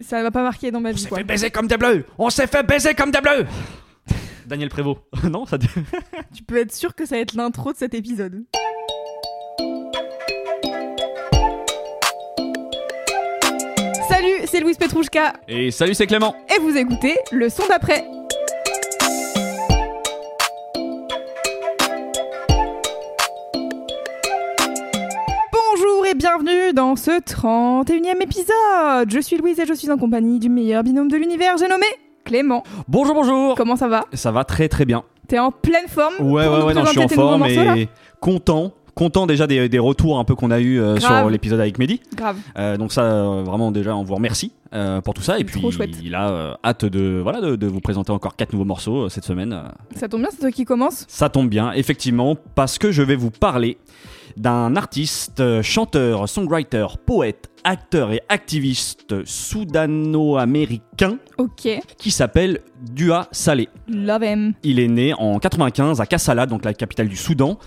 Ça 0.00 0.22
va 0.22 0.30
pas 0.30 0.42
marquer 0.42 0.70
dans 0.70 0.80
ma 0.80 0.90
On 0.90 0.92
vie, 0.92 1.00
s'est 1.02 1.08
quoi. 1.08 1.18
fait 1.18 1.24
baiser 1.24 1.50
comme 1.50 1.66
des 1.66 1.76
bleus 1.76 2.04
On 2.18 2.30
s'est 2.30 2.46
fait 2.46 2.62
baiser 2.62 2.94
comme 2.94 3.10
des 3.10 3.20
bleus 3.20 3.46
Daniel 4.46 4.68
Prévost. 4.68 5.00
non, 5.30 5.46
ça. 5.46 5.58
Tu 6.34 6.42
peux 6.42 6.56
être 6.58 6.72
sûr 6.74 6.94
que 6.94 7.04
ça 7.06 7.16
va 7.16 7.20
être 7.22 7.34
l'intro 7.34 7.72
de 7.72 7.76
cet 7.78 7.94
épisode. 7.94 8.44
Salut, 14.08 14.46
c'est 14.46 14.60
Louise 14.60 14.76
Petrouchka 14.76 15.34
Et 15.48 15.70
salut, 15.70 15.94
c'est 15.94 16.06
Clément. 16.06 16.34
et 16.54 16.58
vous 16.60 16.76
écoutez 16.76 17.16
le 17.32 17.48
son 17.48 17.62
d'après. 17.68 18.04
Bienvenue 26.42 26.72
dans 26.72 26.96
ce 26.96 27.20
31e 27.20 28.22
épisode. 28.22 29.10
Je 29.10 29.20
suis 29.20 29.36
Louise 29.36 29.58
et 29.58 29.66
je 29.66 29.74
suis 29.74 29.90
en 29.90 29.98
compagnie 29.98 30.38
du 30.38 30.48
meilleur 30.48 30.82
binôme 30.82 31.08
de 31.08 31.16
l'univers, 31.16 31.56
j'ai 31.58 31.68
nommé 31.68 31.86
Clément. 32.24 32.62
Bonjour, 32.88 33.14
bonjour. 33.14 33.54
Comment 33.56 33.76
ça 33.76 33.88
va 33.88 34.04
Ça 34.12 34.30
va 34.30 34.44
très 34.44 34.68
très 34.68 34.84
bien. 34.84 35.02
T'es 35.28 35.38
en 35.38 35.50
pleine 35.50 35.88
forme 35.88 36.14
Ouais, 36.20 36.44
pour 36.46 36.54
ouais, 36.54 36.60
nous 36.60 36.66
ouais, 36.66 36.74
non, 36.74 36.84
je 36.84 36.90
suis 36.90 36.98
en 37.00 37.08
forme 37.08 37.40
morceaux, 37.40 37.74
et 37.76 37.88
content. 38.20 38.72
Content 38.94 39.26
déjà 39.26 39.46
des, 39.46 39.68
des 39.68 39.78
retours 39.78 40.18
un 40.18 40.24
peu 40.24 40.34
qu'on 40.34 40.50
a 40.50 40.60
eu 40.60 40.80
euh, 40.80 40.98
sur 40.98 41.28
l'épisode 41.28 41.60
avec 41.60 41.78
Mehdi. 41.78 42.00
Grave. 42.14 42.36
Euh, 42.58 42.76
donc 42.76 42.92
ça, 42.92 43.02
euh, 43.02 43.42
vraiment 43.42 43.70
déjà, 43.70 43.94
on 43.94 44.02
vous 44.04 44.14
remercie 44.14 44.52
pour 45.04 45.14
tout 45.14 45.22
ça. 45.22 45.38
Et 45.38 45.44
puis, 45.44 45.62
il 46.02 46.14
a 46.14 46.58
hâte 46.64 46.84
de, 46.84 47.20
voilà, 47.22 47.40
de, 47.40 47.56
de 47.56 47.66
vous 47.66 47.80
présenter 47.80 48.12
encore 48.12 48.36
quatre 48.36 48.52
nouveaux 48.52 48.64
morceaux 48.64 49.08
cette 49.08 49.24
semaine. 49.24 49.62
Ça 49.94 50.08
tombe 50.08 50.20
bien, 50.20 50.30
c'est 50.30 50.40
toi 50.40 50.50
qui 50.50 50.64
commence. 50.64 51.04
Ça 51.08 51.28
tombe 51.28 51.48
bien, 51.48 51.72
effectivement, 51.72 52.36
parce 52.54 52.78
que 52.78 52.92
je 52.92 53.02
vais 53.02 53.16
vous 53.16 53.30
parler 53.30 53.76
d'un 54.36 54.76
artiste, 54.76 55.62
chanteur, 55.62 56.28
songwriter, 56.28 56.86
poète, 57.06 57.50
acteur 57.64 58.12
et 58.12 58.20
activiste 58.28 59.24
soudano-américain 59.24 61.18
qui 61.98 62.10
s'appelle 62.10 62.60
Dua 62.80 63.28
Saleh. 63.32 63.68
Love 63.88 64.24
him. 64.24 64.52
Il 64.62 64.78
est 64.78 64.88
né 64.88 65.14
en 65.14 65.38
95 65.38 66.00
à 66.00 66.06
Kassala, 66.06 66.46
donc 66.46 66.64
la 66.64 66.74
capitale 66.74 67.08
du 67.08 67.16
Soudan. 67.16 67.58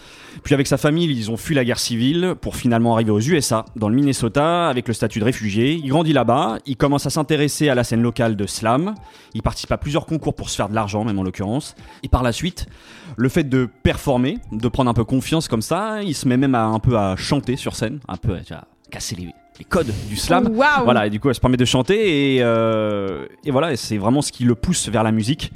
Puis 0.43 0.53
avec 0.53 0.67
sa 0.67 0.77
famille, 0.77 1.09
ils 1.09 1.31
ont 1.31 1.37
fui 1.37 1.55
la 1.55 1.63
guerre 1.63 1.79
civile 1.79 2.35
pour 2.41 2.55
finalement 2.55 2.93
arriver 2.93 3.11
aux 3.11 3.19
USA, 3.19 3.65
dans 3.75 3.87
le 3.87 3.95
Minnesota, 3.95 4.67
avec 4.67 4.87
le 4.87 4.93
statut 4.93 5.19
de 5.19 5.23
réfugié. 5.23 5.73
Il 5.73 5.87
grandit 5.87 6.13
là-bas, 6.13 6.57
il 6.65 6.75
commence 6.75 7.05
à 7.05 7.09
s'intéresser 7.09 7.69
à 7.69 7.75
la 7.75 7.83
scène 7.83 8.01
locale 8.01 8.35
de 8.35 8.45
slam. 8.45 8.93
Il 9.33 9.41
participe 9.41 9.71
à 9.71 9.77
plusieurs 9.77 10.05
concours 10.05 10.35
pour 10.35 10.49
se 10.49 10.55
faire 10.55 10.67
de 10.67 10.75
l'argent, 10.75 11.05
même 11.05 11.17
en 11.17 11.23
l'occurrence. 11.23 11.75
Et 12.03 12.09
par 12.09 12.23
la 12.23 12.33
suite, 12.33 12.67
le 13.15 13.29
fait 13.29 13.45
de 13.45 13.69
performer, 13.83 14.39
de 14.51 14.67
prendre 14.67 14.89
un 14.89 14.93
peu 14.93 15.05
confiance 15.05 15.47
comme 15.47 15.61
ça, 15.61 16.03
il 16.03 16.13
se 16.13 16.27
met 16.27 16.37
même 16.37 16.55
à, 16.55 16.65
un 16.65 16.79
peu 16.79 16.97
à 16.97 17.15
chanter 17.15 17.55
sur 17.55 17.75
scène, 17.75 17.99
un 18.07 18.17
peu 18.17 18.33
à 18.33 18.65
casser 18.91 19.15
les, 19.15 19.29
les 19.59 19.65
codes 19.65 19.93
du 20.09 20.17
slam. 20.17 20.49
Voilà, 20.83 21.07
et 21.07 21.09
du 21.09 21.19
coup, 21.19 21.29
elle 21.29 21.35
se 21.35 21.39
permet 21.39 21.57
de 21.57 21.65
chanter 21.65 22.35
et, 22.35 22.39
euh, 22.41 23.25
et 23.45 23.51
voilà, 23.51 23.71
et 23.71 23.75
c'est 23.75 23.97
vraiment 23.97 24.21
ce 24.21 24.31
qui 24.31 24.43
le 24.43 24.55
pousse 24.55 24.89
vers 24.89 25.03
la 25.03 25.11
musique. 25.11 25.51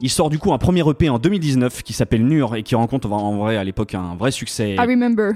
Il 0.00 0.10
sort 0.10 0.30
du 0.30 0.38
coup 0.38 0.52
un 0.52 0.58
premier 0.58 0.88
EP 0.88 1.08
en 1.08 1.18
2019 1.18 1.82
qui 1.82 1.92
s'appelle 1.92 2.24
Nur 2.24 2.54
et 2.56 2.62
qui 2.62 2.74
rencontre 2.74 3.10
en 3.10 3.36
vrai 3.38 3.56
à 3.56 3.64
l'époque 3.64 3.94
un 3.94 4.14
vrai 4.16 4.30
succès 4.30 4.74
I 4.74 4.78
remember. 4.78 5.32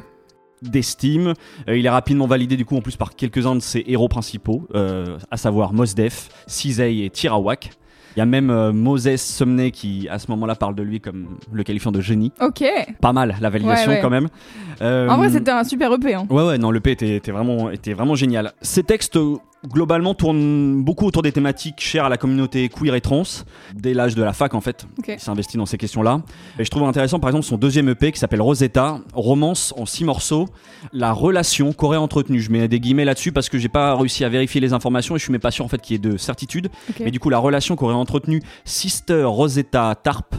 d'estime. 0.62 1.34
Euh, 1.68 1.76
il 1.76 1.84
est 1.84 1.90
rapidement 1.90 2.26
validé 2.26 2.56
du 2.56 2.64
coup 2.64 2.76
en 2.76 2.80
plus 2.80 2.96
par 2.96 3.14
quelques-uns 3.16 3.56
de 3.56 3.60
ses 3.60 3.82
héros 3.88 4.08
principaux, 4.08 4.68
euh, 4.74 5.18
à 5.30 5.36
savoir 5.36 5.72
Mos 5.72 5.94
Def, 5.96 6.28
Cizay 6.46 6.98
et 7.04 7.10
Tirawak. 7.10 7.70
Il 8.14 8.18
y 8.18 8.22
a 8.22 8.26
même 8.26 8.50
euh, 8.50 8.72
Moses 8.72 9.16
Sumney 9.16 9.70
qui 9.72 10.06
à 10.10 10.18
ce 10.18 10.30
moment-là 10.30 10.54
parle 10.54 10.74
de 10.74 10.82
lui 10.82 11.00
comme 11.00 11.38
le 11.50 11.62
qualifiant 11.64 11.90
de 11.92 12.00
génie. 12.02 12.30
Ok. 12.40 12.62
Pas 13.00 13.12
mal 13.14 13.36
la 13.40 13.48
validation 13.50 13.88
Ouais, 13.90 13.96
ouais. 13.96 14.00
quand 14.02 14.10
même. 14.10 14.28
En 14.80 15.16
vrai, 15.16 15.30
c'était 15.30 15.50
un 15.50 15.64
super 15.64 15.92
EP. 15.94 16.14
Hein. 16.14 16.26
Ouais, 16.30 16.46
ouais, 16.46 16.58
non, 16.58 16.70
le 16.70 16.78
P 16.80 16.90
était, 16.92 17.16
était 17.16 17.32
vraiment, 17.32 17.70
était 17.70 17.94
vraiment 17.94 18.14
génial. 18.14 18.52
Ces 18.60 18.82
textes, 18.82 19.18
globalement, 19.66 20.14
tournent 20.14 20.82
beaucoup 20.82 21.06
autour 21.06 21.22
des 21.22 21.32
thématiques 21.32 21.80
chères 21.80 22.04
à 22.04 22.08
la 22.08 22.16
communauté 22.16 22.68
queer 22.68 22.94
et 22.94 23.00
trans, 23.00 23.22
dès 23.74 23.94
l'âge 23.94 24.14
de 24.14 24.22
la 24.22 24.32
fac, 24.32 24.54
en 24.54 24.60
fait. 24.60 24.86
Ok. 24.98 25.08
Il 25.08 25.20
s'est 25.20 25.30
investi 25.30 25.56
dans 25.56 25.66
ces 25.66 25.78
questions-là. 25.78 26.22
Et 26.58 26.64
je 26.64 26.70
trouve 26.70 26.82
intéressant, 26.84 27.20
par 27.20 27.30
exemple, 27.30 27.46
son 27.46 27.56
deuxième 27.56 27.88
EP 27.88 28.12
qui 28.12 28.18
s'appelle 28.18 28.42
Rosetta, 28.42 29.00
romance 29.14 29.72
en 29.76 29.86
six 29.86 30.04
morceaux, 30.04 30.48
la 30.92 31.12
relation 31.12 31.72
qu'aurait 31.72 31.96
entretenue. 31.96 32.40
Je 32.40 32.50
mets 32.50 32.68
des 32.68 32.80
guillemets 32.80 33.04
là-dessus 33.04 33.32
parce 33.32 33.48
que 33.48 33.58
j'ai 33.58 33.68
pas 33.68 33.94
réussi 33.94 34.24
à 34.24 34.28
vérifier 34.28 34.60
les 34.60 34.72
informations 34.72 35.16
et 35.16 35.18
je 35.18 35.24
suis 35.24 35.32
même 35.32 35.40
pas 35.40 35.50
sûr, 35.50 35.64
en 35.64 35.68
fait, 35.68 35.80
qu'il 35.80 35.94
y 35.94 35.96
ait 35.96 36.10
de 36.10 36.16
certitude. 36.16 36.68
Ok. 36.90 37.00
Mais 37.00 37.10
du 37.10 37.20
coup, 37.20 37.30
la 37.30 37.38
relation 37.38 37.76
qu'aurait 37.76 37.94
entretenue 37.94 38.42
Sister 38.64 39.24
Rosetta 39.24 39.94
Tarp, 40.02 40.34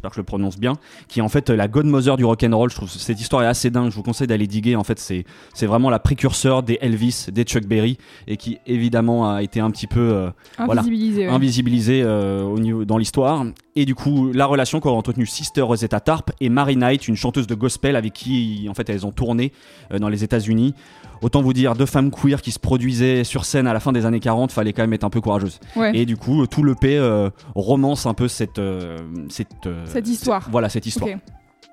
j'espère 0.00 0.10
que 0.12 0.16
je 0.16 0.20
le 0.20 0.24
prononce 0.24 0.58
bien, 0.58 0.74
qui 1.08 1.18
est 1.18 1.22
en 1.22 1.28
fait 1.28 1.50
la 1.50 1.68
godmother 1.68 2.16
du 2.16 2.24
rock'n'roll. 2.24 2.70
Je 2.70 2.74
trouve 2.74 2.88
cette 2.88 3.20
histoire 3.20 3.42
est 3.42 3.46
assez 3.46 3.68
dingue. 3.68 3.90
Je 3.90 3.96
vous 3.96 4.02
conseille 4.02 4.26
d'aller 4.26 4.46
diguer. 4.46 4.76
En 4.76 4.84
fait, 4.84 4.98
c'est 4.98 5.24
c'est 5.52 5.66
vraiment 5.66 5.90
la 5.90 5.98
précurseur 5.98 6.62
des 6.62 6.78
Elvis, 6.80 7.26
des 7.30 7.42
Chuck 7.44 7.64
Berry, 7.66 7.98
et 8.26 8.38
qui 8.38 8.58
évidemment 8.66 9.30
a 9.30 9.42
été 9.42 9.60
un 9.60 9.70
petit 9.70 9.86
peu 9.86 10.00
euh, 10.00 10.30
voilà, 10.64 10.80
Invisibilisé. 10.80 11.26
ouais. 11.26 11.32
invisibilisée 11.34 12.02
euh, 12.02 12.42
au 12.44 12.58
niveau 12.58 12.84
dans 12.86 12.96
l'histoire. 12.96 13.44
Et 13.76 13.84
du 13.84 13.94
coup, 13.94 14.32
la 14.32 14.46
relation 14.46 14.80
qu'aurait 14.80 14.96
entretenue 14.96 15.26
Sister 15.26 15.60
Rosetta 15.62 16.00
Tarp 16.00 16.30
et 16.40 16.48
Mary 16.48 16.76
Knight, 16.76 17.06
une 17.06 17.16
chanteuse 17.16 17.46
de 17.46 17.54
gospel 17.54 17.94
avec 17.94 18.14
qui 18.14 18.66
en 18.70 18.74
fait 18.74 18.88
elles 18.88 19.04
ont 19.06 19.12
tourné 19.12 19.52
euh, 19.92 19.98
dans 19.98 20.08
les 20.08 20.24
États-Unis. 20.24 20.74
Autant 21.22 21.42
vous 21.42 21.52
dire, 21.52 21.74
deux 21.74 21.84
femmes 21.86 22.10
queer 22.10 22.40
qui 22.40 22.50
se 22.50 22.58
produisaient 22.58 23.24
sur 23.24 23.44
scène 23.44 23.66
à 23.66 23.74
la 23.74 23.80
fin 23.80 23.92
des 23.92 24.06
années 24.06 24.20
40, 24.20 24.52
fallait 24.52 24.72
quand 24.72 24.82
même 24.82 24.94
être 24.94 25.04
un 25.04 25.10
peu 25.10 25.20
courageuse. 25.20 25.60
Ouais. 25.76 25.94
Et 25.94 26.06
du 26.06 26.16
coup, 26.16 26.46
tout 26.46 26.62
le 26.62 26.74
P 26.74 26.96
euh, 26.96 27.28
romance 27.54 28.06
un 28.06 28.14
peu 28.14 28.26
cette, 28.26 28.58
euh, 28.58 28.96
cette, 29.28 29.66
euh, 29.66 29.84
Cette 29.92 30.08
histoire. 30.08 30.48
Voilà, 30.50 30.68
cette 30.68 30.86
histoire. 30.86 31.10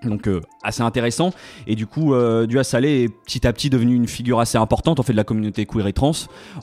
Donc 0.03 0.27
euh, 0.27 0.41
assez 0.63 0.81
intéressant. 0.81 1.31
Et 1.65 1.75
du 1.75 1.87
coup, 1.87 2.13
euh, 2.13 2.45
Dua 2.45 2.63
Saleh 2.63 3.03
est 3.03 3.09
petit 3.09 3.47
à 3.47 3.53
petit 3.53 3.69
devenu 3.69 3.95
une 3.95 4.07
figure 4.07 4.39
assez 4.39 4.57
importante 4.57 4.99
en 4.99 5.03
fait 5.03 5.13
de 5.13 5.17
la 5.17 5.23
communauté 5.23 5.65
queer 5.65 5.87
et 5.87 5.93
trans. 5.93 6.11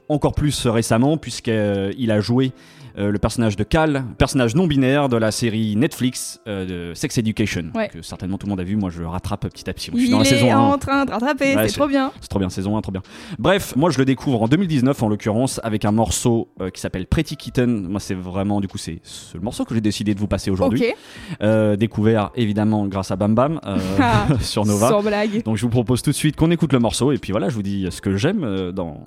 Encore 0.09 0.35
plus 0.35 0.67
euh, 0.67 0.71
récemment, 0.71 1.17
puisqu'il 1.17 2.11
a 2.11 2.21
joué 2.21 2.53
euh, 2.99 3.11
le 3.11 3.19
personnage 3.19 3.57
de 3.57 3.65
Cal, 3.65 4.05
personnage 4.19 4.55
non 4.55 4.67
binaire 4.67 5.09
de 5.09 5.17
la 5.17 5.31
série 5.31 5.77
Netflix 5.77 6.41
euh, 6.47 6.91
de 6.91 6.95
Sex 6.95 7.19
Education, 7.19 7.65
Ouais. 7.75 7.89
que 7.89 8.03
certainement 8.03 8.39
tout 8.39 8.47
le 8.47 8.51
monde 8.51 8.61
a 8.61 8.65
vu. 8.65 8.77
Moi, 8.77 8.91
je 8.91 9.03
rattrape 9.03 9.49
petit 9.49 9.69
à 9.69 9.73
petit. 9.75 9.91
Je 9.93 9.97
suis 9.99 10.07
Il 10.07 10.11
dans 10.13 10.19
la 10.19 10.25
est 10.25 10.29
saison 10.29 10.53
1. 10.53 10.59
en 10.59 10.79
train 10.79 11.05
de 11.05 11.11
rattraper, 11.11 11.57
Ouais, 11.57 11.69
c'est 11.69 11.75
trop 11.77 11.89
bien. 11.89 12.13
C'est 12.21 12.29
trop 12.29 12.39
bien, 12.39 12.49
saison 12.49 12.77
1, 12.77 12.81
trop 12.83 12.93
bien. 12.93 13.03
Bref, 13.39 13.75
moi 13.77 13.91
je 13.91 13.99
le 13.99 14.05
découvre 14.05 14.43
en 14.43 14.49
2019 14.49 15.03
en 15.03 15.09
l'occurrence 15.09 15.61
avec 15.65 15.85
un 15.85 15.93
morceau 15.93 16.49
euh, 16.61 16.71
qui 16.71 16.81
s'appelle 16.81 17.07
Pretty 17.07 17.37
Kitten. 17.37 17.89
Moi 17.89 18.01
c'est 18.01 18.15
vraiment, 18.15 18.61
du 18.61 18.69
coup, 18.69 18.79
c'est 18.79 19.01
ce- 19.03 19.37
le 19.37 19.43
morceau 19.43 19.65
que 19.65 19.75
j'ai 19.75 19.81
décidé 19.81 20.15
de 20.15 20.21
vous 20.21 20.29
passer 20.29 20.51
aujourd'hui. 20.51 20.81
Ok. 20.89 20.97
Euh, 21.43 21.77
découvert 21.77 22.31
évidemment 22.35 22.87
grâce 22.87 23.11
à 23.11 23.17
Bam 23.17 23.35
Bam 23.35 23.61
Ah, 23.65 24.27
sur 24.41 24.65
Nova. 24.65 24.89
Sans 24.89 25.03
blague. 25.03 25.43
Donc 25.45 25.57
je 25.57 25.63
vous 25.63 25.69
propose 25.71 26.03
tout 26.03 26.11
de 26.11 26.15
suite 26.17 26.37
qu'on 26.37 26.51
écoute 26.51 26.73
le 26.73 26.79
morceau 26.79 27.13
et 27.13 27.19
puis 27.19 27.33
voilà, 27.33 27.49
je 27.49 27.55
vous 27.55 27.63
dis 27.63 27.87
ce 27.91 28.01
que 28.01 28.17
j'aime 28.17 28.71
dans, 28.73 29.07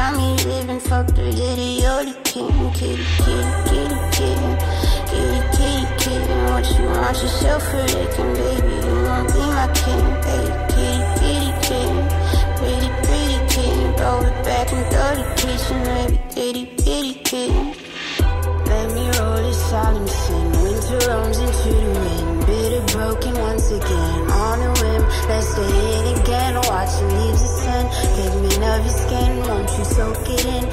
got 0.00 0.16
me 0.16 0.28
living. 0.48 0.80
Fuck 0.80 1.06
the 1.08 1.24
litty, 1.40 1.70
you're 1.82 2.04
the 2.08 2.14
king. 2.24 2.56
Kitty, 2.78 3.04
kitty, 3.24 3.52
kitty, 3.68 3.98
kitty. 4.16 4.50
Kitty, 5.10 5.40
kitty, 5.56 5.84
kitty. 6.00 6.36
What 6.48 6.64
you 6.74 6.86
want 6.96 7.16
yourself 7.22 7.62
for 7.70 7.84
licking, 7.94 8.32
baby? 8.40 8.74
You 8.86 8.96
won't 9.06 9.28
be 9.34 9.44
my 9.58 9.68
king. 9.80 10.06
Hey, 10.26 10.46
kitty, 10.72 11.02
kitty, 11.20 11.50
kitty. 11.66 12.00
Pretty, 12.56 12.90
pretty 13.04 13.38
kitty. 13.52 13.84
Roll 14.00 14.24
it 14.30 14.38
back 14.46 14.68
you 29.80 29.86
soak 29.86 30.28
it 30.28 30.44
in? 30.44 30.69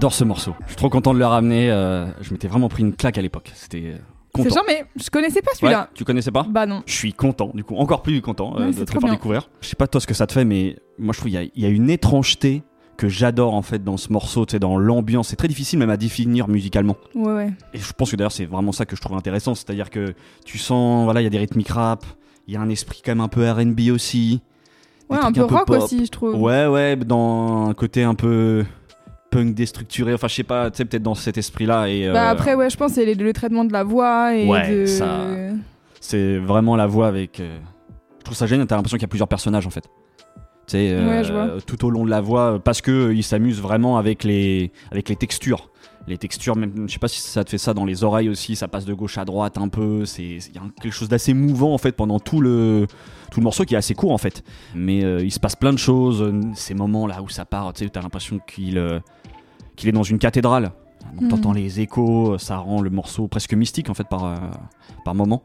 J'adore 0.00 0.14
ce 0.14 0.24
morceau. 0.24 0.54
Je 0.62 0.68
suis 0.68 0.76
trop 0.76 0.88
content 0.88 1.12
de 1.12 1.18
le 1.18 1.26
ramener. 1.26 1.70
euh, 1.70 2.06
je 2.22 2.32
m'étais 2.32 2.48
vraiment 2.48 2.70
pris 2.70 2.82
une 2.82 2.94
claque 2.94 3.18
à 3.18 3.20
l'époque. 3.20 3.52
C'était 3.54 3.82
euh, 3.84 3.96
C'est 4.34 4.44
content. 4.44 4.54
genre, 4.54 4.64
mais 4.66 4.86
je 4.96 5.10
connaissais 5.10 5.42
pas 5.42 5.50
Ouais, 5.50 5.56
celui-là. 5.60 5.90
tu 5.92 6.04
connaissais 6.06 6.30
pas? 6.30 6.46
Bah 6.48 6.64
non. 6.64 6.82
Je 6.86 6.94
suis 6.94 7.12
content, 7.12 7.50
du 7.52 7.64
coup, 7.64 7.76
encore 7.76 8.00
plus 8.00 8.22
content 8.22 8.54
euh, 8.56 8.60
Ouais, 8.60 8.66
de 8.68 8.72
c'est 8.72 8.86
te 8.86 8.92
faire 8.92 9.02
bien. 9.02 9.10
découvrir. 9.12 9.50
Je 9.60 9.68
sais 9.68 9.76
pas 9.76 9.86
toi 9.86 10.00
ce 10.00 10.06
que 10.06 10.14
ça 10.14 10.26
te 10.26 10.32
fait, 10.32 10.46
mais 10.46 10.78
moi 10.98 11.12
je 11.12 11.18
trouve 11.18 11.30
qu'il 11.30 11.38
y, 11.38 11.44
a- 11.44 11.50
il 11.54 11.62
y 11.62 11.66
a 11.66 11.68
une 11.68 11.90
étrangeté 11.90 12.62
que 12.96 13.10
j'adore 13.10 13.52
en 13.52 13.60
fait 13.60 13.84
dans 13.84 13.98
ce 13.98 14.10
morceau, 14.10 14.46
tu 14.46 14.52
sais, 14.52 14.58
dans 14.58 14.78
l'ambiance. 14.78 15.28
C'est 15.28 15.36
très 15.36 15.48
difficile 15.48 15.78
même 15.78 15.90
à 15.90 15.98
définir 15.98 16.48
musicalement. 16.48 16.96
Ouais, 17.14 17.32
ouais. 17.34 17.50
Et 17.74 17.78
je 17.78 17.92
pense 17.92 18.10
que 18.10 18.16
d'ailleurs 18.16 18.32
c'est 18.32 18.46
vraiment 18.46 18.72
ça 18.72 18.86
que 18.86 18.96
je 18.96 19.02
trouve 19.02 19.18
intéressant, 19.18 19.54
c'est-à-dire 19.54 19.90
que 19.90 20.14
tu 20.46 20.56
sens, 20.56 21.04
voilà, 21.04 21.20
il 21.20 21.24
y 21.24 21.26
a 21.26 21.30
des 21.30 21.36
rythmiques 21.36 21.68
rap, 21.68 22.06
il 22.48 22.54
y 22.54 22.56
a 22.56 22.60
un 22.62 22.70
esprit 22.70 23.02
quand 23.04 23.10
même 23.12 23.20
un 23.20 23.28
peu 23.28 23.46
R&B 23.50 23.90
aussi. 23.92 24.40
Ouais, 25.10 25.18
un 25.18 25.30
peu 25.30 25.42
rock 25.42 25.66
pop. 25.66 25.76
aussi, 25.82 26.06
je 26.06 26.10
trouve. 26.10 26.40
Ouais, 26.40 26.66
ouais, 26.68 26.96
dans 26.96 27.66
un 27.68 27.74
côté 27.74 28.02
un 28.02 28.14
peu 28.14 28.64
punk 29.30 29.54
déstructuré, 29.54 30.12
enfin 30.14 30.28
je 30.28 30.34
sais 30.34 30.42
pas, 30.42 30.70
tu 30.70 30.78
sais, 30.78 30.84
peut-être 30.84 31.02
dans 31.02 31.14
cet 31.14 31.38
esprit-là. 31.38 31.88
Et 31.88 32.08
Bah 32.12 32.28
euh, 32.28 32.32
après, 32.32 32.54
ouais, 32.54 32.68
je 32.70 32.76
pense 32.76 32.92
c'est 32.92 33.14
le 33.14 33.32
traitement 33.32 33.64
de 33.64 33.72
la 33.72 33.84
voix 33.84 34.34
et 34.36 34.46
Ouais, 34.48 34.70
de. 34.82 34.86
ça- 34.86 35.26
c'est 36.00 36.38
vraiment 36.38 36.76
la 36.76 36.86
voix 36.86 37.06
avec. 37.08 37.40
euh, 37.40 37.58
Je 38.18 38.24
trouve 38.24 38.36
ça 38.36 38.46
génial, 38.46 38.66
t'as 38.66 38.76
l'impression 38.76 38.96
qu'il 38.96 39.02
y 39.02 39.06
a 39.06 39.08
plusieurs 39.08 39.28
personnages 39.28 39.66
en 39.66 39.70
fait. 39.70 39.84
Tu 40.66 40.76
sais, 40.76 40.88
euh, 40.92 41.54
Ouais, 41.56 41.60
tout 41.66 41.84
au 41.84 41.90
long 41.90 42.04
de 42.04 42.10
la 42.10 42.20
voix, 42.20 42.60
parce 42.62 42.80
que 42.80 43.12
ils 43.12 43.22
s'amusent 43.24 43.60
vraiment 43.60 43.98
avec 43.98 44.24
les, 44.24 44.70
avec 44.92 45.08
les 45.08 45.16
textures. 45.16 45.70
Les 46.06 46.16
textures, 46.16 46.56
même, 46.56 46.86
je 46.88 46.92
sais 46.94 46.98
pas 46.98 47.08
si 47.08 47.20
ça 47.20 47.44
te 47.44 47.50
fait 47.50 47.58
ça 47.58 47.74
dans 47.74 47.84
les 47.84 48.04
oreilles 48.04 48.30
aussi, 48.30 48.56
ça 48.56 48.68
passe 48.68 48.84
de 48.84 48.94
gauche 48.94 49.18
à 49.18 49.24
droite 49.24 49.58
un 49.58 49.68
peu. 49.68 50.04
C'est, 50.06 50.22
il 50.22 50.54
y 50.54 50.58
a 50.58 50.62
quelque 50.80 50.92
chose 50.94 51.08
d'assez 51.08 51.34
mouvant 51.34 51.74
en 51.74 51.78
fait 51.78 51.92
pendant 51.92 52.18
tout 52.18 52.40
le, 52.40 52.86
tout 53.30 53.40
le 53.40 53.44
morceau 53.44 53.64
qui 53.64 53.74
est 53.74 53.78
assez 53.78 53.94
court 53.94 54.12
en 54.12 54.18
fait. 54.18 54.42
Mais 54.74 55.04
euh, 55.04 55.20
il 55.22 55.30
se 55.30 55.38
passe 55.38 55.56
plein 55.56 55.72
de 55.72 55.78
choses. 55.78 56.32
Ces 56.54 56.74
moments 56.74 57.06
là 57.06 57.20
où 57.22 57.28
ça 57.28 57.44
part, 57.44 57.72
tu 57.74 57.84
sais, 57.84 57.90
t'as 57.90 58.00
l'impression 58.00 58.38
qu'il, 58.46 58.78
qu'il 59.80 59.88
est 59.88 59.92
dans 59.92 60.02
une 60.02 60.18
cathédrale. 60.18 60.70
Donc 61.14 61.22
Mhm. 61.22 61.28
t'entends 61.28 61.52
les 61.52 61.80
échos, 61.80 62.38
ça 62.38 62.58
rend 62.58 62.80
le 62.82 62.90
morceau 62.90 63.26
presque 63.26 63.54
mystique 63.54 63.88
en 63.90 63.94
fait 63.94 64.06
par, 64.08 64.24
euh, 64.24 64.36
par 65.04 65.14
moment. 65.14 65.42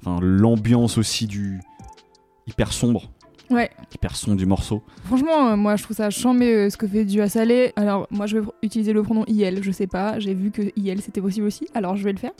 Enfin, 0.00 0.18
l'ambiance 0.22 0.98
aussi 0.98 1.26
du 1.26 1.60
hyper 2.46 2.72
sombre, 2.72 3.10
Ouais. 3.50 3.70
hyper 3.94 4.14
sombre 4.16 4.36
du 4.36 4.46
morceau. 4.46 4.82
Franchement, 5.04 5.48
euh, 5.50 5.56
moi, 5.56 5.76
je 5.76 5.82
trouve 5.82 5.96
ça 5.96 6.10
chambé 6.10 6.52
euh, 6.54 6.70
ce 6.70 6.76
que 6.76 6.86
fait 6.86 7.04
du 7.04 7.20
Salé. 7.28 7.72
Alors, 7.76 8.06
moi, 8.10 8.26
je 8.26 8.38
vais 8.38 8.46
utiliser 8.62 8.92
le 8.92 9.02
pronom 9.02 9.24
IL, 9.26 9.60
je 9.62 9.70
sais 9.70 9.86
pas. 9.86 10.18
J'ai 10.18 10.34
vu 10.34 10.50
que 10.50 10.62
IL, 10.76 11.00
c'était 11.02 11.20
possible 11.20 11.46
aussi, 11.46 11.66
alors 11.74 11.96
je 11.96 12.04
vais 12.04 12.12
le 12.12 12.18
faire. 12.18 12.32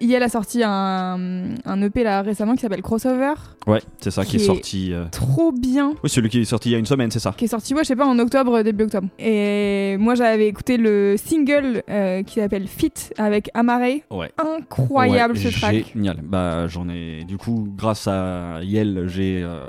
IL 0.00 0.22
a 0.22 0.28
sorti 0.28 0.62
un, 0.64 1.54
un 1.64 1.82
EP 1.82 2.02
là 2.02 2.22
récemment 2.22 2.54
qui 2.54 2.60
s'appelle 2.62 2.82
Crossover. 2.82 3.34
Ouais, 3.66 3.80
c'est 3.98 4.10
ça 4.10 4.24
qui, 4.24 4.30
Qui 4.32 4.36
est 4.36 4.40
est- 4.40 4.44
sorti. 4.46 4.92
euh, 4.92 5.04
Trop 5.12 5.52
bien. 5.52 5.94
Oui, 6.02 6.10
celui 6.10 6.28
qui 6.28 6.40
est 6.40 6.44
sorti 6.44 6.68
il 6.70 6.72
y 6.72 6.74
a 6.74 6.78
une 6.78 6.86
semaine, 6.86 7.10
c'est 7.10 7.18
ça. 7.20 7.32
Qui 7.36 7.44
est 7.44 7.48
sorti, 7.48 7.74
ouais, 7.74 7.82
je 7.82 7.88
sais 7.88 7.96
pas, 7.96 8.06
en 8.06 8.18
octobre, 8.18 8.62
début 8.62 8.84
octobre. 8.84 9.08
Et 9.18 9.96
moi, 9.98 10.14
j'avais 10.14 10.48
écouté 10.48 10.76
le 10.76 11.16
single 11.16 11.82
euh, 11.90 12.22
qui 12.22 12.34
s'appelle 12.40 12.66
Fit 12.66 12.92
avec 13.18 13.50
Amare. 13.54 13.80
Ouais. 14.10 14.30
Incroyable 14.38 15.34
Ouais, 15.34 15.40
ce 15.40 15.48
track. 15.60 15.92
Génial. 15.94 16.18
Bah, 16.22 16.66
j'en 16.68 16.88
ai. 16.88 17.24
Du 17.24 17.36
coup, 17.38 17.68
grâce 17.76 18.06
à 18.08 18.60
Yel, 18.62 19.04
j'ai 19.08 19.42
euh, 19.42 19.60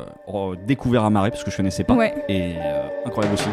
découvert 0.88 1.04
Amaré 1.04 1.32
parce 1.32 1.44
que 1.44 1.52
je 1.52 1.58
connaissais 1.58 1.84
pas. 1.84 1.94
Ouais. 1.94 2.14
Et 2.30 2.56
euh, 2.58 2.88
incroyable 3.06 3.36
aussi. 3.36 3.50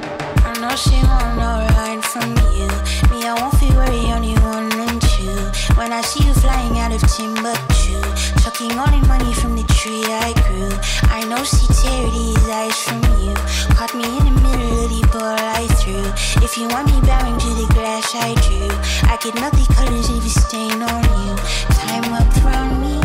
When 5.76 5.92
I 5.92 6.00
see 6.02 6.22
you 6.24 6.32
flying 6.34 6.78
out 6.78 6.92
of 6.92 7.02
Timbuktu, 7.02 7.98
chucking 8.42 8.78
all 8.78 8.86
the 8.86 9.06
money 9.08 9.32
from 9.34 9.56
the 9.56 9.64
tree 9.74 10.04
I 10.06 10.32
grew. 10.46 10.70
I 11.10 11.24
know 11.26 11.42
she 11.42 11.66
tear 11.66 12.08
these 12.10 12.48
eyes 12.48 12.78
from 12.78 13.02
you. 13.20 13.34
Caught 13.74 13.94
me 13.94 14.04
in 14.04 14.24
the 14.24 14.40
middle 14.40 14.84
of 14.84 14.90
the 14.90 15.02
ball 15.12 15.36
I 15.36 15.66
threw. 15.80 16.04
If 16.44 16.56
you 16.56 16.68
want 16.68 16.86
me 16.86 17.00
bowing 17.02 17.38
to 17.38 17.50
the 17.60 17.66
glass 17.74 18.14
I 18.14 18.34
drew, 18.46 18.70
I 19.10 19.16
could 19.16 19.34
melt 19.34 19.54
the 19.54 19.66
colors 19.74 20.08
if 20.08 20.22
you 20.22 20.30
stain 20.30 20.80
on 20.80 21.02
you. 21.02 21.36
Time 21.74 22.12
up 22.12 22.32
from 22.34 22.80
me. 22.80 23.03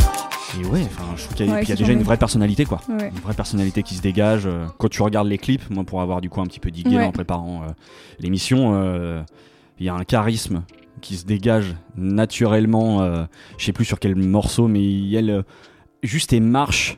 Et 0.60 0.66
ouais, 0.66 0.82
enfin, 0.84 1.04
je 1.16 1.24
trouve 1.24 1.36
qu'il 1.36 1.46
y 1.46 1.50
a, 1.50 1.54
Ouais, 1.54 1.60
puis 1.60 1.68
il 1.68 1.70
y 1.70 1.74
a 1.74 1.76
c'est 1.78 1.84
déjà 1.84 1.94
une 1.94 2.04
vraie 2.04 2.18
personnalité, 2.18 2.66
quoi. 2.66 2.82
Ouais. 2.90 3.10
Une 3.10 3.22
vraie 3.22 3.34
personnalité 3.34 3.84
qui 3.84 3.96
se 3.96 4.02
dégage. 4.02 4.44
euh, 4.46 4.66
Quand 4.78 4.90
tu 4.90 5.02
regardes 5.02 5.28
les 5.28 5.38
clips, 5.38 5.70
moi, 5.70 5.84
pour 5.84 6.02
avoir 6.02 6.22
du 6.22 6.30
coup 6.30 6.42
un 6.42 6.46
petit 6.46 6.60
peu 6.60 6.72
digué 6.72 6.98
Ouais. 6.98 7.04
en 7.06 7.12
préparant 7.12 7.64
euh, 7.64 7.68
l'émission, 8.20 8.74
euh, 8.74 9.22
il 9.80 9.86
y 9.86 9.90
a 9.90 9.94
un 9.96 10.04
charisme 10.04 10.64
qui 11.02 11.16
se 11.16 11.26
dégage 11.26 11.76
naturellement. 11.96 13.04
je 13.58 13.66
sais 13.66 13.72
plus 13.74 13.86
sur 13.86 14.00
quel 14.00 14.16
morceau, 14.16 14.68
mais 14.68 15.10
elle, 15.12 15.30
euh, 15.30 15.42
juste 16.04 16.34
et 16.34 16.40
marche. 16.40 16.98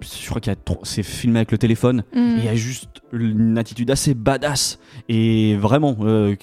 Je 0.00 0.28
crois 0.28 0.40
qu'il 0.40 0.50
y 0.50 0.54
a 0.54 0.56
trop- 0.56 0.80
c'est 0.84 1.02
filmé 1.04 1.38
avec 1.38 1.52
le 1.52 1.58
téléphone. 1.58 2.02
Et 2.14 2.18
il 2.20 2.44
y 2.44 2.48
a 2.48 2.54
juste 2.54 3.02
une 3.12 3.56
attitude 3.58 3.90
assez 3.90 4.14
badass. 4.14 4.78
Et 5.08 5.56
vraiment, 5.56 5.96
euh, 6.02 6.34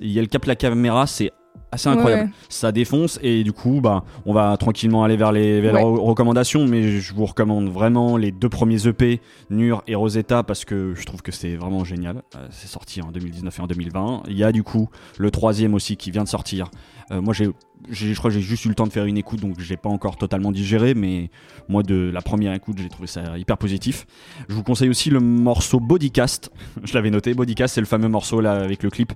il 0.00 0.10
y 0.10 0.18
a 0.18 0.22
le 0.22 0.28
cap 0.28 0.44
la 0.46 0.54
caméra, 0.56 1.06
c'est 1.06 1.30
assez 1.72 1.88
incroyable. 1.88 2.24
Ouais. 2.24 2.30
Ça 2.48 2.72
défonce 2.72 3.18
et 3.22 3.44
du 3.44 3.52
coup, 3.52 3.80
bah, 3.80 4.04
on 4.26 4.32
va 4.32 4.56
tranquillement 4.56 5.04
aller 5.04 5.16
vers 5.16 5.32
les, 5.32 5.60
vers 5.60 5.74
Ouais. 5.74 5.82
recommandations. 5.82 6.66
Mais 6.66 6.98
je 7.00 7.14
vous 7.14 7.26
recommande 7.26 7.68
vraiment 7.68 8.16
les 8.16 8.32
deux 8.32 8.48
premiers 8.48 8.86
EP, 8.86 9.20
Nur 9.50 9.82
et 9.86 9.94
Rosetta, 9.94 10.42
parce 10.42 10.64
que 10.64 10.94
je 10.94 11.04
trouve 11.06 11.22
que 11.22 11.32
c'est 11.32 11.56
vraiment 11.56 11.84
génial. 11.84 12.22
Euh, 12.36 12.46
c'est 12.50 12.68
sorti 12.68 13.00
en 13.02 13.10
2019 13.12 13.58
et 13.58 13.62
en 13.62 13.66
2020. 13.66 14.22
Il 14.28 14.36
y 14.36 14.44
a 14.44 14.52
du 14.52 14.62
coup 14.62 14.88
le 15.18 15.30
troisième 15.30 15.74
aussi 15.74 15.96
qui 15.96 16.10
vient 16.10 16.24
de 16.24 16.28
sortir. 16.28 16.70
Euh, 17.12 17.20
moi, 17.20 17.34
j'ai- 17.34 17.50
je 17.88 18.14
crois 18.14 18.30
que 18.30 18.34
j'ai 18.34 18.42
juste 18.42 18.64
eu 18.64 18.68
le 18.68 18.74
temps 18.74 18.86
de 18.86 18.92
faire 18.92 19.04
une 19.04 19.16
écoute, 19.16 19.40
donc 19.40 19.58
j'ai 19.58 19.76
pas 19.76 19.88
encore 19.88 20.16
totalement 20.16 20.52
digéré. 20.52 20.94
Mais 20.94 21.30
moi, 21.68 21.82
de 21.82 22.10
la 22.12 22.20
première 22.22 22.52
écoute, 22.52 22.78
j'ai 22.78 22.88
trouvé 22.88 23.06
ça 23.06 23.38
hyper 23.38 23.58
positif. 23.58 24.06
Je 24.48 24.54
vous 24.54 24.62
conseille 24.62 24.88
aussi 24.88 25.10
le 25.10 25.20
morceau 25.20 25.80
Bodycast. 25.80 26.50
je 26.84 26.94
l'avais 26.94 27.10
noté. 27.10 27.34
Bodycast, 27.34 27.74
c'est 27.74 27.80
le 27.80 27.86
fameux 27.86 28.08
morceau 28.08 28.40
là 28.40 28.52
avec 28.52 28.82
le 28.82 28.90
clip, 28.90 29.12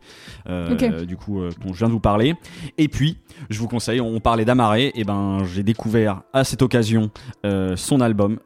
euh, 0.49 1.04
du 1.04 1.16
coup, 1.16 1.40
euh, 1.40 1.50
dont 1.64 1.73
je 1.73 1.78
viens 1.78 1.88
de 1.88 1.92
vous 1.92 2.00
parler. 2.00 2.35
Et 2.78 2.88
puis, 2.88 3.18
je 3.50 3.59
vous 3.59 3.68
conseille, 3.68 4.00
on 4.00 4.21
parlait 4.21 4.44
d'Amaré, 4.44 4.92
et 4.94 5.04
ben 5.04 5.44
j'ai 5.52 5.62
découvert 5.62 6.23
à 6.33 6.44
cette 6.44 6.62
occasion 6.62 7.11
euh, 7.44 7.76
son 7.76 8.00
album 8.00 8.38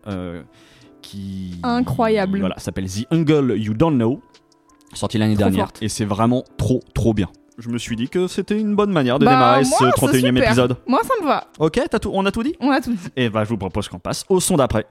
qui 1.02 1.58
Incroyable. 1.62 2.40
Voilà, 2.40 2.58
s'appelle 2.58 2.88
The 2.88 3.06
Angle 3.12 3.54
You 3.56 3.74
Don't 3.74 3.94
Know, 3.94 4.20
sorti 4.92 5.18
l'année 5.18 5.36
dernière, 5.36 5.66
forte. 5.66 5.82
et 5.82 5.88
c'est 5.88 6.04
vraiment 6.04 6.44
trop 6.56 6.80
trop 6.94 7.14
bien. 7.14 7.28
Je 7.58 7.70
me 7.70 7.78
suis 7.78 7.96
dit 7.96 8.08
que 8.08 8.28
c'était 8.28 8.58
une 8.58 8.76
bonne 8.76 8.92
manière 8.92 9.18
de 9.18 9.24
Bah, 9.24 9.32
démarrer 9.32 9.64
moi, 9.64 9.78
ce 9.78 9.84
c'est 9.86 9.90
31 9.90 10.32
e 10.32 10.38
épisode. 10.38 10.76
Moi, 10.86 11.00
ça 11.02 11.14
me 11.20 11.26
va. 11.26 11.48
Ok, 11.58 11.80
t'as 11.90 11.98
tout, 11.98 12.10
on 12.14 12.24
a 12.24 12.30
tout 12.30 12.44
dit 12.44 12.54
On 12.60 12.70
a 12.70 12.80
tout 12.80 12.92
dit. 12.92 12.98
Et 13.16 13.28
bah 13.28 13.42
je 13.42 13.48
vous 13.48 13.56
propose 13.56 13.88
qu'on 13.88 13.98
passe 13.98 14.24
au 14.28 14.38
son 14.38 14.56
d'après. 14.56 14.86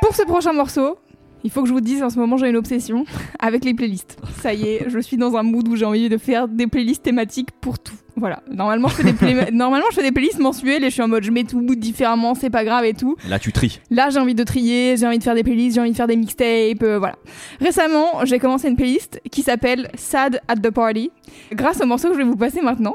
Pour 0.00 0.14
ce 0.14 0.22
prochain 0.22 0.54
morceau, 0.54 0.98
il 1.44 1.50
faut 1.50 1.60
que 1.60 1.68
je 1.68 1.74
vous 1.74 1.82
dise, 1.82 2.02
en 2.02 2.08
ce 2.08 2.18
moment, 2.18 2.38
j'ai 2.38 2.48
une 2.48 2.56
obsession 2.56 3.04
avec 3.38 3.66
les 3.66 3.74
playlists. 3.74 4.16
Ça 4.40 4.54
y 4.54 4.68
est, 4.68 4.88
je 4.88 4.98
suis 4.98 5.18
dans 5.18 5.36
un 5.36 5.42
mood 5.42 5.68
où 5.68 5.76
j'ai 5.76 5.84
envie 5.84 6.08
de 6.08 6.16
faire 6.16 6.48
des 6.48 6.66
playlists 6.66 7.02
thématiques 7.02 7.50
pour 7.60 7.78
tout. 7.78 7.92
Voilà. 8.16 8.42
Normalement, 8.50 8.88
je 8.88 8.94
fais 8.94 9.04
des, 9.04 9.12
play- 9.12 9.50
Normalement, 9.52 9.86
je 9.90 9.96
fais 9.96 10.02
des 10.02 10.12
playlists 10.12 10.38
mensuelles 10.38 10.82
et 10.84 10.88
je 10.88 10.92
suis 10.94 11.02
en 11.02 11.08
mode 11.08 11.22
je 11.22 11.30
mets 11.30 11.44
tout 11.44 11.62
différemment, 11.76 12.34
c'est 12.34 12.50
pas 12.50 12.64
grave 12.64 12.84
et 12.84 12.94
tout. 12.94 13.16
Là 13.28 13.38
tu 13.38 13.52
tries. 13.52 13.80
Là, 13.90 14.08
j'ai 14.10 14.18
envie 14.18 14.34
de 14.34 14.42
trier, 14.44 14.96
j'ai 14.96 15.06
envie 15.06 15.18
de 15.18 15.22
faire 15.24 15.34
des 15.34 15.42
playlists, 15.44 15.74
j'ai 15.74 15.80
envie 15.80 15.90
de 15.92 15.96
faire 15.96 16.06
des 16.06 16.16
mixtapes, 16.16 16.82
euh, 16.82 16.98
voilà. 16.98 17.16
Récemment, 17.60 18.24
j'ai 18.24 18.38
commencé 18.38 18.68
une 18.68 18.76
playlist 18.76 19.20
qui 19.30 19.42
s'appelle 19.42 19.90
Sad 19.94 20.40
at 20.48 20.56
the 20.56 20.70
Party, 20.70 21.10
grâce 21.52 21.80
au 21.80 21.86
morceau 21.86 22.08
que 22.08 22.14
je 22.14 22.18
vais 22.18 22.24
vous 22.24 22.36
passer 22.36 22.60
maintenant. 22.60 22.94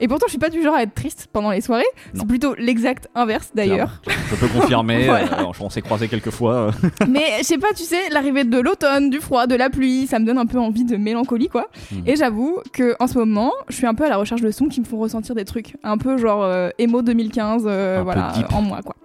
Et 0.00 0.08
pourtant, 0.08 0.26
je 0.26 0.32
suis 0.32 0.38
pas 0.38 0.48
du 0.50 0.62
genre 0.62 0.74
à 0.74 0.82
être 0.82 0.94
triste 0.94 1.28
pendant 1.32 1.50
les 1.50 1.60
soirées. 1.60 1.84
C'est 2.14 2.26
plutôt 2.26 2.54
l'exact 2.56 3.08
inverse 3.14 3.50
d'ailleurs. 3.54 4.00
Je 4.30 4.34
peux 4.36 4.48
confirmer, 4.48 5.04
Voilà. 5.04 5.40
euh, 5.40 5.52
on 5.60 5.70
s'est 5.70 5.82
croisés 5.82 6.08
quelques 6.08 6.30
fois. 6.30 6.54
euh. 6.54 6.70
Mais 7.08 7.24
je 7.38 7.44
sais 7.44 7.58
pas, 7.58 7.72
tu 7.76 7.84
sais, 7.84 8.08
l'arrivée 8.10 8.44
de 8.44 8.58
l'automne, 8.58 9.10
du 9.10 9.20
froid, 9.20 9.46
de 9.46 9.54
la 9.54 9.70
pluie, 9.70 10.06
ça 10.06 10.18
me 10.18 10.24
donne 10.26 10.38
un 10.38 10.46
peu 10.46 10.58
envie 10.58 10.84
de 10.84 10.96
mélancolie, 10.96 11.48
quoi. 11.48 11.68
Mhm. 11.92 12.02
Et 12.06 12.16
j'avoue 12.16 12.58
que 12.72 12.96
en 13.00 13.06
ce 13.06 13.18
moment, 13.18 13.52
je 13.68 13.76
suis 13.76 13.86
un 13.86 13.94
peu 13.94 14.04
à 14.04 14.08
la 14.08 14.16
recherche 14.16 14.40
de 14.42 14.50
sons 14.50 14.61
qui 14.68 14.80
me 14.80 14.84
font 14.86 14.98
ressentir 14.98 15.34
des 15.34 15.44
trucs, 15.44 15.76
un 15.82 15.98
peu 15.98 16.16
genre 16.18 16.42
euh, 16.42 16.70
emo 16.78 17.02
2015, 17.02 17.64
euh, 17.66 17.94
Un 17.94 17.98
peu 17.98 18.04
voilà, 18.04 18.32
en 18.52 18.62
moi, 18.62 18.80
quoi. 18.82 18.96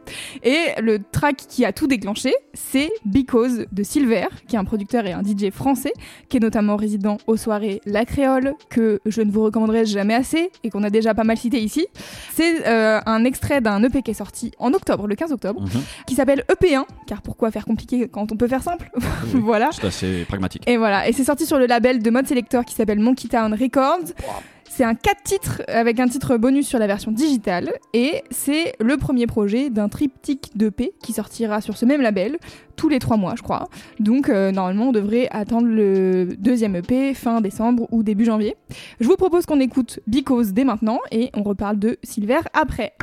Et 0.44 0.58
le 0.82 1.00
track 1.00 1.36
qui 1.50 1.66
a 1.66 1.74
tout 1.74 1.88
déclenché, 1.88 2.34
c'est 2.54 2.90
Because 3.06 3.66
de 3.72 3.84
Silver, 3.84 4.28
qui 4.48 4.56
est 4.56 4.60
un 4.60 4.64
producteur 4.64 5.06
et 5.06 5.12
un 5.14 5.22
DJ 5.22 5.50
français, 5.52 5.92
qui 6.30 6.38
est 6.38 6.40
notamment 6.40 6.76
résident 6.78 7.18
aux 7.28 7.36
soirées 7.38 7.82
La 7.86 8.06
Créole, 8.06 8.54
que 8.70 9.00
je 9.06 9.22
ne 9.22 9.32
vous 9.32 9.44
recommanderai 9.44 9.86
jamais 9.86 10.14
assez 10.14 10.50
et 10.64 10.70
qu'on 10.70 10.84
a 10.84 10.90
déjà 10.90 11.14
pas 11.14 11.24
mal 11.26 11.38
cité 11.38 11.60
ici. 11.60 11.88
C'est 12.34 12.66
euh, 12.68 13.00
un 13.06 13.26
extrait 13.26 13.60
d'un 13.62 13.84
EP 13.84 14.02
qui 14.02 14.12
est 14.12 14.16
sorti 14.16 14.52
en 14.60 14.74
octobre, 14.74 15.08
le 15.08 15.16
15 15.16 15.32
octobre, 15.34 15.62
Mhm. 15.62 15.82
qui 16.06 16.16
s'appelle 16.16 16.44
EP1, 16.50 16.86
car 17.06 17.22
pourquoi 17.22 17.52
faire 17.52 17.66
compliqué 17.66 18.08
quand 18.08 18.32
on 18.32 18.38
peut 18.38 18.48
faire 18.48 18.64
simple 18.64 18.90
Oui. 18.96 19.04
Voilà. 19.48 19.70
C'est 19.72 19.88
assez 19.88 20.26
pragmatique. 20.26 20.64
Et 20.68 20.78
voilà, 20.78 21.08
et 21.08 21.14
c'est 21.14 21.24
sorti 21.24 21.46
sur 21.46 21.58
le 21.58 21.66
label 21.66 22.02
de 22.02 22.10
Mode 22.10 22.28
Selector 22.28 22.64
qui 22.66 22.74
s'appelle 22.76 23.00
Monkey 23.00 23.28
Town 23.28 23.54
Records. 23.54 24.14
C'est 24.78 24.84
un 24.84 24.94
4 24.94 25.24
titres 25.24 25.64
avec 25.70 26.00
un 26.00 26.08
titre 26.08 26.38
bonus 26.38 26.68
sur 26.68 26.78
la 26.78 26.86
version 26.86 27.10
digitale 27.12 27.74
et 27.96 28.22
c'est 28.30 28.76
le 28.80 28.96
premier 28.98 29.26
projet 29.26 29.72
d'un 29.72 29.90
triptyque 29.90 30.52
d'EP 30.54 30.94
qui 31.02 31.14
sortira 31.14 31.62
sur 31.62 31.76
ce 31.76 31.84
même 31.84 32.00
label 32.00 32.38
tous 32.76 32.88
les 32.88 33.00
3 33.00 33.18
mois, 33.18 33.34
je 33.36 33.42
crois. 33.42 33.70
Donc 34.00 34.30
euh, 34.30 34.52
normalement, 34.52 34.90
on 34.90 34.92
devrait 34.92 35.30
attendre 35.32 35.66
le 35.68 36.30
deuxième 36.38 36.76
EP 36.76 37.16
fin 37.16 37.42
décembre 37.42 37.88
ou 37.92 38.04
début 38.04 38.26
janvier. 38.26 38.56
Je 39.00 39.08
vous 39.08 39.16
propose 39.16 39.48
qu'on 39.48 39.60
écoute 39.60 40.00
Because 40.06 40.54
dès 40.54 40.64
maintenant 40.64 41.00
et 41.12 41.32
on 41.34 41.42
reparle 41.42 41.80
de 41.80 41.98
Silver 42.04 42.42
après. 42.54 42.94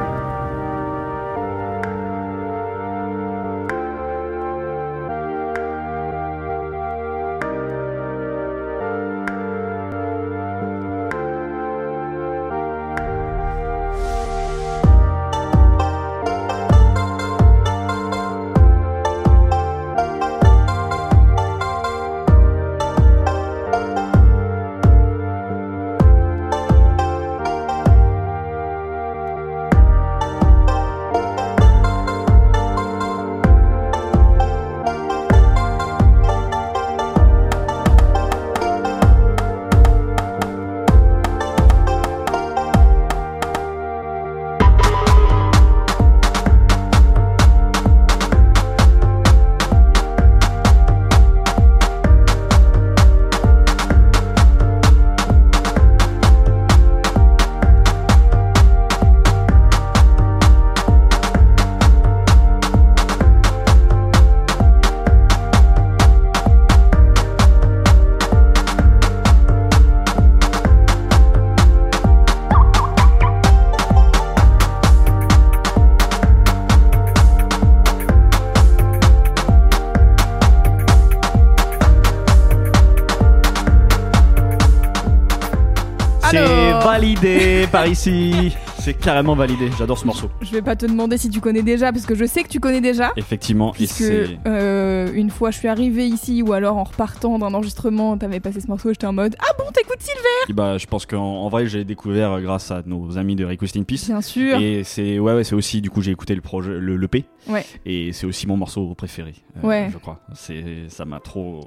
Validé 87.19 87.67
par 87.71 87.87
ici. 87.87 88.53
C'est 88.79 88.95
carrément 88.95 89.35
validé. 89.35 89.71
J'adore 89.79 89.99
ce 89.99 90.07
morceau. 90.07 90.29
Je 90.43 90.51
vais 90.51 90.63
pas 90.63 90.77
te 90.77 90.85
demander 90.87 91.17
si 91.17 91.31
tu 91.31 91.41
connais 91.41 91.63
déjà, 91.63 91.93
parce 91.93 92.07
que 92.07 92.15
je 92.15 92.25
sais 92.25 92.43
que 92.43 92.49
tu 92.49 92.61
connais 92.61 92.81
déjà. 92.81 93.13
Effectivement, 93.17 93.73
et 93.75 93.77
Puisque 93.77 93.95
c'est. 93.97 94.39
euh, 94.47 95.11
une 95.15 95.31
fois 95.31 95.51
je 95.51 95.59
suis 95.59 95.69
arrivée 95.69 96.07
ici, 96.07 96.43
ou 96.43 96.53
alors 96.53 96.77
en 96.77 96.85
repartant 96.85 97.39
d'un 97.39 97.55
enregistrement, 97.55 98.19
t'avais 98.19 98.41
passé 98.41 98.61
ce 98.61 98.67
morceau, 98.67 98.91
j'étais 98.91 99.07
en 99.07 99.13
mode 99.13 99.37
Ah 99.41 99.53
bon, 99.59 99.65
t'écoutes 99.73 100.01
Sylvain 100.01 100.21
Et 100.49 100.53
Bah, 100.53 100.77
je 100.79 100.87
pense 100.87 101.07
qu'en 101.07 101.23
en 101.23 101.49
vrai, 101.49 101.67
j'ai 101.67 101.85
découvert 101.85 102.41
grâce 102.41 102.71
à 102.71 102.83
nos 102.85 103.17
amis 103.17 103.37
de 103.37 103.45
Request 103.45 103.77
in 103.77 103.85
Peace. 103.85 104.07
Bien 104.07 104.21
sûr. 104.21 104.59
Et 104.61 104.83
c'est 104.85 105.19
ouais, 105.19 105.35
ouais 105.35 105.45
c'est 105.45 105.55
aussi 105.55 105.81
du 105.81 105.91
coup 105.91 106.03
j'ai 106.03 106.11
écouté 106.11 106.35
le 106.35 106.41
projet 106.41 106.73
le, 106.73 106.97
le 106.97 107.09
P 107.09 107.25
Ouais. 107.49 107.65
et 107.85 108.13
c'est 108.13 108.25
aussi 108.27 108.47
mon 108.47 108.57
morceau 108.57 108.95
préféré 108.95 109.35
euh, 109.63 109.67
Ouais. 109.67 109.89
je 109.93 109.99
crois 109.99 110.21
c'est 110.35 110.65
ça 110.89 111.05
m'a 111.05 111.21
trop 111.21 111.61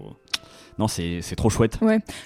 non 0.79 0.87
c'est 0.87 1.35
trop 1.35 1.49
chouette 1.49 1.79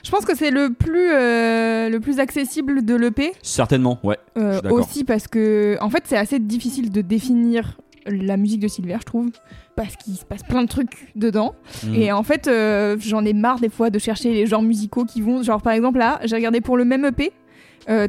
Je 0.04 0.12
pense 0.12 0.26
que 0.26 0.36
c'est 0.36 0.52
le 0.52 0.74
plus 0.74 1.12
euh, 1.12 1.90
le 1.90 2.00
plus 2.00 2.20
accessible 2.20 2.84
de 2.86 2.96
l'EP. 2.96 3.34
certainement 3.42 4.00
ouais 4.04 4.18
euh, 4.38 4.62
aussi 4.70 5.04
parce 5.04 5.28
que 5.28 5.78
en 5.82 5.90
fait 5.90 6.04
c'est 6.06 6.18
assez 6.18 6.40
difficile 6.40 6.92
de 6.92 7.02
définir 7.02 7.78
la 8.08 8.36
musique 8.36 8.60
de 8.60 8.68
Silver, 8.68 8.98
je 9.02 9.06
trouve, 9.06 9.30
parce 9.76 9.96
qu'il 9.96 10.16
se 10.16 10.26
passe 10.26 10.42
plein 10.42 10.64
de 10.64 10.68
trucs 10.68 11.12
dedans. 11.16 11.54
Mm. 11.84 11.94
Et 11.94 12.12
en 12.12 12.24
fait, 12.24 12.48
euh, 12.48 12.98
j'en 13.00 13.24
ai 13.24 13.34
marre 13.34 13.60
des 13.60 13.70
fois 13.70 13.92
de 13.92 14.00
chercher 14.00 14.34
les 14.34 14.48
genres 14.48 14.64
musicaux 14.64 15.06
qui 15.06 15.22
vont. 15.22 15.44
Genre, 15.44 15.62
par 15.62 15.74
exemple, 15.74 16.00
là, 16.00 16.20
j'ai 16.24 16.36
regardé 16.36 16.62
pour 16.62 16.78
le 16.78 16.84
même 16.84 17.06
EP, 17.06 17.32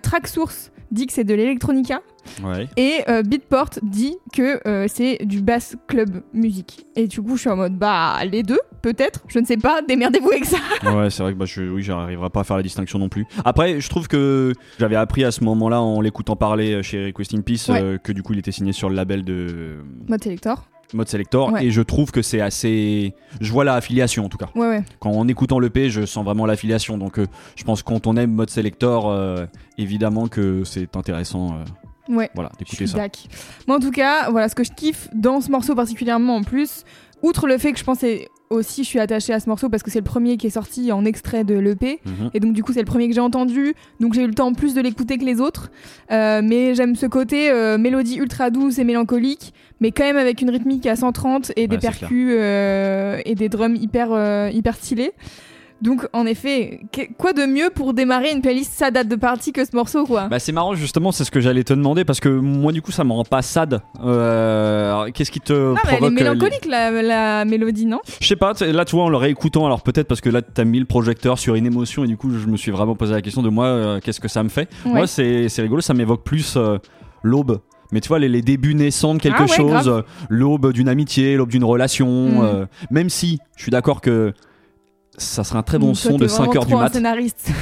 Track 0.01 0.29
Source 0.29 0.73
dit 0.93 1.07
que 1.07 1.13
c'est 1.13 1.25
de 1.25 1.35
l'électronica, 1.35 2.01
ouais 2.45 2.69
et 2.77 3.01
euh, 3.09 3.23
Beatport 3.23 3.71
dit 3.83 4.17
que 4.33 4.61
euh, 4.69 4.87
c'est 4.89 5.19
du 5.25 5.41
bass 5.43 5.77
club 5.89 6.23
musique. 6.33 6.87
Et 6.95 7.07
du 7.09 7.21
coup, 7.23 7.37
je 7.37 7.41
suis 7.43 7.51
en 7.51 7.57
mode, 7.57 7.77
bah, 7.79 8.19
les 8.31 8.43
deux, 8.43 8.61
peut-être, 8.83 9.21
je 9.29 9.39
ne 9.39 9.45
sais 9.45 9.57
pas, 9.57 9.83
démerdez-vous 9.83 10.31
avec 10.31 10.45
ça. 10.45 10.59
ouais 10.85 11.11
c'est 11.11 11.23
vrai 11.23 11.33
que 11.33 11.39
bah 11.39 11.47
je 11.47 11.63
oui 11.63 11.83
j'arriverai 11.83 12.31
pas 12.31 12.41
à 12.41 12.45
faire 12.45 12.57
la 12.57 12.63
distinction 12.63 12.99
non 12.99 13.09
plus 13.09 13.25
après 13.45 13.81
je 13.81 13.89
trouve 13.89 14.09
que 14.09 14.53
j'avais 14.79 14.97
appris 14.97 15.25
à 15.25 15.31
ce 15.31 15.43
moment-là 15.45 15.81
en 15.81 16.01
l'écoutant 16.01 16.37
parler 16.37 16.83
chez 16.83 17.07
Request 17.07 17.35
in 17.35 17.41
Peace 17.41 17.67
Ouais. 17.69 17.81
euh, 17.83 17.99
que 17.99 18.13
du 18.13 18.23
coup 18.23 18.33
il 18.33 18.39
était 18.41 18.53
signé 18.53 18.73
sur 18.73 18.89
le 18.91 18.97
label 18.97 19.25
de 19.25 19.79
Mode 20.09 20.23
Selector. 20.23 20.65
Mode 20.95 21.09
Selector 21.09 21.53
Ouais. 21.53 21.67
et 21.67 21.71
je 21.71 21.83
trouve 21.83 22.11
que 22.11 22.23
c'est 22.23 22.41
assez 22.41 23.15
je 23.41 23.53
vois 23.53 23.65
la 23.65 23.75
affiliation 23.75 24.25
en 24.25 24.29
tout 24.29 24.39
cas 24.39 24.49
Ouais, 24.55 24.69
ouais. 24.69 24.85
quand 25.01 25.11
en 25.11 25.27
écoutant 25.29 25.59
l'EP, 25.59 25.91
je 25.91 26.05
sens 26.07 26.25
vraiment 26.25 26.47
l'affiliation. 26.47 26.99
Donc, 26.99 27.19
euh, 27.19 27.27
je 27.57 27.65
pense 27.65 27.83
que 27.83 27.89
quand 27.89 28.07
on 28.07 28.17
aime 28.17 28.33
Mode 28.33 28.51
Selector, 28.51 29.09
euh, 29.11 29.47
évidemment 29.79 30.29
que 30.29 30.65
c'est 30.65 30.95
intéressant, 30.97 31.55
euh, 31.55 31.65
Ouais. 32.15 32.31
voilà, 32.35 32.51
d'écouter 32.59 32.87
ça. 32.87 32.99
Moi, 33.69 33.77
en 33.77 33.81
tout 33.81 33.91
cas, 33.93 34.29
voilà 34.31 34.49
ce 34.49 34.55
que 34.55 34.65
je 34.65 34.73
kiffe 34.73 35.09
dans 35.15 35.41
ce 35.41 35.51
morceau 35.51 35.75
particulièrement 35.75 36.37
en 36.37 36.43
plus, 36.43 36.85
outre 37.23 37.47
le 37.47 37.59
fait 37.59 37.73
que 37.73 37.79
je 37.79 37.85
pensais 37.85 38.29
aussi, 38.53 38.85
je 38.85 38.89
suis 38.89 38.99
attachée 38.99 39.33
à 39.33 39.41
ce 39.41 39.49
morceau 39.49 39.69
parce 39.69 39.83
que 39.83 39.91
c'est 39.91 39.99
le 40.01 40.05
premier 40.05 40.37
qui 40.37 40.47
est 40.47 40.51
sorti 40.51 40.93
en 40.93 41.05
extrait 41.05 41.45
de 41.45 41.55
l'EP. 41.55 42.01
Mhm. 42.05 42.31
Et 42.35 42.41
donc, 42.41 42.53
du 42.53 42.63
coup, 42.63 42.73
c'est 42.73 42.81
le 42.81 42.87
premier 42.87 43.09
que 43.09 43.15
j'ai 43.15 43.21
entendu. 43.21 43.75
Donc, 44.01 44.15
j'ai 44.15 44.23
eu 44.23 44.27
le 44.27 44.35
temps 44.35 44.49
en 44.49 44.55
plus 44.55 44.75
de 44.75 44.81
l'écouter 44.81 45.19
que 45.19 45.25
les 45.25 45.41
autres. 45.41 45.71
Euh, 46.11 46.41
mais 46.45 46.75
j'aime 46.75 46.95
ce 46.95 47.07
côté 47.07 47.51
euh, 47.51 47.79
mélodie 47.79 48.17
ultra 48.17 48.51
douce 48.51 48.79
et 48.79 48.85
mélancolique, 48.85 49.53
mais 49.81 49.91
quand 49.91 50.05
même 50.05 50.17
avec 50.17 50.43
une 50.43 50.51
rythmique 50.51 50.87
à 50.87 50.97
130 50.97 51.53
et 51.57 51.67
des 51.67 51.77
Ouais, 51.77 51.81
percus 51.81 52.29
euh, 52.39 53.21
et 53.25 53.35
des 53.35 53.49
drums 53.49 53.77
hyper, 53.77 54.51
hyper 54.53 54.77
stylés. 54.77 55.13
Donc, 55.83 56.07
en 56.13 56.27
effet, 56.27 56.81
quoi 57.19 57.33
de 57.33 57.45
mieux 57.45 57.69
pour 57.75 57.93
démarrer 57.93 58.31
une 58.31 58.41
playlist 58.41 58.73
sa 58.73 58.91
date 58.93 59.09
de 59.09 59.17
partie 59.17 59.53
que 59.53 59.65
ce 59.65 59.75
morceau, 59.75 60.07
quoi 60.07 60.29
Bah, 60.29 60.39
c'est 60.39 60.53
marrant, 60.53 60.75
justement, 60.75 61.11
c'est 61.13 61.25
ce 61.25 61.31
que 61.33 61.41
j'allais 61.41 61.65
te 61.65 61.75
demander 61.75 62.05
parce 62.05 62.21
que 62.21 62.29
moi, 62.29 62.71
du 62.73 62.81
coup, 62.83 62.93
ça 62.93 63.03
me 63.03 63.13
rend 63.13 63.25
pas 63.25 63.43
sad. 63.43 63.81
Euh, 64.05 65.11
Qu'est-ce 65.13 65.31
qui 65.31 65.41
te 65.41 65.53
Non, 65.53 65.75
mais 65.75 65.81
elle 65.89 65.95
est 65.95 65.97
provoque 65.99 66.13
euh, 66.13 66.15
mélancolique, 66.25 66.67
la, 66.67 67.03
la 67.03 67.45
mélodie, 67.45 67.87
non? 67.87 68.01
Je 68.21 68.27
sais 68.27 68.37
pas, 68.37 68.53
là, 68.61 68.85
tu 68.85 68.95
vois, 68.97 69.05
en 69.05 69.09
le 69.09 69.17
réécoutant, 69.17 69.67
alors 69.67 69.83
peut-être 69.83 70.07
parce 70.09 70.21
que 70.21 70.31
là, 70.31 70.41
t'as 70.43 70.65
mis 70.65 70.79
le 70.79 70.85
projecteur 70.87 71.39
sur 71.39 71.55
une 71.57 71.67
émotion 71.67 72.05
et 72.05 72.07
du 72.09 72.17
coup, 72.17 72.31
je 72.31 72.47
me 72.47 72.57
suis 72.57 72.71
vraiment 72.71 72.95
posé 72.95 73.13
la 73.13 73.23
question 73.23 73.43
de 73.43 73.49
moi, 73.49 73.67
euh, 73.67 74.01
qu'est-ce 74.01 74.21
que 74.21 74.29
ça 74.29 74.43
me 74.43 74.49
fait? 74.49 74.69
Ouais. 74.85 74.93
Moi, 74.93 75.07
c'est 75.07 75.49
rigolo, 75.59 75.81
ça 75.81 75.95
m'évoque 75.95 76.25
plus 76.25 76.55
euh, 76.57 76.79
l'aube. 77.23 77.59
Mais 77.91 78.01
tu 78.01 78.09
vois, 78.09 78.19
les, 78.19 78.29
les 78.29 78.41
débuts 78.41 78.75
naissants 78.75 79.15
de 79.15 79.21
quelque 79.21 79.37
Ah 79.41 79.43
ouais, 79.43 79.49
chose, 79.57 80.03
l'aube 80.31 80.73
d'une 80.73 80.89
amitié, 80.89 81.37
l'aube 81.37 81.51
d'une 81.51 81.65
relation, 81.65 82.09
Mm. 82.09 82.41
euh, 82.43 82.67
même 82.91 83.11
si 83.11 83.39
je 83.57 83.63
suis 83.63 83.71
d'accord 83.71 84.01
que 84.01 84.33
ça 85.19 85.45
serait 85.45 85.59
un 85.59 85.63
très 85.63 85.79
bon 85.79 85.89
Donc, 85.89 85.97
toi, 86.01 86.11
son 86.13 86.17
de 86.19 86.27
5 86.27 86.37
vraiment 86.37 86.53
heures 86.57 86.65
du 86.65 86.71
trop 86.71 86.79
un 86.79 86.83
mat. 86.85 86.93
scénariste. 86.93 87.49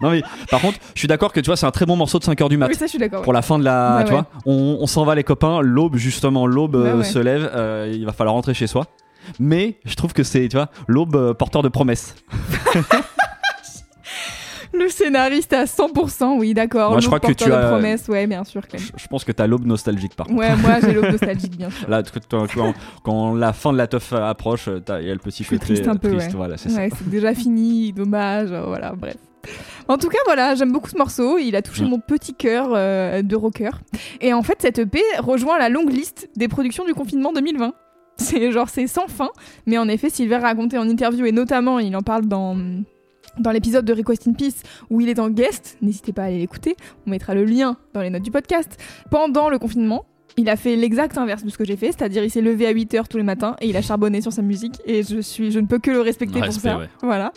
Non 0.00 0.10
mais 0.10 0.22
par 0.50 0.60
contre, 0.62 0.78
je 0.94 1.00
suis 1.00 1.06
d'accord 1.08 1.32
que 1.34 1.40
tu 1.40 1.46
vois, 1.46 1.56
c'est 1.56 1.66
un 1.66 1.70
très 1.70 1.84
bon 1.84 1.96
morceau 1.96 2.18
de 2.18 2.24
5 2.24 2.40
heures 2.40 2.48
du 2.48 2.56
mat. 2.56 2.66
oui, 2.68 2.74
ça, 2.74 2.86
je 2.86 2.90
suis 2.90 2.98
d'accord. 2.98 3.20
Pour 3.22 3.34
la 3.34 3.42
fin 3.42 3.58
de 3.58 3.64
la, 3.64 3.98
Ouais, 3.98 4.04
tu 4.04 4.12
ouais. 4.14 4.20
vois, 4.20 4.26
on, 4.46 4.78
on 4.80 4.86
s'en 4.86 5.04
va 5.04 5.14
les 5.14 5.22
copains, 5.22 5.60
l'aube 5.60 5.96
justement, 5.96 6.46
l'aube 6.46 6.76
Ouais, 6.76 6.88
euh, 6.88 6.96
ouais. 6.98 7.04
se 7.04 7.18
lève, 7.18 7.50
euh, 7.54 7.92
il 7.94 8.06
va 8.06 8.12
falloir 8.12 8.34
rentrer 8.34 8.54
chez 8.54 8.66
soi. 8.66 8.86
Mais 9.38 9.78
je 9.84 9.94
trouve 9.94 10.14
que 10.14 10.22
c'est, 10.22 10.48
tu 10.48 10.56
vois, 10.56 10.68
l'aube 10.88 11.14
euh, 11.14 11.34
porteur 11.34 11.62
de 11.62 11.68
promesses. 11.68 12.14
Le 14.82 14.88
scénariste 14.88 15.52
à 15.52 15.64
100%, 15.64 16.38
oui, 16.38 16.54
d'accord. 16.54 16.90
Moi, 16.92 17.00
je 17.00 17.06
crois 17.06 17.20
que 17.20 17.32
tu 17.32 17.52
as- 17.52 17.68
promesses, 17.68 18.08
ouais, 18.08 18.26
bien 18.26 18.44
sûr. 18.44 18.66
Clem. 18.66 18.80
Je, 18.80 19.02
je 19.02 19.06
pense 19.08 19.24
que 19.24 19.32
t'as 19.32 19.46
l'aube 19.46 19.64
nostalgique 19.66 20.14
par 20.16 20.26
contre. 20.26 20.38
Ouais, 20.40 20.54
moi, 20.56 20.80
j'ai 20.80 20.92
l'aube 20.92 21.10
nostalgique, 21.12 21.56
bien 21.56 21.70
sûr. 21.70 21.88
Là, 21.88 22.02
tu- 22.02 22.12
tu- 22.12 22.56
quand, 22.56 22.74
quand 23.02 23.34
la 23.34 23.52
fin 23.52 23.72
de 23.72 23.78
la 23.78 23.86
teuf 23.86 24.12
approche, 24.12 24.68
il 24.68 25.06
y 25.06 25.10
a 25.10 25.12
le 25.12 25.18
petit 25.18 25.44
côté 25.44 25.58
triste 25.60 25.88
un 25.88 25.96
peu, 25.96 26.10
triste, 26.10 26.28
ouais. 26.30 26.36
voilà, 26.36 26.56
c'est 26.56 26.68
ça. 26.70 26.78
Ouais, 26.80 26.90
c'est 26.96 27.08
déjà 27.08 27.34
fini, 27.34 27.92
dommage, 27.92 28.50
euh, 28.52 28.62
voilà, 28.66 28.92
bref. 28.96 29.16
En 29.88 29.98
tout 29.98 30.08
cas, 30.08 30.18
voilà, 30.24 30.54
j'aime 30.54 30.70
beaucoup 30.72 30.88
ce 30.88 30.96
morceau. 30.96 31.36
Il 31.38 31.56
a 31.56 31.62
touché 31.62 31.84
Mm. 31.84 31.88
mon 31.88 31.98
petit 31.98 32.34
cœur 32.34 32.68
euh, 32.74 33.22
de 33.22 33.34
rocker. 33.36 33.70
Et 34.20 34.32
en 34.32 34.42
fait, 34.42 34.58
cette 34.62 34.78
EP 34.78 35.00
rejoint 35.18 35.58
la 35.58 35.68
longue 35.68 35.90
liste 35.92 36.28
des 36.36 36.46
productions 36.48 36.84
du 36.84 36.94
confinement 36.94 37.32
2020. 37.32 37.72
C'est 38.18 38.52
genre, 38.52 38.68
c'est 38.68 38.86
sans 38.86 39.08
fin. 39.08 39.30
Mais 39.66 39.78
en 39.78 39.88
effet, 39.88 40.10
Silver 40.10 40.36
a 40.36 40.40
raconté 40.40 40.78
en 40.78 40.88
interview, 40.88 41.26
et 41.26 41.32
notamment, 41.32 41.78
il 41.80 41.96
en 41.96 42.02
parle 42.02 42.26
dans, 42.26 42.56
dans 43.38 43.50
l'épisode 43.50 43.84
de 43.84 43.92
Request 43.92 44.28
in 44.28 44.32
Peace 44.32 44.62
où 44.90 45.00
il 45.00 45.08
est 45.08 45.18
en 45.18 45.30
guest. 45.30 45.76
N'hésitez 45.82 46.12
pas 46.12 46.22
à 46.22 46.26
aller 46.26 46.38
l'écouter. 46.38 46.76
On 47.06 47.10
mettra 47.10 47.34
le 47.34 47.44
lien 47.44 47.76
dans 47.94 48.00
les 48.00 48.10
notes 48.10 48.22
du 48.22 48.30
podcast. 48.30 48.78
Pendant 49.10 49.48
le 49.48 49.58
confinement, 49.58 50.06
il 50.36 50.48
a 50.48 50.56
fait 50.56 50.76
l'exact 50.76 51.18
inverse 51.18 51.44
de 51.44 51.50
ce 51.50 51.58
que 51.58 51.64
j'ai 51.64 51.76
fait, 51.76 51.86
c'est-à-dire 51.88 52.24
il 52.24 52.30
s'est 52.30 52.40
levé 52.40 52.66
à 52.66 52.72
8h 52.72 53.06
tous 53.08 53.16
les 53.18 53.22
matins 53.22 53.56
et 53.60 53.68
il 53.68 53.76
a 53.76 53.82
charbonné 53.82 54.20
sur 54.20 54.32
sa 54.32 54.42
musique 54.42 54.74
et 54.86 55.02
je 55.02 55.20
suis 55.20 55.50
je 55.50 55.60
ne 55.60 55.66
peux 55.66 55.78
que 55.78 55.90
le 55.90 56.00
respecter 56.00 56.40
pour 56.40 56.52
ça. 56.52 56.78
ouais. 56.78 56.88
Voilà. 57.02 57.32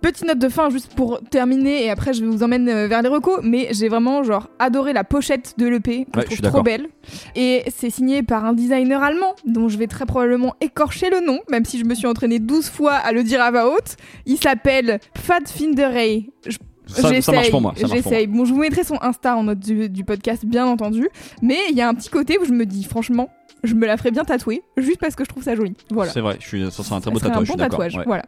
Petite 0.00 0.26
note 0.26 0.38
de 0.38 0.48
fin 0.48 0.70
juste 0.70 0.94
pour 0.94 1.20
terminer 1.30 1.84
et 1.84 1.90
après 1.90 2.12
je 2.12 2.24
vous 2.24 2.42
emmène 2.42 2.68
euh, 2.68 2.86
vers 2.86 3.02
les 3.02 3.08
recos, 3.08 3.40
mais 3.42 3.68
j'ai 3.72 3.88
vraiment 3.88 4.22
genre 4.22 4.48
adoré 4.58 4.92
la 4.92 5.04
pochette 5.04 5.54
de 5.58 5.66
l'EP 5.66 6.06
que 6.12 6.20
Ouais, 6.20 6.26
je 6.30 6.36
trouve 6.36 6.50
trop 6.52 6.62
belle 6.62 6.86
et 7.34 7.64
c'est 7.74 7.90
signé 7.90 8.22
par 8.22 8.44
un 8.44 8.52
designer 8.52 9.02
allemand 9.02 9.34
dont 9.44 9.68
je 9.68 9.76
vais 9.78 9.86
très 9.86 10.06
probablement 10.06 10.54
écorcher 10.60 11.10
le 11.10 11.24
nom 11.26 11.40
même 11.50 11.64
si 11.64 11.78
je 11.78 11.84
me 11.84 11.94
suis 11.94 12.06
entraîné 12.06 12.38
12 12.38 12.68
fois 12.68 12.92
à 12.94 13.12
le 13.12 13.22
dire 13.24 13.40
à 13.42 13.50
voix 13.50 13.74
haute. 13.74 13.96
Il 14.26 14.36
s'appelle 14.38 15.00
Pfadfinderey. 15.14 16.30
Je 16.46 16.58
Ça, 16.86 17.20
ça 17.20 17.32
marche 17.32 17.50
pour 17.50 17.60
moi. 17.60 17.74
J'essaye. 17.76 18.26
Bon, 18.26 18.44
je 18.44 18.52
vous 18.52 18.60
mettrai 18.60 18.84
son 18.84 18.98
Insta 19.00 19.36
en 19.36 19.44
note 19.44 19.58
du, 19.58 19.88
du 19.88 20.04
podcast, 20.04 20.44
bien 20.44 20.66
entendu. 20.66 21.08
Mais 21.42 21.58
il 21.70 21.76
y 21.76 21.80
a 21.80 21.88
un 21.88 21.94
petit 21.94 22.10
côté 22.10 22.38
où 22.38 22.44
je 22.44 22.52
me 22.52 22.64
dis, 22.64 22.84
franchement, 22.84 23.28
je 23.66 23.74
me 23.74 23.86
la 23.86 23.96
ferais 23.96 24.10
bien 24.10 24.24
tatouer, 24.24 24.62
juste 24.76 24.98
parce 24.98 25.14
que 25.14 25.24
je 25.24 25.28
trouve 25.28 25.42
ça 25.42 25.54
joli. 25.54 25.74
Voilà. 25.90 26.12
C'est 26.12 26.20
vrai, 26.20 26.36
je 26.40 26.46
suis, 26.46 26.70
ça 26.70 26.82
serait 26.82 26.96
un 26.96 27.00
très 27.00 27.10
beau 27.10 27.18
tatouage. 27.18 27.42
un 27.42 27.44
je 27.44 27.52
bon 27.52 27.58
tatouage, 27.58 27.96
ouais. 27.96 28.04
voilà. 28.06 28.24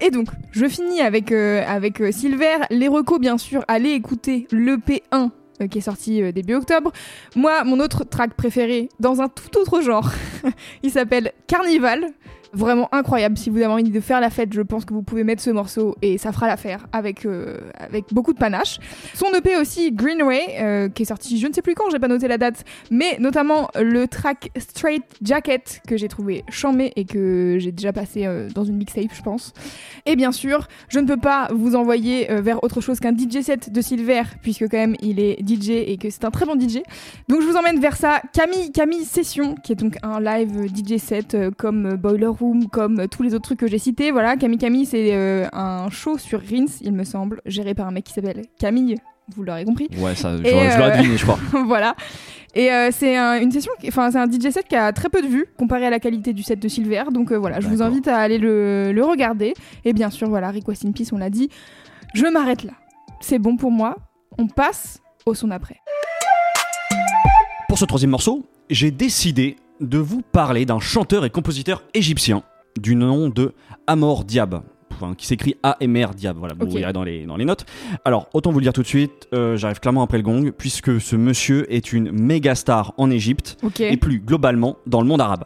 Et 0.00 0.10
donc, 0.10 0.28
je 0.52 0.66
finis 0.66 1.00
avec, 1.00 1.32
euh, 1.32 1.64
avec 1.66 2.00
euh, 2.00 2.12
Silver. 2.12 2.58
Les 2.70 2.88
recos, 2.88 3.20
bien 3.20 3.38
sûr, 3.38 3.64
allez 3.68 3.90
écouter 3.90 4.46
l'EP1 4.52 5.30
euh, 5.60 5.66
qui 5.66 5.78
est 5.78 5.82
sorti 5.82 6.32
début 6.32 6.54
octobre. 6.54 6.92
Moi, 7.34 7.64
mon 7.64 7.80
autre 7.80 8.04
track 8.04 8.34
préféré, 8.34 8.88
dans 9.00 9.20
un 9.20 9.28
tout 9.28 9.58
autre 9.58 9.80
genre, 9.80 10.10
il 10.82 10.90
s'appelle 10.90 11.32
Carnival. 11.46 12.06
Vraiment 12.58 12.88
incroyable. 12.90 13.38
Si 13.38 13.50
vous 13.50 13.58
avez 13.58 13.66
envie 13.66 13.84
de 13.84 14.00
faire 14.00 14.20
la 14.20 14.30
fête, 14.30 14.52
je 14.52 14.62
pense 14.62 14.84
que 14.84 14.92
vous 14.92 15.02
pouvez 15.02 15.22
mettre 15.22 15.40
ce 15.40 15.50
morceau 15.50 15.94
et 16.02 16.18
ça 16.18 16.32
fera 16.32 16.48
l'affaire 16.48 16.88
avec, 16.90 17.24
euh, 17.24 17.58
avec 17.78 18.06
beaucoup 18.12 18.32
de 18.32 18.38
panache. 18.38 18.80
Son 19.14 19.32
EP 19.32 19.56
aussi, 19.56 19.92
Greenway, 19.92 20.56
euh, 20.58 20.88
qui 20.88 21.02
est 21.02 21.06
sorti 21.06 21.38
je 21.38 21.46
ne 21.46 21.52
sais 21.52 21.62
plus 21.62 21.76
quand, 21.76 21.88
j'ai 21.92 22.00
pas 22.00 22.08
noté 22.08 22.26
la 22.26 22.36
date, 22.36 22.64
mais 22.90 23.16
notamment 23.20 23.68
le 23.80 24.08
track 24.08 24.50
Straight 24.56 25.04
Jacket 25.22 25.82
que 25.86 25.96
j'ai 25.96 26.08
trouvé 26.08 26.42
chambé 26.48 26.92
et 26.96 27.04
que 27.04 27.58
j'ai 27.60 27.70
déjà 27.70 27.92
passé 27.92 28.26
euh, 28.26 28.48
dans 28.52 28.64
une 28.64 28.76
mixtape, 28.76 29.14
je 29.14 29.22
pense. 29.22 29.52
Et 30.04 30.16
bien 30.16 30.32
sûr, 30.32 30.66
je 30.88 30.98
ne 30.98 31.06
peux 31.06 31.16
pas 31.16 31.46
vous 31.54 31.76
envoyer 31.76 32.26
vers 32.28 32.64
autre 32.64 32.80
chose 32.80 32.98
qu'un 32.98 33.16
DJ 33.16 33.42
set 33.42 33.72
de 33.72 33.80
Silver, 33.80 34.22
puisque 34.42 34.68
quand 34.68 34.78
même 34.78 34.96
il 35.00 35.20
est 35.20 35.38
DJ 35.46 35.70
et 35.70 35.96
que 35.96 36.10
c'est 36.10 36.24
un 36.24 36.32
très 36.32 36.44
bon 36.44 36.58
DJ. 36.58 36.78
Donc 37.28 37.40
je 37.40 37.46
vous 37.46 37.56
emmène 37.56 37.78
vers 37.78 37.96
ça. 37.96 38.20
Camille, 38.32 38.72
Camille 38.72 39.04
Session, 39.04 39.54
qui 39.54 39.72
est 39.72 39.76
donc 39.76 39.96
un 40.02 40.18
live 40.18 40.66
DJ 40.74 40.96
set 40.96 41.36
comme 41.56 41.94
Boiler 41.94 42.26
Room, 42.26 42.47
comme 42.72 43.06
tous 43.08 43.22
les 43.22 43.34
autres 43.34 43.44
trucs 43.44 43.60
que 43.60 43.66
j'ai 43.66 43.78
cités. 43.78 44.10
Voilà, 44.10 44.36
Camille 44.36 44.58
Camille, 44.58 44.86
c'est 44.86 45.14
euh, 45.14 45.46
un 45.52 45.88
show 45.90 46.18
sur 46.18 46.40
Rins, 46.40 46.66
il 46.82 46.92
me 46.92 47.04
semble, 47.04 47.40
géré 47.46 47.74
par 47.74 47.86
un 47.86 47.90
mec 47.90 48.04
qui 48.04 48.12
s'appelle 48.12 48.42
Camille. 48.58 48.96
Vous 49.36 49.42
l'aurez 49.42 49.64
compris. 49.66 49.88
Ouais, 49.98 50.14
ça, 50.14 50.36
je 50.38 50.42
l'aurais 50.42 50.70
je 50.70 50.78
l'aurais 50.78 50.90
euh, 50.92 50.96
deviné, 50.98 51.16
je 51.18 51.24
crois. 51.24 51.38
voilà. 51.66 51.94
Et 52.54 52.72
euh, 52.72 52.88
c'est 52.90 53.14
un- 53.16 53.38
une 53.40 53.50
session, 53.52 53.70
enfin 53.86 54.10
c'est 54.10 54.16
un 54.18 54.24
DJ 54.26 54.50
set 54.50 54.66
qui 54.66 54.74
a 54.74 54.90
très 54.92 55.10
peu 55.10 55.20
de 55.20 55.26
vues 55.26 55.44
comparé 55.58 55.84
à 55.86 55.90
la 55.90 56.00
qualité 56.00 56.32
du 56.32 56.42
set 56.42 56.58
de 56.58 56.66
Silver. 56.68 57.04
Donc 57.12 57.30
euh, 57.30 57.36
voilà, 57.36 57.60
je 57.60 57.68
vous 57.68 57.82
invite 57.82 58.08
à 58.08 58.16
aller 58.16 58.38
le, 58.38 58.90
le 58.92 59.04
regarder. 59.04 59.52
Et 59.84 59.92
bien 59.92 60.08
sûr, 60.08 60.28
voilà, 60.30 60.50
Request 60.50 60.86
in 60.86 60.92
Peace, 60.92 61.08
on 61.12 61.18
l'a 61.18 61.28
dit. 61.28 61.50
Je 62.14 62.24
m'arrête 62.26 62.64
là. 62.64 62.72
C'est 63.20 63.38
bon 63.38 63.56
pour 63.56 63.70
moi. 63.70 63.96
On 64.38 64.46
passe 64.46 65.00
au 65.26 65.34
son 65.34 65.50
après. 65.50 65.76
Pour 67.68 67.78
ce 67.78 67.84
troisième 67.84 68.10
morceau, 68.12 68.46
j'ai 68.70 68.90
décidé 68.90 69.56
de 69.80 69.98
vous 69.98 70.22
parler 70.22 70.64
d'un 70.66 70.80
chanteur 70.80 71.24
et 71.24 71.30
compositeur 71.30 71.82
égyptien 71.94 72.42
du 72.80 72.94
nom 72.94 73.28
de 73.28 73.52
Amor 73.86 74.24
Diab. 74.24 74.60
enfin, 74.92 75.14
qui 75.16 75.26
s'écrit 75.26 75.54
AMR 75.62 76.08
Diab. 76.16 76.36
Voilà, 76.38 76.54
vous 76.58 76.66
Ok. 76.66 76.72
verrez 76.72 76.92
dans 76.92 77.04
les, 77.04 77.24
dans 77.24 77.36
les 77.36 77.44
notes. 77.44 77.64
Alors, 78.04 78.28
autant 78.34 78.50
vous 78.50 78.58
le 78.58 78.64
dire 78.64 78.72
tout 78.72 78.82
de 78.82 78.86
suite, 78.88 79.28
euh, 79.32 79.56
j'arrive 79.56 79.78
clairement 79.78 80.02
après 80.02 80.18
le 80.18 80.24
gong, 80.24 80.50
puisque 80.50 81.00
ce 81.00 81.14
monsieur 81.14 81.72
est 81.72 81.92
une 81.92 82.10
méga 82.10 82.54
star 82.56 82.94
en 82.98 83.08
Égypte 83.10 83.56
et 83.78 83.96
plus 83.96 84.18
globalement 84.18 84.76
dans 84.86 85.00
le 85.00 85.06
monde 85.06 85.20
arabe. 85.20 85.44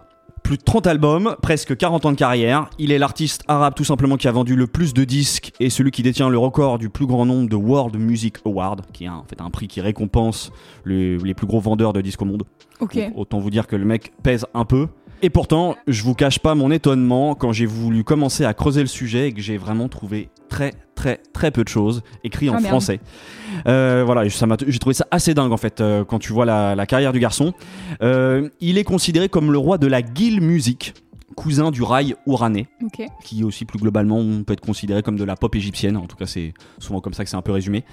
Plus 0.53 0.59
de 0.59 0.65
30 0.65 0.87
albums, 0.87 1.37
presque 1.41 1.75
40 1.75 2.05
ans 2.05 2.11
de 2.13 2.17
carrière. 2.19 2.69
Il 2.79 2.93
est 2.93 2.99
l'artiste 2.99 3.43
arabe 3.49 3.73
tout 3.75 3.85
simplement 3.85 4.19
qui 4.19 4.29
a 4.29 4.33
vendu 4.33 4.55
le 4.55 4.67
plus 4.67 4.93
de 4.93 5.03
disques 5.05 5.51
et 5.61 5.71
celui 5.71 5.91
qui 5.93 6.03
détient 6.03 6.29
le 6.29 6.37
record 6.37 6.79
du 6.79 6.91
plus 6.91 7.07
grand 7.07 7.25
nombre 7.25 7.49
de 7.49 7.57
World 7.57 7.97
Music 7.99 8.37
Awards, 8.45 8.77
qui 8.93 9.05
est 9.05 9.07
un- 9.07 9.15
en 9.15 9.25
fait 9.25 9.41
un 9.41 9.49
prix 9.49 9.67
qui 9.67 9.81
récompense 9.81 10.53
le- 10.85 11.17
les 11.17 11.33
plus 11.33 11.47
gros 11.47 11.59
vendeurs 11.61 11.95
de 11.95 12.03
disques 12.03 12.21
au 12.21 12.27
monde. 12.27 12.43
Ok. 12.81 12.97
Donc, 12.99 13.13
autant 13.17 13.39
vous 13.39 13.49
dire 13.49 13.67
que 13.67 13.77
le 13.77 13.87
mec 13.87 14.13
pèse 14.23 14.45
un 14.53 14.67
peu. 14.67 14.89
Et 15.25 15.31
pourtant, 15.31 15.77
je 15.87 16.03
vous 16.03 16.15
cache 16.15 16.41
pas 16.41 16.55
mon 16.57 16.71
étonnement 16.73 17.35
quand 17.37 17.53
j'ai 17.53 17.67
voulu 17.67 18.03
commencer 18.03 18.45
à 18.45 18.55
creuser 18.55 18.81
le 18.81 18.89
sujet 18.89 19.29
et 19.29 19.33
que 19.33 19.41
j'ai 19.41 19.57
vraiment 19.57 19.89
trouvé 19.89 20.31
très 20.49 20.73
très 20.97 21.19
très 21.33 21.51
peu 21.53 21.63
de 21.63 21.69
choses 21.69 22.03
écrites 22.25 22.51
en 22.51 22.55
Ah, 22.55 22.61
merde. 22.61 22.67
français. 22.71 23.01
Euh, 23.69 24.03
voilà, 24.05 24.27
j'ai 24.27 24.79
trouvé 24.81 24.95
ça 24.95 25.07
assez 25.13 25.33
dingue 25.33 25.53
en 25.53 25.57
fait 25.57 25.81
euh, 25.81 26.05
quand 26.05 26.19
tu 26.19 26.33
vois 26.33 26.45
la, 26.45 26.75
la 26.75 26.87
carrière 26.87 27.13
du 27.13 27.21
garçon. 27.21 27.53
Euh, 28.03 28.49
il 28.61 28.79
est 28.79 28.85
considéré 28.85 29.29
comme 29.29 29.53
le 29.53 29.59
roi 29.59 29.79
de 29.79 29.87
la 29.87 30.03
guild 30.03 30.43
music, 30.43 30.93
cousin 31.37 31.71
du 31.71 31.83
rail 31.85 32.17
ourané 32.27 32.67
Ok. 32.85 33.07
qui 33.23 33.45
aussi 33.45 33.65
plus 33.65 33.79
globalement 33.79 34.19
on 34.19 34.43
peut 34.43 34.55
être 34.55 34.61
considéré 34.61 35.03
comme 35.05 35.17
de 35.17 35.25
la 35.25 35.37
pop 35.37 35.55
égyptienne. 35.55 35.97
En 35.97 36.07
tout 36.07 36.17
cas, 36.17 36.27
c'est 36.27 36.53
souvent 36.81 37.01
comme 37.01 37.15
ça 37.15 37.23
que 37.23 37.31
c'est 37.31 37.37
un 37.37 37.43
peu 37.43 37.53
résumé. 37.53 37.85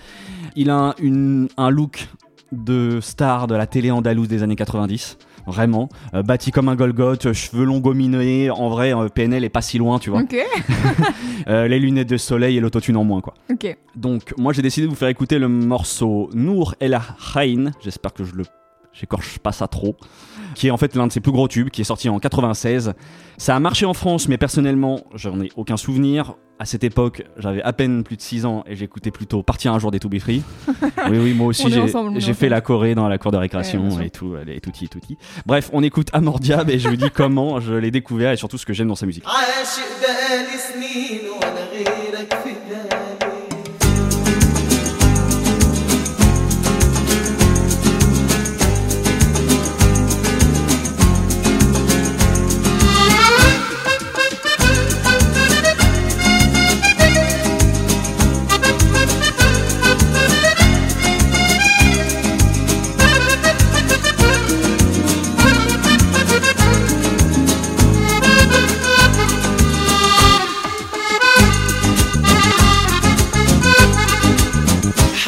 Il 0.55 0.71
a 0.71 0.95
une- 0.99 1.47
un 1.57 1.69
look 1.69 2.07
de 2.51 2.99
star 3.01 3.45
de 3.45 3.53
la 3.53 3.67
télé 3.67 3.91
andalouse 3.91 4.27
des 4.27 4.41
années 4.41 4.55
90. 4.55 5.19
Vraiment, 5.49 5.89
Euh, 6.13 6.21
bâti 6.21 6.51
comme 6.51 6.69
un 6.69 6.75
Golgoth, 6.75 7.33
cheveux 7.33 7.65
longs 7.65 7.79
gominés. 7.79 8.51
En 8.51 8.69
vrai, 8.69 8.93
euh, 8.93 9.09
PNL 9.09 9.43
est 9.43 9.49
pas 9.49 9.61
si 9.63 9.79
loin, 9.79 9.97
tu 9.99 10.09
vois. 10.11 10.19
Euh, 11.47 11.67
les 11.67 11.79
lunettes 11.79 12.09
de 12.09 12.17
soleil 12.17 12.57
et 12.57 12.59
l'autotune 12.59 12.97
en 12.97 13.03
moins, 13.03 13.21
quoi. 13.21 13.33
Donc, 13.95 14.33
moi, 14.37 14.53
j'ai 14.53 14.61
décidé 14.61 14.85
de 14.85 14.89
vous 14.91 14.95
faire 14.97 15.07
écouter 15.07 15.39
le 15.39 15.47
morceau 15.47 16.29
Nour 16.33 16.75
El 16.79 16.99
Haïn. 17.33 17.71
J'espère 17.81 18.13
que 18.13 18.23
je 18.23 18.35
le 18.35 18.43
j'écorche 18.93 19.39
pas 19.39 19.51
ça 19.51 19.67
trop. 19.67 19.95
Qui 20.53 20.67
est 20.67 20.71
en 20.71 20.77
fait 20.77 20.95
l'un 20.95 21.07
de 21.07 21.11
ses 21.11 21.21
plus 21.21 21.31
gros 21.31 21.47
tubes, 21.47 21.69
qui 21.69 21.81
est 21.81 21.85
sorti 21.85 22.09
en 22.09 22.19
96. 22.19 22.93
Ça 23.37 23.55
a 23.55 23.59
marché 23.59 23.85
en 23.85 23.93
France, 23.93 24.27
mais 24.27 24.37
personnellement, 24.37 25.01
j'en 25.15 25.39
ai 25.41 25.49
aucun 25.55 25.77
souvenir. 25.77 26.35
À 26.61 26.65
cette 26.65 26.83
époque, 26.83 27.23
j'avais 27.37 27.61
à 27.61 27.71
peine 27.71 28.03
plus 28.03 28.17
de 28.17 28.21
6 28.21 28.45
ans 28.45 28.65
et 28.67 28.75
j'écoutais 28.75 29.11
plutôt 29.11 29.41
Partir 29.43 29.73
un 29.73 29.79
jour 29.79 29.91
des 29.91 29.99
To 29.99 30.09
Be 30.09 30.19
Free. 30.19 30.43
oui, 31.09 31.17
oui, 31.17 31.33
moi 31.33 31.47
aussi, 31.51 31.71
j'ai 32.17 32.33
fait 32.33 32.49
la 32.49 32.59
choré 32.59 32.95
dans 32.95 33.07
la 33.07 33.17
cour 33.17 33.31
de 33.31 33.37
récréation 33.37 33.87
Ouais, 33.89 34.07
et 34.07 34.09
tout, 34.09 34.35
et 34.35 34.59
tout, 34.59 34.69
et 34.69 34.87
tout, 34.89 34.97
et 34.97 35.01
tout. 35.01 35.15
Bref, 35.45 35.69
on 35.71 35.83
écoute 35.83 36.09
Amor 36.11 36.41
Diab 36.41 36.69
et 36.69 36.77
je 36.77 36.89
vous 36.89 36.97
dis 36.97 37.11
comment 37.11 37.61
je 37.61 37.73
l'ai 37.73 37.91
découvert 37.91 38.33
et 38.33 38.37
surtout 38.37 38.57
ce 38.57 38.65
que 38.65 38.73
j'aime 38.73 38.89
dans 38.89 38.95
sa 38.95 39.05
musique. 39.05 39.23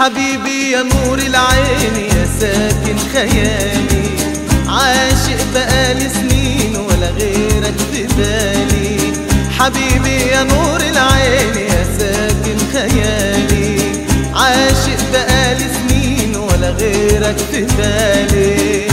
حبيبي 0.02 0.72
يا 0.72 0.84
نور 0.84 1.18
العين 1.18 1.96
يا 1.96 2.28
ساكن 2.40 2.98
خيالي. 3.14 4.10
عاشق 4.68 5.40
بقالي 5.54 6.10
سنين 6.10 6.76
ولا 6.76 7.10
غيرك 7.10 7.76
في 7.94 8.08
بالي. 8.18 9.14
حبيبي 9.60 10.16
يا 10.32 10.44
نور 10.44 10.82
العين 10.82 11.56
يا 11.56 11.86
ساكن 12.00 12.58
خيالي. 12.74 13.80
عاشق 14.36 15.00
بقالي 15.14 15.66
سنين 15.74 16.36
ولا 16.36 16.70
غيرك 16.70 17.38
في 17.52 17.62
بالي. 17.62 18.91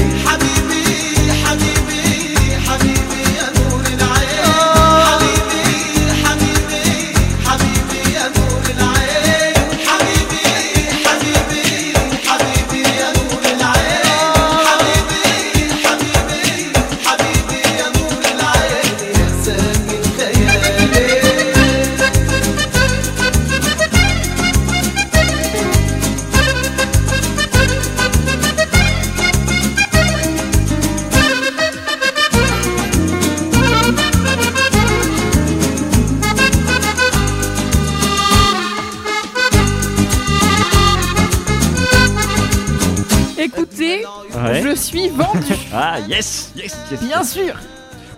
Ah 45.73 45.99
yes, 46.01 46.53
yes, 46.57 46.77
yes. 46.91 47.01
Bien 47.03 47.23
sûr. 47.25 47.55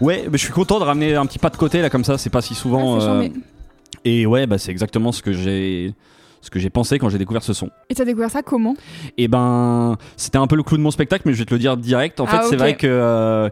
Ouais, 0.01 0.27
mais 0.31 0.39
je 0.39 0.45
suis 0.45 0.53
content 0.53 0.79
de 0.79 0.85
ramener 0.85 1.15
un 1.15 1.27
petit 1.27 1.39
pas 1.39 1.51
de 1.51 1.57
côté 1.57 1.83
là 1.83 1.91
comme 1.91 2.05
ça, 2.05 2.17
c'est 2.17 2.31
pas 2.31 2.43
si 2.43 2.55
souvent. 2.55 2.99
Ah, 3.01 3.05
euh, 3.05 3.29
et 4.05 4.25
ouais, 4.27 4.47
bah 4.47 4.59
c'est 4.59 4.71
exactement 4.71 5.13
ce 5.13 5.23
que 5.23 5.33
j'ai 5.33 5.95
ce 6.43 6.51
que 6.51 6.59
j'ai 6.59 6.71
pensé 6.71 6.99
quand 6.99 7.09
j'ai 7.11 7.19
découvert 7.19 7.43
ce 7.43 7.53
son. 7.53 7.71
Et 7.91 7.95
t'as 7.95 8.05
découvert 8.05 8.31
ça 8.31 8.43
comment? 8.43 8.75
Et 9.19 9.29
ben, 9.29 9.97
c'était 10.17 10.39
un 10.39 10.47
peu 10.47 10.57
le 10.57 10.63
clou 10.63 10.77
de 10.79 10.83
mon 10.83 10.91
spectacle, 10.91 11.23
mais 11.27 11.35
je 11.35 11.39
vais 11.39 11.45
te 11.45 11.53
le 11.55 11.61
dire 11.61 11.77
direct. 11.77 12.19
En 12.21 12.27
fait, 12.27 12.37
Ah, 12.41 12.43
c'est 12.45 12.55
ok. 12.55 12.59
vrai 12.61 12.77
que 12.77 12.87
euh, 12.87 13.49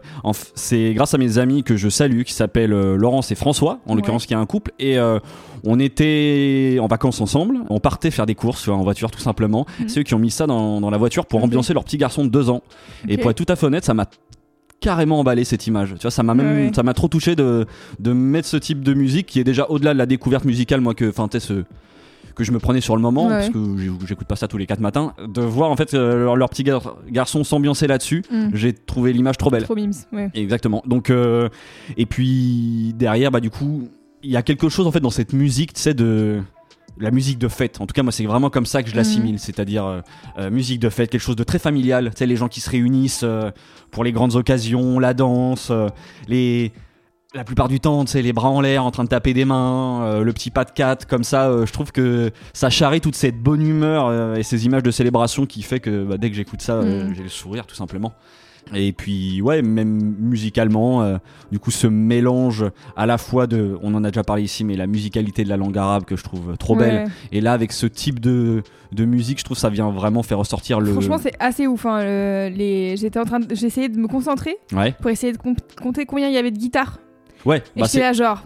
c'est 0.55 0.93
grâce 0.93 1.13
à 1.13 1.17
mes 1.17 1.37
amis 1.37 1.63
que 1.63 1.77
je 1.77 1.87
salue, 1.89 2.23
qui 2.23 2.33
s'appellent 2.33 2.73
euh, 2.73 2.95
Laurence 2.95 3.31
et 3.31 3.35
François, 3.35 3.79
en 3.85 3.91
Ouais. 3.91 3.97
l'occurrence, 3.97 4.25
qui 4.25 4.33
est 4.33 4.37
un 4.37 4.45
couple, 4.45 4.71
et 4.79 4.97
euh, 4.97 5.19
on 5.63 5.79
était 5.79 6.77
en 6.81 6.87
vacances 6.87 7.21
ensemble. 7.21 7.59
On 7.69 7.79
partait 7.79 8.11
faire 8.11 8.25
des 8.25 8.35
courses 8.35 8.67
en 8.67 8.81
voiture, 8.81 9.11
tout 9.11 9.19
simplement. 9.19 9.65
Mhm. 9.79 9.89
C'est 9.89 9.99
eux 9.99 10.03
qui 10.03 10.13
ont 10.15 10.19
mis 10.19 10.31
ça 10.31 10.47
dans, 10.47 10.81
dans 10.81 10.89
la 10.89 10.97
voiture 10.97 11.25
pour 11.25 11.43
ambiancer 11.43 11.73
leur 11.73 11.83
petit 11.83 11.97
garçon 11.97 12.23
de 12.25 12.29
deux 12.29 12.49
ans. 12.49 12.61
Et 13.07 13.17
pour 13.17 13.29
être 13.29 13.37
tout 13.37 13.51
à 13.51 13.55
fait 13.55 13.65
honnête, 13.67 13.85
ça 13.85 13.93
m'a 13.93 14.05
carrément 14.79 15.19
emballé 15.19 15.43
cette 15.43 15.67
image. 15.67 15.93
Tu 15.95 16.01
vois, 16.03 16.11
ça 16.11 16.23
m'a 16.23 16.33
même, 16.33 16.47
Ouais, 16.55 16.65
ouais. 16.67 16.71
ça 16.73 16.83
m'a 16.83 16.93
trop 16.93 17.09
touché 17.09 17.35
de, 17.35 17.65
de 17.99 18.13
mettre 18.13 18.47
ce 18.47 18.55
type 18.57 18.81
de 18.81 18.93
musique 18.93 19.27
qui 19.27 19.39
est 19.39 19.43
déjà 19.43 19.65
au-delà 19.69 19.93
de 19.93 19.97
la 19.97 20.05
découverte 20.05 20.45
musicale, 20.45 20.79
moi 20.81 20.93
que, 20.93 21.09
enfin, 21.09 21.27
tu 21.27 21.39
sais, 21.39 21.45
ce 21.45 21.63
que 22.39 22.45
je 22.45 22.51
me 22.51 22.59
prenais 22.59 22.81
sur 22.81 22.95
le 22.95 23.01
moment 23.01 23.27
Ouais. 23.27 23.33
parce 23.33 23.49
que 23.49 23.59
j'écoute 24.07 24.27
pas 24.27 24.35
ça 24.35 24.47
tous 24.47 24.57
les 24.57 24.65
quatre 24.65 24.79
matins 24.79 25.13
de 25.27 25.41
voir 25.41 25.69
en 25.69 25.75
fait 25.75 25.93
euh, 25.93 26.23
leur, 26.23 26.35
leur 26.35 26.49
petit 26.49 26.63
gar- 26.63 26.95
garçon 27.11 27.43
s'ambiancer 27.43 27.85
là-dessus 27.87 28.23
Hmm. 28.31 28.49
j'ai 28.53 28.73
trouvé 28.73 29.13
l'image 29.13 29.37
trop 29.37 29.49
belle 29.49 29.63
Trop 29.63 29.75
mimes. 29.75 29.91
Ouais. 30.11 30.29
exactement 30.33 30.81
donc 30.85 31.09
euh, 31.09 31.49
et 31.97 32.05
puis 32.05 32.93
derrière 32.97 33.31
bah 33.31 33.39
du 33.39 33.49
coup 33.49 33.89
il 34.23 34.31
y 34.31 34.37
a 34.37 34.41
quelque 34.41 34.69
chose 34.69 34.87
en 34.87 34.91
fait 34.91 34.99
dans 34.99 35.09
cette 35.09 35.33
musique 35.33 35.73
tu 35.73 35.81
sais 35.81 35.93
de 35.93 36.41
la 36.99 37.11
musique 37.11 37.37
de 37.39 37.47
fête 37.47 37.79
en 37.79 37.85
tout 37.87 37.93
cas 37.93 38.03
moi 38.03 38.11
c'est 38.11 38.25
vraiment 38.25 38.49
comme 38.49 38.65
ça 38.65 38.83
que 38.83 38.89
je 38.89 38.95
l'assimile 38.95 39.39
c'est-à-dire 39.39 39.85
euh, 39.85 40.01
euh, 40.37 40.49
musique 40.49 40.79
de 40.79 40.89
fête 40.89 41.09
quelque 41.09 41.21
chose 41.21 41.35
de 41.37 41.43
très 41.43 41.59
familial 41.59 42.09
tu 42.11 42.17
sais 42.17 42.25
les 42.25 42.35
gens 42.35 42.47
qui 42.49 42.59
se 42.59 42.69
réunissent 42.69 43.21
euh, 43.23 43.51
pour 43.91 44.03
les 44.03 44.11
grandes 44.11 44.35
occasions 44.35 44.99
la 44.99 45.13
danse 45.13 45.69
euh, 45.71 45.87
les 46.27 46.71
la 47.35 47.43
plupart 47.43 47.67
du 47.67 47.79
temps, 47.79 48.03
tu 48.05 48.11
sais, 48.11 48.21
les 48.23 48.33
bras 48.33 48.49
en 48.49 48.59
l'air, 48.59 48.83
en 48.83 48.89
train 48.91 49.03
de 49.03 49.09
taper 49.09 49.33
des 49.33 49.45
mains, 49.45 50.01
euh, 50.03 50.23
le 50.23 50.33
petit 50.33 50.49
pas 50.49 50.65
de 50.65 50.71
quatre, 50.71 51.05
comme 51.05 51.23
ça, 51.23 51.47
euh, 51.49 51.65
je 51.67 51.71
trouve 51.73 51.91
que 51.91 52.31
ça 52.53 52.71
charrie 52.71 53.01
toute 53.01 53.15
cette 53.15 53.39
bonne 53.39 53.61
humeur 53.61 54.07
euh, 54.07 54.35
et 54.35 54.41
ces 54.43 54.65
images 54.65 54.81
de 54.81 54.89
célébration 54.91 55.45
qui 55.45 55.61
fait 55.61 55.79
que 55.79 56.05
bah, 56.05 56.17
dès 56.17 56.29
que 56.31 56.35
j'écoute 56.35 56.61
ça, 56.61 56.77
Mm. 56.81 57.13
j'ai 57.15 57.23
le 57.23 57.29
sourire 57.29 57.67
tout 57.67 57.75
simplement. 57.75 58.13
Et 58.75 58.93
puis, 58.93 59.41
ouais, 59.41 59.61
même 59.63 60.15
musicalement, 60.19 61.17
du 61.51 61.57
coup, 61.59 61.71
ce 61.71 61.87
mélange 61.87 62.65
à 62.95 63.05
la 63.07 63.17
fois 63.17 63.47
de, 63.47 63.77
on 63.81 63.95
en 63.95 64.03
a 64.03 64.09
déjà 64.11 64.23
parlé 64.23 64.43
ici, 64.43 64.63
mais 64.63 64.75
la 64.75 64.85
musicalité 64.85 65.43
de 65.43 65.49
la 65.49 65.57
langue 65.57 65.75
arabe 65.77 66.03
que 66.05 66.15
je 66.15 66.23
trouve 66.23 66.55
trop 66.57 66.75
belle. 66.75 67.09
Et 67.31 67.41
là, 67.41 67.53
avec 67.53 67.71
ce 67.71 67.87
type 67.87 68.19
de, 68.19 68.61
de 68.91 69.05
musique, 69.05 69.39
je 69.39 69.43
trouve 69.45 69.57
ça 69.57 69.69
vient 69.69 69.89
vraiment 69.89 70.21
faire 70.21 70.37
ressortir 70.37 70.79
le. 70.81 70.91
Franchement, 70.91 71.17
c'est 71.17 71.33
assez 71.39 71.65
ouf. 71.65 71.85
hein, 71.87 72.03
le- 72.03 72.49
les... 72.55 72.95
J'étais 72.97 73.19
en 73.19 73.25
train 73.25 73.39
de... 73.39 73.55
J'essayais 73.55 73.89
de 73.89 73.97
me 73.97 74.07
concentrer 74.07 74.57
Ouais, 74.73 74.93
pour 75.01 75.09
essayer 75.09 75.33
de 75.33 75.37
com- 75.39 75.55
compter 75.81 76.05
combien 76.05 76.27
il 76.27 76.33
y 76.35 76.37
avait 76.37 76.51
de 76.51 76.57
guitares. 76.59 76.99
Ouais. 77.45 77.63
Et 77.75 77.81
bah, 77.81 77.87
j'étais 77.87 77.99
là, 78.01 78.13
genre. 78.13 78.43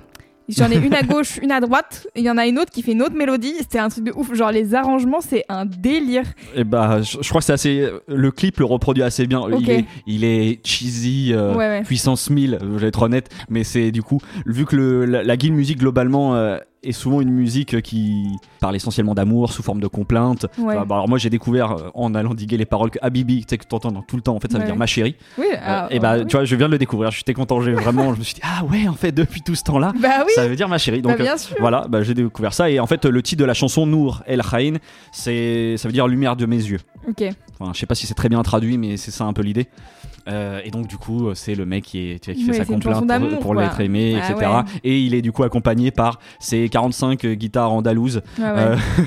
J'en 0.49 0.69
ai 0.69 0.75
une 0.75 0.93
à 0.93 1.03
gauche, 1.03 1.39
une 1.41 1.53
à 1.53 1.62
droite, 1.62 2.06
et 2.15 2.19
il 2.19 2.25
y 2.25 2.29
en 2.29 2.38
a 2.38 2.45
une 2.45 2.60
autre 2.60 2.69
qui 2.69 2.82
fait 2.82 2.91
une 2.91 3.01
autre 3.01 3.15
mélodie. 3.15 3.53
C'était 3.60 3.79
un 3.79 3.88
truc 3.88 4.03
de 4.03 4.12
ouf. 4.13 4.34
Genre, 4.34 4.51
les 4.51 4.75
arrangements, 4.75 5.21
c'est 5.21 5.45
un 5.47 5.65
délire. 5.65 6.25
Et 6.53 6.65
bah, 6.65 7.01
je, 7.01 7.19
je 7.21 7.29
crois 7.29 7.39
que 7.39 7.45
c'est 7.45 7.53
assez. 7.53 7.88
Le 8.10 8.32
clip 8.32 8.58
le 8.58 8.65
reproduit 8.65 9.03
assez 9.03 9.25
bien. 9.25 9.41
Il, 9.58 9.69
est, 9.69 9.86
il 10.06 10.25
est 10.25 10.60
cheesy, 10.67 11.32
euh, 11.34 11.53
Ouais, 11.53 11.67
ouais. 11.69 11.84
puissance 11.84 12.29
1000, 12.29 12.56
euh, 12.56 12.60
je 12.73 12.79
vais 12.79 12.88
être 12.88 13.01
honnête. 13.03 13.29
Mais 13.47 13.63
c'est 13.63 13.91
du 13.91 14.03
coup, 14.03 14.19
vu 14.45 14.65
que 14.65 14.75
le, 14.75 15.06
la, 15.06 15.23
la 15.23 15.38
music 15.38 15.79
globalement 15.79 16.36
euh, 16.36 16.58
est 16.84 16.91
souvent 16.91 17.22
une 17.22 17.32
musique 17.32 17.82
qui 17.82 18.26
parle 18.60 18.76
essentiellement 18.76 19.13
d'amour 19.15 19.52
sous 19.52 19.63
forme 19.63 19.80
de 19.80 19.88
complainte. 19.88 20.46
Ouais. 20.58 20.76
Enfin, 20.76 20.86
bah, 20.86 20.96
alors 20.96 21.10
moi 21.10 21.17
j'ai 21.17 21.30
découvert 21.30 21.72
euh, 21.72 21.89
en 21.93 22.13
allant 22.15 22.34
diguer 22.34 22.58
les 22.58 22.65
paroles 22.65 22.89
que 22.91 23.00
Habibi, 23.02 23.41
tu 23.41 23.46
sais 23.50 23.58
que 23.58 23.65
t'entends 23.65 23.91
tout 24.02 24.15
le 24.15 24.22
temps, 24.22 24.36
en 24.36 24.39
fait 24.39 24.52
ça 24.52 24.58
veut 24.58 24.63
Ouais. 24.63 24.67
dire 24.69 24.76
ma 24.76 24.86
chérie. 24.86 25.15
Oui, 25.38 25.46
Euh, 25.54 25.58
ah, 25.63 25.88
et 25.91 26.00
bah 26.00 26.17
oui. 26.17 26.26
tu 26.28 26.36
vois, 26.36 26.46
je 26.46 26.56
viens 26.56 26.67
de 26.67 26.72
le 26.74 26.78
découvrir, 26.78 27.12
j'étais 27.12 27.34
content, 27.34 27.62
j'ai 27.62 27.74
vraiment, 27.74 28.13
je 28.13 28.19
me 28.19 28.24
suis 28.24 28.36
dit 28.36 28.41
ah 28.43 28.63
ouais 28.65 28.88
en 28.88 28.93
fait 28.93 29.12
depuis 29.12 29.41
tout 29.41 29.56
ce 29.56 29.63
temps-là, 29.63 29.93
Bah 30.00 30.24
oui, 30.26 30.32
ça 30.36 30.48
veut 30.48 30.56
dire 30.56 30.67
ma 30.69 30.78
chérie. 30.78 31.02
bah 31.02 31.12
Donc 31.12 31.19
euh, 31.19 31.24
bien 31.24 31.38
sûr. 31.38 31.56
voilà, 31.60 31.86
bah, 31.89 32.04
j'ai 32.04 32.13
découvert 32.13 32.54
ça 32.54 32.69
et 32.69 32.80
en 32.80 32.88
fait 32.88 33.06
le 33.06 33.22
titre 33.22 33.39
de 33.41 33.46
la 33.46 33.54
chanson 33.54 33.86
Nour 33.86 34.24
El 34.26 34.41
Khaïn, 34.41 34.78
c'est 35.12 35.76
ça 35.78 35.88
veut 35.88 35.93
dire 35.93 36.08
lumière 36.08 36.36
de 36.36 36.46
mes 36.46 36.58
yeux. 36.58 36.80
Ok. 37.08 37.24
Enfin, 37.60 37.72
je 37.74 37.80
sais 37.80 37.86
pas 37.86 37.96
si 37.96 38.08
c'est 38.08 38.13
très 38.13 38.30
bien 38.30 38.42
traduit, 38.44 38.78
mais 38.78 38.98
c'est 38.98 39.12
ça 39.12 39.26
un 39.26 39.34
peu 39.34 39.42
l'idée. 39.42 39.68
Euh, 40.30 40.62
et 40.63 40.72
donc 40.72 40.88
du 40.88 40.98
coup, 40.98 41.34
c'est 41.36 41.54
le 41.54 41.66
mec 41.66 41.84
qui, 41.84 42.12
est, 42.12 42.20
tu 42.20 42.32
vois, 42.32 42.39
qui 42.39 42.46
Ouais, 42.48 42.54
fait 42.54 42.60
sa 42.60 42.66
complainte 42.66 43.30
pour, 43.30 43.39
pour 43.39 43.56
l'être 43.56 43.80
aimé, 43.82 44.18
Ah 44.22 44.32
etc. 44.32 44.50
ouais. 44.50 44.62
Et 44.86 45.00
il 45.02 45.13
est 45.16 45.22
du 45.22 45.32
coup 45.34 45.44
accompagné 45.44 45.92
par 45.92 46.20
ses 46.39 46.70
45 46.70 47.26
guitares 47.26 47.72
andalouses. 47.74 48.22
Ouais, 48.39 48.44
ouais. 48.46 48.52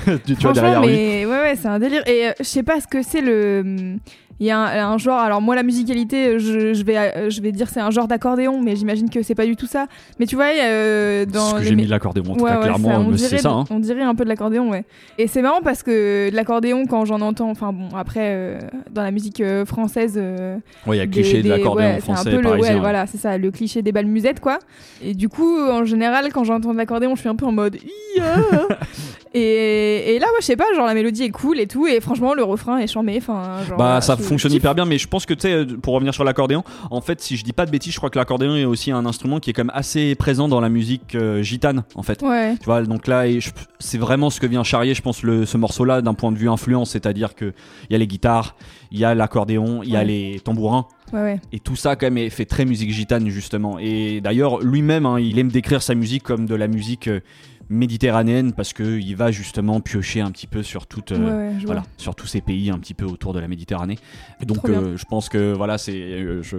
euh, 0.07 0.17
tu, 0.25 0.33
vois 0.35 0.53
derrière 0.53 0.81
lui. 0.81 0.89
mais 0.89 1.25
ouais, 1.25 1.39
ouais, 1.41 1.55
c'est 1.55 1.67
un 1.67 1.79
délire. 1.79 2.07
Et 2.07 2.27
euh, 2.27 2.31
je 2.39 2.43
sais 2.45 2.63
pas 2.63 2.79
ce 2.79 2.87
que 2.87 3.01
c'est 3.01 3.21
le. 3.21 3.97
Il 4.39 4.45
y 4.45 4.51
a 4.51 4.59
un, 4.59 4.91
un 4.93 4.97
genre. 4.97 5.19
Alors 5.19 5.41
moi, 5.41 5.55
la 5.55 5.63
musicalité, 5.63 6.39
je, 6.39 6.73
je 6.73 6.83
vais, 6.83 7.29
je 7.31 7.41
vais 7.41 7.51
dire 7.51 7.69
c'est 7.69 7.79
un 7.79 7.89
genre 7.91 8.07
d'accordéon, 8.07 8.61
mais 8.61 8.75
j'imagine 8.75 9.09
que 9.09 9.23
c'est 9.23 9.33
pas 9.35 9.45
du 9.45 9.55
tout 9.55 9.65
ça. 9.65 9.87
Mais 10.19 10.25
tu 10.27 10.35
vois, 10.35 10.45
euh, 10.61 11.25
dans 11.25 11.49
ce 11.51 11.55
que 11.55 11.63
j'ai 11.63 11.75
mis 11.75 11.85
de 11.85 11.89
l'accordéon, 11.89 12.23
en 12.29 12.35
tout 12.35 12.43
Ouais, 12.43 12.51
cas, 12.51 12.57
ouais, 12.57 12.63
clairement, 12.65 13.05
c'est 13.11 13.29
dirait, 13.29 13.37
ça. 13.39 13.49
hein. 13.49 13.63
on 13.69 13.79
dirait 13.79 14.03
un 14.03 14.13
peu 14.15 14.23
de 14.23 14.29
l'accordéon, 14.29 14.69
ouais. 14.69 14.85
Et 15.17 15.27
c'est 15.27 15.41
marrant 15.41 15.61
parce 15.63 15.81
que 15.81 16.29
de 16.29 16.35
l'accordéon, 16.35 16.85
quand 16.85 17.05
j'en 17.05 17.21
entends, 17.21 17.49
enfin 17.49 17.73
bon, 17.73 17.89
après, 17.95 18.29
euh, 18.31 18.59
dans 18.91 19.01
la 19.03 19.11
musique 19.11 19.41
euh, 19.41 19.65
française, 19.65 20.13
euh, 20.17 20.57
Ouais, 20.85 20.97
il 20.97 20.99
y 20.99 21.01
a 21.01 21.05
le 21.05 21.11
des- 21.11 21.21
cliché 21.21 21.41
de 21.41 21.49
l'accordéon 21.49 21.87
ouais, 21.95 21.99
français 21.99 22.23
c'est 22.23 22.29
un 22.29 22.31
peu 22.31 22.37
le, 22.43 22.43
parisien. 22.49 22.69
ouais, 22.69 22.75
ouais. 22.75 22.79
voilà, 22.81 23.07
c'est 23.07 23.17
ça, 23.17 23.37
le 23.37 23.49
cliché 23.51 23.81
des 23.81 23.91
balles 23.91 24.05
musettes, 24.05 24.39
quoi. 24.39 24.59
Et 25.01 25.13
du 25.15 25.29
coup, 25.29 25.59
en 25.59 25.83
général, 25.85 26.31
quand 26.31 26.43
j'entends 26.43 26.73
de 26.73 26.77
l'accordéon, 26.77 27.15
je 27.15 27.21
suis 27.21 27.29
un 27.29 27.35
peu 27.35 27.45
en 27.45 27.51
mode. 27.51 27.77
Et, 29.33 30.15
et 30.15 30.19
là, 30.19 30.27
ouais, 30.27 30.37
je 30.41 30.45
sais 30.45 30.55
pas, 30.55 30.65
genre 30.75 30.85
la 30.85 30.93
mélodie 30.93 31.23
est 31.23 31.29
cool 31.29 31.59
et 31.59 31.67
tout, 31.67 31.87
et 31.87 31.99
franchement, 32.01 32.33
le 32.33 32.43
refrain 32.43 32.77
est 32.77 32.87
charmé. 32.87 33.17
Enfin, 33.17 33.57
Bah 33.77 33.97
euh, 33.97 34.01
ça 34.01 34.17
fonctionne 34.17 34.53
hyper 34.53 34.75
bien, 34.75 34.85
mais 34.85 34.97
je 34.97 35.07
pense 35.07 35.25
que 35.25 35.33
tu 35.33 35.41
sais, 35.41 35.65
pour 35.81 35.93
revenir 35.93 36.13
sur 36.13 36.23
l'accordéon, 36.23 36.63
en 36.91 37.01
fait, 37.01 37.21
si 37.21 37.37
je 37.37 37.43
dis 37.43 37.53
pas 37.53 37.65
de 37.65 37.71
bêtises, 37.71 37.93
je 37.93 37.97
crois 37.97 38.09
que 38.09 38.17
l'accordéon 38.17 38.55
est 38.55 38.65
aussi 38.65 38.91
un 38.91 39.05
instrument 39.05 39.39
qui 39.39 39.49
est 39.49 39.53
quand 39.53 39.63
même 39.63 39.71
assez 39.75 40.15
présent 40.15 40.47
dans 40.47 40.61
la 40.61 40.69
musique 40.69 41.15
euh, 41.15 41.41
gitane, 41.41 41.83
en 41.95 42.03
fait. 42.03 42.21
Ouais, 42.21 42.55
Tu 42.57 42.65
vois, 42.65 42.81
donc 42.83 43.07
là, 43.07 43.25
c'est 43.79 43.97
vraiment 43.97 44.29
ce 44.29 44.39
que 44.39 44.47
vient 44.47 44.63
charrier, 44.63 44.93
je 44.93 45.01
pense, 45.01 45.23
le, 45.23 45.45
ce 45.45 45.57
morceau-là 45.57 46.01
d'un 46.01 46.13
point 46.13 46.31
de 46.31 46.37
vue 46.37 46.49
influence, 46.49 46.91
c'est-à-dire 46.91 47.35
que 47.35 47.53
il 47.89 47.93
y 47.93 47.95
a 47.95 47.99
les 47.99 48.07
guitares, 48.07 48.55
il 48.91 48.99
y 48.99 49.05
a 49.05 49.13
l'accordéon, 49.15 49.81
il 49.83 49.89
y 49.89 49.95
a 49.95 50.03
les 50.03 50.39
tambourins, 50.43 50.87
ouais, 51.13 51.21
ouais. 51.21 51.39
et 51.51 51.59
tout 51.59 51.75
ça 51.75 51.95
quand 51.95 52.09
même 52.09 52.29
fait 52.29 52.45
très 52.45 52.65
musique 52.65 52.91
gitane 52.91 53.27
justement. 53.29 53.77
Et 53.79 54.21
d'ailleurs, 54.21 54.59
lui-même, 54.61 55.05
hein, 55.05 55.19
il 55.19 55.37
aime 55.39 55.49
décrire 55.49 55.81
sa 55.81 55.95
musique 55.95 56.23
comme 56.23 56.45
de 56.45 56.55
la 56.55 56.67
musique 56.67 57.07
euh, 57.07 57.19
méditerranéenne 57.69 58.53
parce 58.53 58.73
que 58.73 58.99
il 58.99 59.15
va 59.15 59.31
justement 59.31 59.81
piocher 59.81 60.21
un 60.21 60.31
petit 60.31 60.47
peu 60.47 60.63
sur 60.63 60.87
toute. 60.87 61.11
euh, 61.11 61.17
ouais, 61.17 61.23
ouais, 61.31 61.51
je 61.59 61.65
vois. 61.65 61.75
voilà, 61.75 61.83
sur 61.97 62.15
tous 62.15 62.27
ces 62.27 62.41
pays 62.41 62.69
un 62.69 62.79
petit 62.79 62.93
peu 62.93 63.05
autour 63.05 63.33
de 63.33 63.39
la 63.39 63.47
Méditerranée. 63.47 63.97
Donc, 64.45 64.69
euh, 64.69 64.95
je 64.97 65.05
pense 65.05 65.29
que 65.29 65.53
voilà, 65.53 65.77
c'est 65.77 65.93
euh, 65.93 66.41
je... 66.43 66.57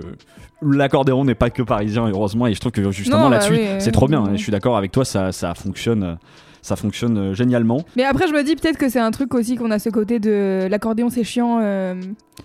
l'accordéon 0.63 1.25
n'est 1.25 1.35
pas 1.35 1.51
que 1.51 1.63
parisien, 1.63 2.09
heureusement, 2.09 2.47
et 2.47 2.55
je 2.55 2.61
trouve 2.61 2.73
que 2.73 2.91
justement 2.91 3.29
bah 3.29 3.37
là-dessus, 3.37 3.53
oui, 3.53 3.67
c'est 3.79 3.93
trop 3.93 4.09
bien. 4.09 4.27
Et 4.33 4.37
je 4.37 4.43
suis 4.43 4.53
d'accord 4.53 4.77
avec 4.77 4.93
toi, 4.93 5.05
ça, 5.05 5.33
ça 5.33 5.55
fonctionne, 5.55 6.03
euh, 6.03 6.15
ça 6.63 6.77
fonctionne 6.77 7.19
euh, 7.19 7.35
génialement. 7.35 7.83
Mais 7.97 8.05
après, 8.05 8.27
je 8.29 8.33
me 8.33 8.43
dis 8.43 8.57
peut-être 8.57 8.79
que 8.79 8.89
c'est 8.89 8.99
un 9.01 9.11
truc 9.11 9.35
aussi 9.35 9.57
qu'on 9.57 9.71
a 9.71 9.79
ce 9.79 9.89
côté 9.91 10.19
de 10.21 10.67
l'accordéon, 10.71 11.09
c'est 11.11 11.25
chiant. 11.25 11.59
euh, 11.61 11.95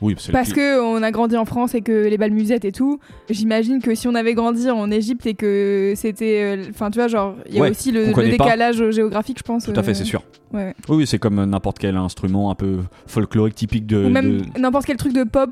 Oui, 0.02 0.16
Parce 0.32 0.54
que 0.54 0.82
on 0.82 1.02
a 1.04 1.12
grandi 1.12 1.38
en 1.38 1.46
France 1.46 1.76
et 1.76 1.82
que 1.82 2.08
les 2.08 2.18
balles 2.18 2.32
musettes 2.32 2.66
et 2.66 2.72
tout, 2.72 3.00
j'imagine 3.30 3.82
que 3.82 3.96
si 3.96 4.08
on 4.08 4.16
avait 4.16 4.34
grandi 4.34 4.70
en 4.70 4.90
Égypte 4.92 5.26
et 5.26 5.34
que 5.34 5.94
c'était, 5.96 6.58
euh, 6.58 6.64
enfin 6.70 6.90
tu 6.92 7.00
vois 7.00 7.08
genre, 7.08 7.36
il 7.48 7.56
y 7.56 7.60
a 7.60 7.62
Ouais, 7.62 7.70
aussi 7.72 7.92
le, 7.92 8.06
le 8.08 8.12
pas. 8.14 8.24
décalage 8.24 8.90
géographique, 8.92 9.38
je 9.40 9.44
pense. 9.44 9.66
Tout 9.66 9.74
à 9.76 9.84
fait, 9.84 9.94
c'est 9.94 10.04
sûr. 10.04 10.24
ouais, 10.54 10.66
ouais. 10.66 10.76
Oui, 10.90 10.98
oui, 10.98 11.08
c'est 11.08 11.20
comme 11.20 11.44
n'importe 11.46 11.80
quel 11.80 11.96
instrument 11.98 12.50
un 12.52 12.56
peu 12.56 12.78
folklorique 13.08 13.56
typique 13.56 13.86
de. 13.86 14.06
Ou 14.06 14.10
même 14.10 14.38
de- 14.42 14.60
n'importe 14.60 14.86
quel 14.86 14.98
truc 14.98 15.14
de 15.14 15.24
pop 15.24 15.52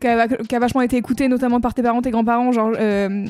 qui 0.00 0.06
a, 0.06 0.28
qui 0.28 0.54
a 0.54 0.58
vachement 0.58 0.82
été 0.82 0.96
écouté, 0.96 1.28
notamment 1.28 1.60
par 1.60 1.74
tes 1.74 1.82
parents, 1.82 2.02
tes 2.02 2.10
grands-parents. 2.10 2.52
Genre, 2.52 2.72
euh, 2.78 3.24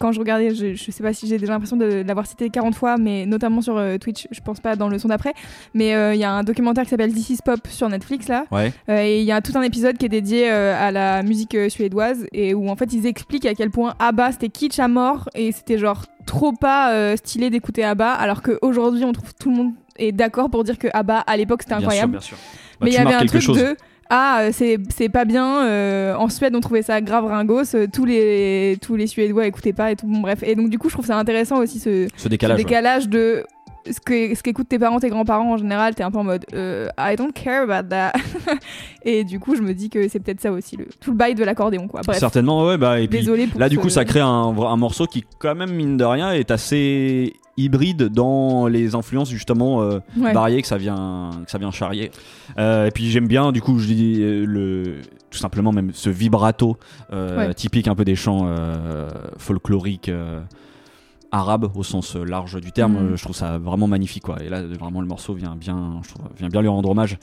quand 0.00 0.10
je 0.12 0.18
regardais, 0.18 0.54
je, 0.54 0.74
je 0.74 0.90
sais 0.90 1.02
pas 1.02 1.12
si 1.12 1.26
j'ai 1.28 1.38
déjà 1.38 1.52
l'impression 1.52 1.76
de 1.76 2.02
l'avoir 2.06 2.26
cité 2.26 2.50
40 2.50 2.74
fois, 2.74 2.96
mais 2.96 3.26
notamment 3.26 3.60
sur 3.60 3.76
euh, 3.76 3.96
Twitch, 3.98 4.26
je 4.32 4.40
pense 4.40 4.58
pas 4.60 4.74
dans 4.76 4.88
le 4.88 4.98
son 4.98 5.08
d'après. 5.08 5.34
Mais 5.74 5.94
euh, 5.94 6.14
il 6.14 6.20
y 6.20 6.24
a 6.24 6.32
un 6.32 6.42
documentaire 6.42 6.84
qui 6.84 6.90
s'appelle 6.90 7.12
This 7.12 7.30
is 7.30 7.38
Pop 7.44 7.60
sur 7.68 7.88
Netflix 7.88 8.28
là. 8.28 8.44
Ouais. 8.50 8.72
Et 8.88 9.20
il 9.20 9.24
y 9.26 9.32
a 9.32 9.40
tout 9.40 9.52
un 9.56 9.62
épisode 9.62 9.96
qui 9.98 10.06
est 10.06 10.10
dédié 10.10 10.48
à 10.48 10.90
la 10.90 11.22
musique 11.22 11.56
suédoise 11.70 12.26
et 12.32 12.54
où 12.54 12.68
en 12.68 12.76
fait 12.76 12.92
ils 12.92 13.06
expliquent 13.06 13.46
à 13.46 13.54
quel 13.54 13.70
point 13.70 13.94
ABBA 13.98 14.32
c'était 14.32 14.48
kitsch 14.48 14.78
à 14.80 14.88
mort 14.88 15.28
et 15.34 15.52
c'était 15.52 15.78
genre 15.78 16.04
trop 16.26 16.52
pas 16.52 17.16
stylé 17.16 17.50
d'écouter 17.50 17.84
ABBA 17.84 18.12
alors 18.12 18.42
qu'aujourd'hui 18.42 19.04
on 19.04 19.12
trouve 19.12 19.32
tout 19.34 19.50
le 19.50 19.56
monde 19.56 19.72
est 19.96 20.12
d'accord 20.12 20.50
pour 20.50 20.64
dire 20.64 20.78
que 20.78 20.88
ABBA 20.92 21.18
à 21.20 21.36
l'époque 21.36 21.62
c'était 21.62 21.76
Bien 21.76 21.84
incroyable. 21.86 22.20
sûr, 22.20 22.36
bien 22.36 22.36
sûr. 22.36 22.36
Bah, 22.36 22.84
Mais 22.86 22.90
il 22.90 22.94
tu 22.96 23.02
y 23.02 23.04
avait 23.06 23.14
un 23.14 23.26
truc 23.26 23.40
chose. 23.42 23.56
de 23.58 23.76
ah 24.10 24.40
euh, 24.42 24.50
c'est 24.52 24.78
c'est 24.94 25.08
pas 25.08 25.24
bien 25.24 25.64
euh, 25.66 26.14
en 26.14 26.28
Suède 26.28 26.54
on 26.56 26.60
trouvait 26.60 26.82
ça 26.82 27.00
grave 27.00 27.26
ringos 27.26 27.74
euh, 27.74 27.86
tous 27.92 28.04
les 28.06 28.78
tous 28.80 28.96
les 28.96 29.06
Suédois 29.06 29.46
écoutaient 29.46 29.72
pas 29.74 29.90
et 29.90 29.96
tout 29.96 30.06
bon 30.06 30.20
bref 30.20 30.42
et 30.42 30.54
donc 30.54 30.70
du 30.70 30.78
coup 30.78 30.88
je 30.88 30.94
trouve 30.94 31.04
ça 31.06 31.16
intéressant 31.18 31.58
aussi 31.58 31.78
ce, 31.78 32.06
Ce 32.16 32.22
ce 32.24 32.28
décalage. 32.28 32.58
ouais. 32.58 32.64
décalage 32.64 33.08
de 33.08 33.44
ce 33.90 34.00
que 34.00 34.34
ce 34.34 34.42
qu'écoutent 34.42 34.68
tes 34.68 34.78
parents 34.78 34.98
tes 35.00 35.08
grands-parents 35.08 35.52
en 35.54 35.56
général 35.56 35.94
t'es 35.94 36.02
un 36.02 36.10
peu 36.10 36.18
en 36.18 36.24
mode 36.24 36.44
euh, 36.54 36.88
I 36.98 37.16
don't 37.16 37.32
care 37.32 37.62
about 37.70 37.88
that 37.88 38.12
et 39.04 39.24
du 39.24 39.40
coup 39.40 39.54
je 39.56 39.62
me 39.62 39.72
dis 39.74 39.88
que 39.90 40.08
c'est 40.08 40.20
peut-être 40.20 40.40
ça 40.40 40.52
aussi 40.52 40.76
le 40.76 40.86
tout 41.00 41.10
le 41.12 41.16
bail 41.16 41.34
de 41.34 41.44
l'accordéon 41.44 41.88
quoi 41.88 42.00
bref 42.06 42.18
Certainement, 42.18 42.64
ouais, 42.66 42.76
bah, 42.78 43.00
et 43.00 43.08
puis 43.08 43.18
désolé 43.18 43.46
pour 43.46 43.60
Là, 43.60 43.68
du 43.68 43.76
ce- 43.76 43.80
coup, 43.80 43.88
ça 43.88 44.04
crée 44.04 44.20
un, 44.20 44.26
un 44.28 44.76
morceau 44.76 45.06
qui, 45.06 45.24
quand 45.38 45.54
même, 45.54 45.72
mine 45.72 45.96
de 45.96 46.04
rien, 46.04 46.32
est 46.32 46.50
assez 46.50 47.32
hybride 47.56 48.04
dans 48.04 48.66
les 48.68 48.94
influences 48.94 49.30
justement 49.30 49.82
euh, 49.82 49.98
Ouais. 50.16 50.32
variées 50.32 50.60
que 50.62 50.68
ça 50.68 50.76
vient, 50.78 51.30
que 51.44 51.50
ça 51.50 51.58
vient 51.58 51.70
charrier. 51.70 52.10
Euh, 52.58 52.86
et 52.86 52.90
puis 52.90 53.10
j'aime 53.10 53.26
bien, 53.26 53.50
du 53.52 53.60
coup, 53.60 53.78
je 53.78 53.86
dis 53.86 54.16
le, 54.20 55.00
tout 55.30 55.38
simplement 55.38 55.72
même 55.72 55.90
ce 55.94 56.10
vibrato 56.10 56.76
Ouais. 57.12 57.54
typique 57.54 57.88
un 57.88 57.94
peu 57.94 58.04
des 58.04 58.14
chants 58.16 58.48
folkloriques. 59.38 60.10
Arabes 61.30 61.70
au 61.74 61.82
sens 61.82 62.16
euh, 62.16 62.24
large 62.24 62.60
du 62.60 62.72
terme, 62.72 62.92
Mhm. 62.94 62.98
euh, 63.12 63.16
je 63.16 63.22
trouve 63.22 63.36
ça 63.36 63.58
vraiment 63.58 63.86
magnifique 63.86 64.22
quoi. 64.22 64.36
Et 64.42 64.48
là 64.48 64.62
vraiment 64.62 65.00
le 65.00 65.06
morceau 65.06 65.34
vient 65.34 65.54
bien, 65.56 66.00
je 66.02 66.08
trouve, 66.14 66.24
vient 66.38 66.48
bien 66.48 66.60
lui 66.62 66.68
rendre 66.68 66.88
hommage. 66.90 67.18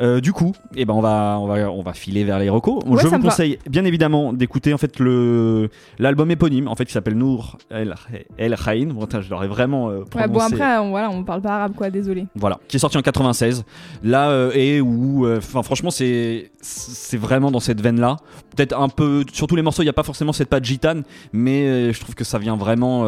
Euh, 0.00 0.20
du 0.20 0.32
coup, 0.32 0.52
eh 0.74 0.84
ben 0.84 0.92
on 0.94 1.00
va 1.00 1.38
on 1.40 1.46
va 1.46 1.70
on 1.70 1.82
va 1.82 1.92
filer 1.92 2.24
vers 2.24 2.38
les 2.40 2.48
recos. 2.48 2.82
Ouais, 2.84 2.98
je 3.00 3.06
vous 3.06 3.12
va. 3.12 3.18
conseille 3.20 3.58
bien 3.70 3.84
évidemment 3.84 4.32
d'écouter 4.32 4.74
en 4.74 4.78
fait 4.78 4.98
le 4.98 5.68
l'album 6.00 6.30
éponyme 6.32 6.66
en 6.66 6.74
fait 6.74 6.84
qui 6.84 6.92
s'appelle 6.92 7.14
Nour 7.16 7.58
El 7.70 7.94
El 8.38 8.56
Khaïn. 8.56 8.92
Bon, 8.92 9.06
je 9.10 9.30
l'aurais 9.30 9.46
vraiment 9.48 9.88
euh, 9.90 10.00
Ouais, 10.16 10.26
bon 10.26 10.40
après 10.40 10.78
on, 10.78 10.90
voilà 10.90 11.10
on 11.10 11.22
parle 11.22 11.42
pas 11.42 11.54
arabe 11.56 11.74
quoi 11.76 11.90
désolé 11.90 12.26
Voilà, 12.34 12.58
qui 12.66 12.76
est 12.76 12.80
sorti 12.80 12.98
en 12.98 13.02
96. 13.02 13.64
Là 14.02 14.30
euh, 14.30 14.50
et 14.54 14.80
où, 14.80 15.28
enfin 15.28 15.62
franchement 15.62 15.90
c'est 15.90 16.50
c'est 16.60 17.18
vraiment 17.18 17.50
dans 17.52 17.60
cette 17.60 17.80
veine 17.80 18.00
là. 18.00 18.16
Peut-être 18.56 18.76
un 18.78 18.88
peu 18.88 19.24
sur 19.32 19.46
tous 19.46 19.56
les 19.56 19.62
morceaux, 19.62 19.82
il 19.82 19.86
y 19.86 19.90
a 19.90 19.92
pas 19.92 20.02
forcément 20.02 20.32
cette 20.32 20.48
patte 20.48 20.64
gitane, 20.64 21.02
mais 21.32 21.92
je 21.92 22.00
trouve 22.00 22.14
que 22.14 22.24
ça 22.24 22.38
vient 22.38 22.56
vraiment 22.56 23.04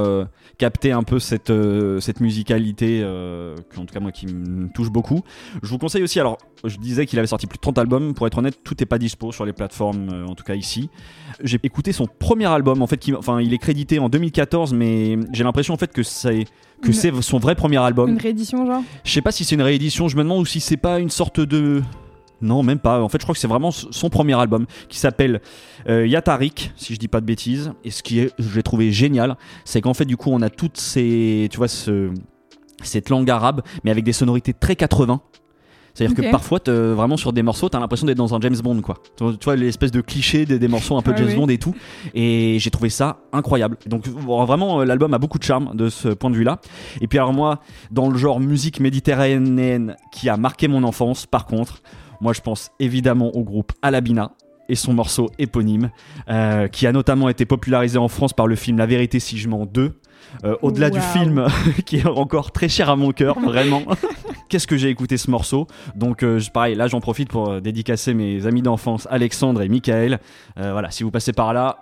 capter 0.59 0.93
un 0.93 1.03
peu 1.03 1.19
cette 1.19 1.51
euh, 1.51 2.01
cette 2.01 2.21
musicalité 2.21 3.01
euh, 3.03 3.55
en 3.77 3.85
tout 3.85 3.93
cas 3.93 4.01
moi 4.01 4.13
qui 4.13 4.27
me 4.27 4.69
touche 4.69 4.91
beaucoup. 4.91 5.23
Je 5.63 5.69
vous 5.69 5.79
conseille 5.79 6.03
aussi, 6.03 6.19
alors 6.21 6.39
je 6.65 6.77
disais 6.79 7.07
qu'il 7.07 7.19
avait 7.19 7.29
sorti 7.29 7.47
plus 7.47 7.57
de 7.57 7.61
30 7.61 7.79
albums. 7.79 8.15
Pour 8.15 8.27
être 8.27 8.39
honnête, 8.39 8.59
tout 8.65 8.75
n'est 8.79 8.87
pas 8.87 8.99
dispo 8.99 9.33
sur 9.33 9.45
les 9.45 9.53
plateformes, 9.53 10.09
euh, 10.11 10.27
en 10.27 10.35
tout 10.35 10.45
cas 10.45 10.55
ici. 10.55 10.89
J'ai 11.43 11.59
écouté 11.63 11.93
son 11.93 12.07
premier 12.07 12.47
album, 12.47 12.83
en 12.83 12.87
fait, 12.87 12.97
qui, 12.97 13.15
enfin 13.15 13.41
il 13.41 13.53
est 13.53 13.59
crédité 13.59 13.99
en 13.99 14.09
2014, 14.09 14.73
mais 14.73 15.19
j'ai 15.33 15.45
l'impression 15.45 15.75
en 15.75 15.79
fait 15.79 15.93
que 15.93 16.03
c'est 16.03 16.45
que 16.83 16.93
c'est 16.93 17.13
son 17.23 17.39
vrai 17.39 17.55
premier 17.55 17.79
album. 17.79 18.11
une 18.11 18.19
réédition 18.19 18.67
genre? 18.67 18.83
Je 19.05 19.13
sais 19.13 19.23
pas 19.23 19.33
si 19.33 19.45
c'est 19.45 19.55
une 19.55 19.63
réédition, 19.63 20.09
je 20.09 20.17
me 20.17 20.23
demande 20.23 20.41
ou 20.41 20.47
si 20.47 20.61
c'est 20.61 20.77
pas 20.77 20.99
une 20.99 21.11
sorte 21.11 21.41
de. 21.41 21.83
Non, 22.43 22.63
même 22.63 22.79
pas. 22.79 23.01
En 23.03 23.09
fait, 23.09 23.19
je 23.19 23.25
crois 23.25 23.35
que 23.35 23.39
c'est 23.41 23.49
vraiment 23.49 23.71
son 23.71 24.11
premier 24.11 24.39
album 24.39 24.67
qui 24.89 24.99
s'appelle 24.99 25.41
euh, 25.89 26.07
Yatarik, 26.07 26.73
si 26.77 26.93
je 26.95 26.99
dis 26.99 27.09
pas 27.09 27.21
de 27.21 27.27
bêtises. 27.27 27.73
Et 27.85 27.91
ce 27.91 28.03
qui 28.03 28.21
est, 28.21 28.33
je 28.39 28.55
l'ai 28.57 28.63
trouvé 28.63 28.93
génial, 28.93 29.37
c'est 29.65 29.81
qu'en 29.81 29.95
fait, 29.95 30.05
du 30.05 30.17
coup, 30.17 30.31
on 30.33 30.43
a 30.43 30.51
toutes 30.51 30.77
ces. 30.77 31.49
Tu 31.51 31.57
vois, 31.57 31.69
ce, 31.69 32.11
cette 32.83 33.09
langue 33.09 33.31
arabe, 33.31 33.63
mais 33.85 33.91
avec 33.91 34.05
des 34.05 34.13
sonorités 34.13 34.53
très 34.53 34.77
80. 34.77 35.21
C'est-à-dire 35.95 36.15
que 36.15 36.31
parfois, 36.31 36.61
t'es- 36.61 36.71
vraiment 36.71 37.17
sur 37.17 37.33
des 37.33 37.43
morceaux, 37.43 37.71
t'as 37.71 37.81
l'impression 37.81 38.07
d'être 38.07 38.19
dans 38.19 38.35
un 38.35 38.41
James 38.43 38.59
Bond, 38.63 38.83
quoi. 38.83 38.99
Tu 39.17 39.25
vois- 39.43 39.57
l'espèce 39.57 39.91
de 39.91 40.03
cliché 40.03 40.45
des, 40.45 40.59
des 40.59 40.69
morceaux 40.69 40.99
un 40.99 41.01
peu 41.01 41.13
Ah 41.15 41.17
James 41.17 41.29
oui. 41.29 41.37
Bond 41.37 41.49
et 41.49 41.57
tout. 41.57 41.75
Et 42.13 42.59
j'ai 42.61 42.71
trouvé 42.71 42.91
ça 42.91 43.21
incroyable. 43.33 43.79
Donc, 43.87 44.07
bon, 44.11 44.45
vraiment, 44.45 44.81
euh, 44.81 44.85
l'album 44.85 45.15
a 45.15 45.19
beaucoup 45.19 45.39
de 45.39 45.43
charme 45.45 45.75
de 45.75 45.89
ce 45.89 46.09
point 46.09 46.29
de 46.29 46.37
vue-là. 46.37 46.61
Et 47.01 47.07
puis, 47.09 47.17
alors, 47.19 47.33
moi, 47.33 47.61
dans 47.91 48.11
le 48.11 48.19
genre 48.19 48.41
musique 48.41 48.79
méditerranéenne 48.79 49.97
qui 50.13 50.29
a 50.29 50.37
marqué 50.37 50.69
mon 50.69 50.85
enfance, 50.85 51.25
par 51.25 51.47
contre, 51.47 51.81
moi, 52.21 52.33
je 52.33 52.41
pense 52.41 52.71
évidemment 52.79 53.35
au 53.35 53.43
groupe 53.43 53.73
Alabina 53.83 54.33
et 54.69 54.75
son 54.75 54.93
morceau 54.93 55.31
éponyme, 55.39 55.91
euh, 56.29 56.69
qui 56.69 56.87
a 56.87 56.93
notamment 56.93 57.29
été 57.29 57.45
popularisé 57.45 57.99
en 57.99 58.09
France 58.09 58.33
par 58.33 58.47
le 58.47 58.57
film 58.57 58.79
La 58.79 58.87
vérité 58.87 59.21
si 59.21 59.39
je 59.39 59.49
mens 59.49 59.67
2. 59.67 59.93
Euh, 60.45 60.57
Au-delà 60.63 60.91
du 60.91 61.01
film, 61.01 61.47
qui 61.87 61.99
est 61.99 62.07
encore 62.07 62.51
très 62.51 62.69
cher 62.69 62.91
à 62.91 62.97
mon 62.97 63.13
cœur, 63.13 63.39
vraiment. 63.39 63.83
Qu'est-ce 64.49 64.67
que 64.67 64.77
j'ai 64.77 64.89
écouté 64.89 65.17
ce 65.17 65.31
morceau? 65.31 65.67
Donc, 65.95 66.23
euh, 66.23 66.41
pareil, 66.53 66.75
là, 66.75 66.89
j'en 66.89 67.01
profite 67.01 67.29
pour 67.29 67.61
dédicacer 67.61 68.15
mes 68.15 68.47
amis 68.47 68.63
d'enfance, 68.63 69.07
Alexandre 69.11 69.63
et 69.63 69.69
Michael. 69.69 70.19
Voilà, 70.57 70.91
si 70.91 71.05
vous 71.05 71.11
passez 71.11 71.33
par 71.33 71.53
là, 71.53 71.81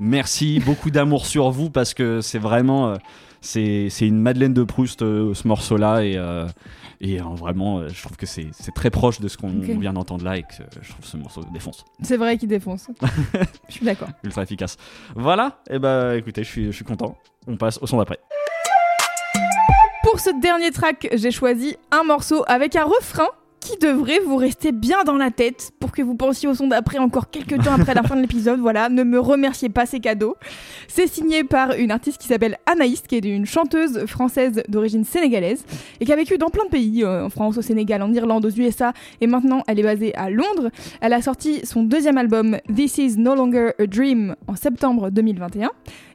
merci, 0.00 0.60
beaucoup 0.64 0.90
d'amour 0.90 1.26
sur 1.26 1.50
vous 1.50 1.70
parce 1.70 1.94
que 1.94 2.20
c'est 2.20 2.38
vraiment. 2.38 2.94
c'est 3.40 3.88
c'est 3.90 4.06
une 4.06 4.18
Madeleine 4.18 4.54
de 4.54 4.64
Proust 4.64 5.00
ce 5.00 5.48
morceau-là 5.48 6.04
et 6.04 6.18
et 7.04 7.20
euh, 7.20 7.24
vraiment, 7.34 7.80
euh, 7.80 7.88
je 7.90 8.00
trouve 8.02 8.16
que 8.16 8.24
c'est 8.24 8.50
très 8.74 8.88
proche 8.88 9.20
de 9.20 9.28
ce 9.28 9.36
qu'on 9.36 9.48
vient 9.48 9.92
d'entendre 9.92 10.24
là 10.24 10.38
et 10.38 10.42
que 10.42 10.62
euh, 10.62 10.66
je 10.80 10.90
trouve 10.90 11.04
ce 11.04 11.18
morceau 11.18 11.42
défonce, 11.52 11.84
C'est 12.02 12.16
vrai 12.16 12.38
qu'il 12.38 12.48
défonce. 12.48 12.88
Je 13.68 13.74
suis 13.74 13.84
d'accord. 13.84 14.08
ultra 14.22 14.42
efficace. 14.42 14.78
Voilà, 15.14 15.60
et 15.68 15.78
bah 15.78 16.16
écoutez, 16.16 16.44
je 16.44 16.48
suis 16.48 16.66
je 16.66 16.70
suis 16.70 16.84
content. 16.84 17.18
On 17.46 17.56
passe 17.56 17.78
au 17.82 17.86
son 17.86 17.98
d'après. 17.98 18.18
Pour 20.02 20.18
ce 20.18 20.30
dernier 20.40 20.70
track, 20.70 21.08
j'ai 21.12 21.30
choisi 21.30 21.76
un 21.90 22.04
morceau 22.04 22.42
avec 22.46 22.74
un 22.74 22.84
refrain 22.84 23.28
qui 23.64 23.78
devrait 23.78 24.20
vous 24.20 24.36
rester 24.36 24.72
bien 24.72 25.04
dans 25.04 25.16
la 25.16 25.30
tête 25.30 25.72
pour 25.80 25.90
que 25.90 26.02
vous 26.02 26.14
pensiez 26.14 26.46
au 26.46 26.54
son 26.54 26.66
d'après 26.66 26.98
encore 26.98 27.30
quelques 27.30 27.64
temps 27.64 27.72
après 27.72 27.94
la 27.94 28.02
fin 28.02 28.14
de 28.14 28.20
l'épisode. 28.20 28.60
Voilà, 28.60 28.90
ne 28.90 29.02
me 29.02 29.18
remerciez 29.18 29.70
pas, 29.70 29.86
c'est 29.86 30.00
cadeau. 30.00 30.36
C'est 30.86 31.06
signé 31.06 31.44
par 31.44 31.72
une 31.72 31.90
artiste 31.90 32.20
qui 32.20 32.28
s'appelle 32.28 32.58
Anaïs, 32.66 33.00
qui 33.00 33.16
est 33.16 33.24
une 33.24 33.46
chanteuse 33.46 34.04
française 34.04 34.62
d'origine 34.68 35.04
sénégalaise 35.04 35.64
et 35.98 36.04
qui 36.04 36.12
a 36.12 36.16
vécu 36.16 36.36
dans 36.36 36.50
plein 36.50 36.66
de 36.66 36.68
pays, 36.68 37.02
euh, 37.02 37.24
en 37.24 37.30
France, 37.30 37.56
au 37.56 37.62
Sénégal, 37.62 38.02
en 38.02 38.12
Irlande, 38.12 38.44
aux 38.44 38.50
USA, 38.50 38.92
et 39.22 39.26
maintenant 39.26 39.62
elle 39.66 39.80
est 39.80 39.82
basée 39.82 40.14
à 40.14 40.28
Londres. 40.28 40.70
Elle 41.00 41.14
a 41.14 41.22
sorti 41.22 41.64
son 41.64 41.84
deuxième 41.84 42.18
album 42.18 42.58
This 42.74 42.98
Is 42.98 43.16
No 43.16 43.34
Longer 43.34 43.70
a 43.78 43.86
Dream 43.86 44.36
en 44.46 44.56
septembre 44.56 45.08
2021. 45.08 45.70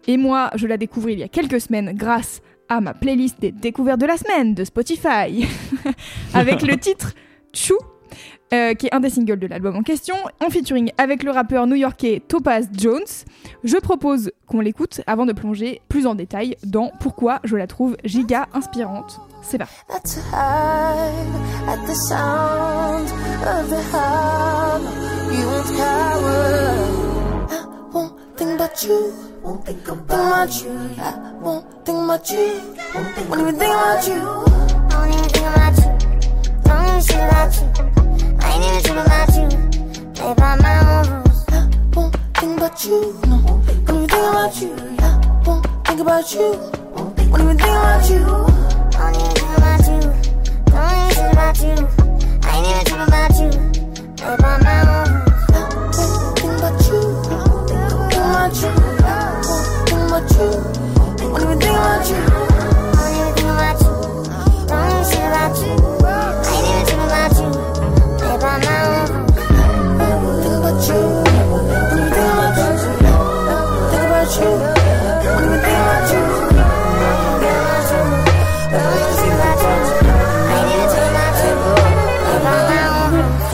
Et 0.07 0.17
moi, 0.17 0.51
je 0.53 0.67
la 0.67 0.77
découvre 0.77 1.09
il 1.09 1.17
y 1.17 1.23
a 1.23 1.27
quelques 1.27 1.61
semaines 1.61 1.93
grâce 1.95 2.41
à 2.67 2.79
ma 2.79 2.93
playlist 2.93 3.41
des 3.41 3.51
découvertes 3.51 3.99
de 3.99 4.05
la 4.05 4.17
semaine 4.17 4.53
de 4.53 4.63
Spotify, 4.63 5.47
avec 6.35 6.61
le 6.61 6.77
titre 6.77 7.15
Chou, 7.53 7.77
euh, 8.53 8.73
qui 8.73 8.87
est 8.87 8.93
un 8.93 8.99
des 8.99 9.09
singles 9.09 9.39
de 9.39 9.47
l'album 9.47 9.75
en 9.75 9.83
question, 9.83 10.15
en 10.43 10.49
featuring 10.49 10.91
avec 10.97 11.23
le 11.23 11.31
rappeur 11.31 11.67
new-yorkais 11.67 12.21
Topaz 12.27 12.67
Jones. 12.73 13.05
Je 13.63 13.77
propose 13.77 14.31
qu'on 14.47 14.61
l'écoute 14.61 15.01
avant 15.07 15.25
de 15.25 15.33
plonger 15.33 15.81
plus 15.89 16.07
en 16.07 16.15
détail 16.15 16.57
dans 16.63 16.91
pourquoi 16.99 17.39
je 17.43 17.55
la 17.55 17.67
trouve 17.67 17.97
giga 18.03 18.47
inspirante. 18.53 19.19
C'est 19.41 19.57
parti. 19.57 19.75
That's 36.99 37.11
hard 37.13 37.31
at 37.31 37.47
the 37.47 37.55
sound 37.55 37.79
of 37.79 39.05
the 39.05 39.13
hammer. 39.15 39.39
You 39.39 40.25
won't 40.25 40.37
cower. 40.59 41.23
I 41.47 41.95
won't 41.95 42.13
think 42.35 42.57
about 42.57 42.83
you. 42.83 43.15
Won't 43.23 43.63
think 43.65 44.11
about 44.11 44.59
you. 44.59 44.75
I 44.99 45.15
won't 45.45 45.63
think 45.87 46.01
about 46.01 46.27
you. 46.33 46.47
Won't 46.91 47.41
even 47.41 47.55
think 47.57 47.71
about 47.71 48.09
you. 48.09 48.19
I 48.19 48.99
won't 48.99 49.15
even 49.15 49.31
think 49.31 49.55
about 49.57 49.87
you. 49.87 50.01
Don't 50.67 50.91
even 50.91 51.11
shit 51.15 51.31
about 51.31 51.57
you. 51.63 51.75
I 52.43 52.57
ain't 52.57 52.67
even 52.67 52.83
tripping 52.83 53.07
about 53.07 53.35
you. 53.39 53.51
Play 54.17 54.35
by 54.35 54.59
my 54.59 54.83
own 54.83 55.07
rules. 55.15 55.47
I 55.49 55.63
won't 55.71 55.95
think 56.35 56.59
about 56.59 56.83
you. 56.83 56.99
No. 57.29 57.39
Won't 57.49 57.71
even 57.71 57.99
think 57.99 58.19
about 58.19 58.59
you. 58.59 58.75
I 58.99 59.15
won't 59.47 59.65
think 59.87 60.03
about 60.03 60.27
you. 60.35 60.51
Won't 61.19 61.39
even 61.39 61.57
think 61.59 61.63
about 61.63 61.63
you. 61.63 61.63
I 61.63 61.63
don't 61.63 61.63
even 61.63 61.63
think 61.63 61.63
about 61.63 61.63
you. 61.63 61.63
Don't 61.63 61.63
even 61.63 61.63
shit 61.63 61.63
about 61.63 61.63
you. 61.63 61.63
I 61.63 61.63
ain't 61.63 61.63
even 61.63 61.63
tripping 61.63 61.63
about 61.63 61.63
you. 61.63 61.63
Play 61.63 61.63
by 61.63 61.63
my 61.63 61.63
own 61.63 61.63
rules. 61.63 61.63
I 61.63 61.63
won't 61.63 61.63
think 61.63 61.63
about 61.63 61.63
you. 61.63 61.63
Think 61.63 61.63
about 61.63 61.63
you. 61.63 61.63
I 61.63 61.63
won't 61.63 61.63
think 61.63 61.63
about 61.63 61.63
you. 61.63 61.63
Won't 61.63 61.63
even 61.63 61.63
think 61.63 61.77
about 61.77 62.09
you. 62.09 62.38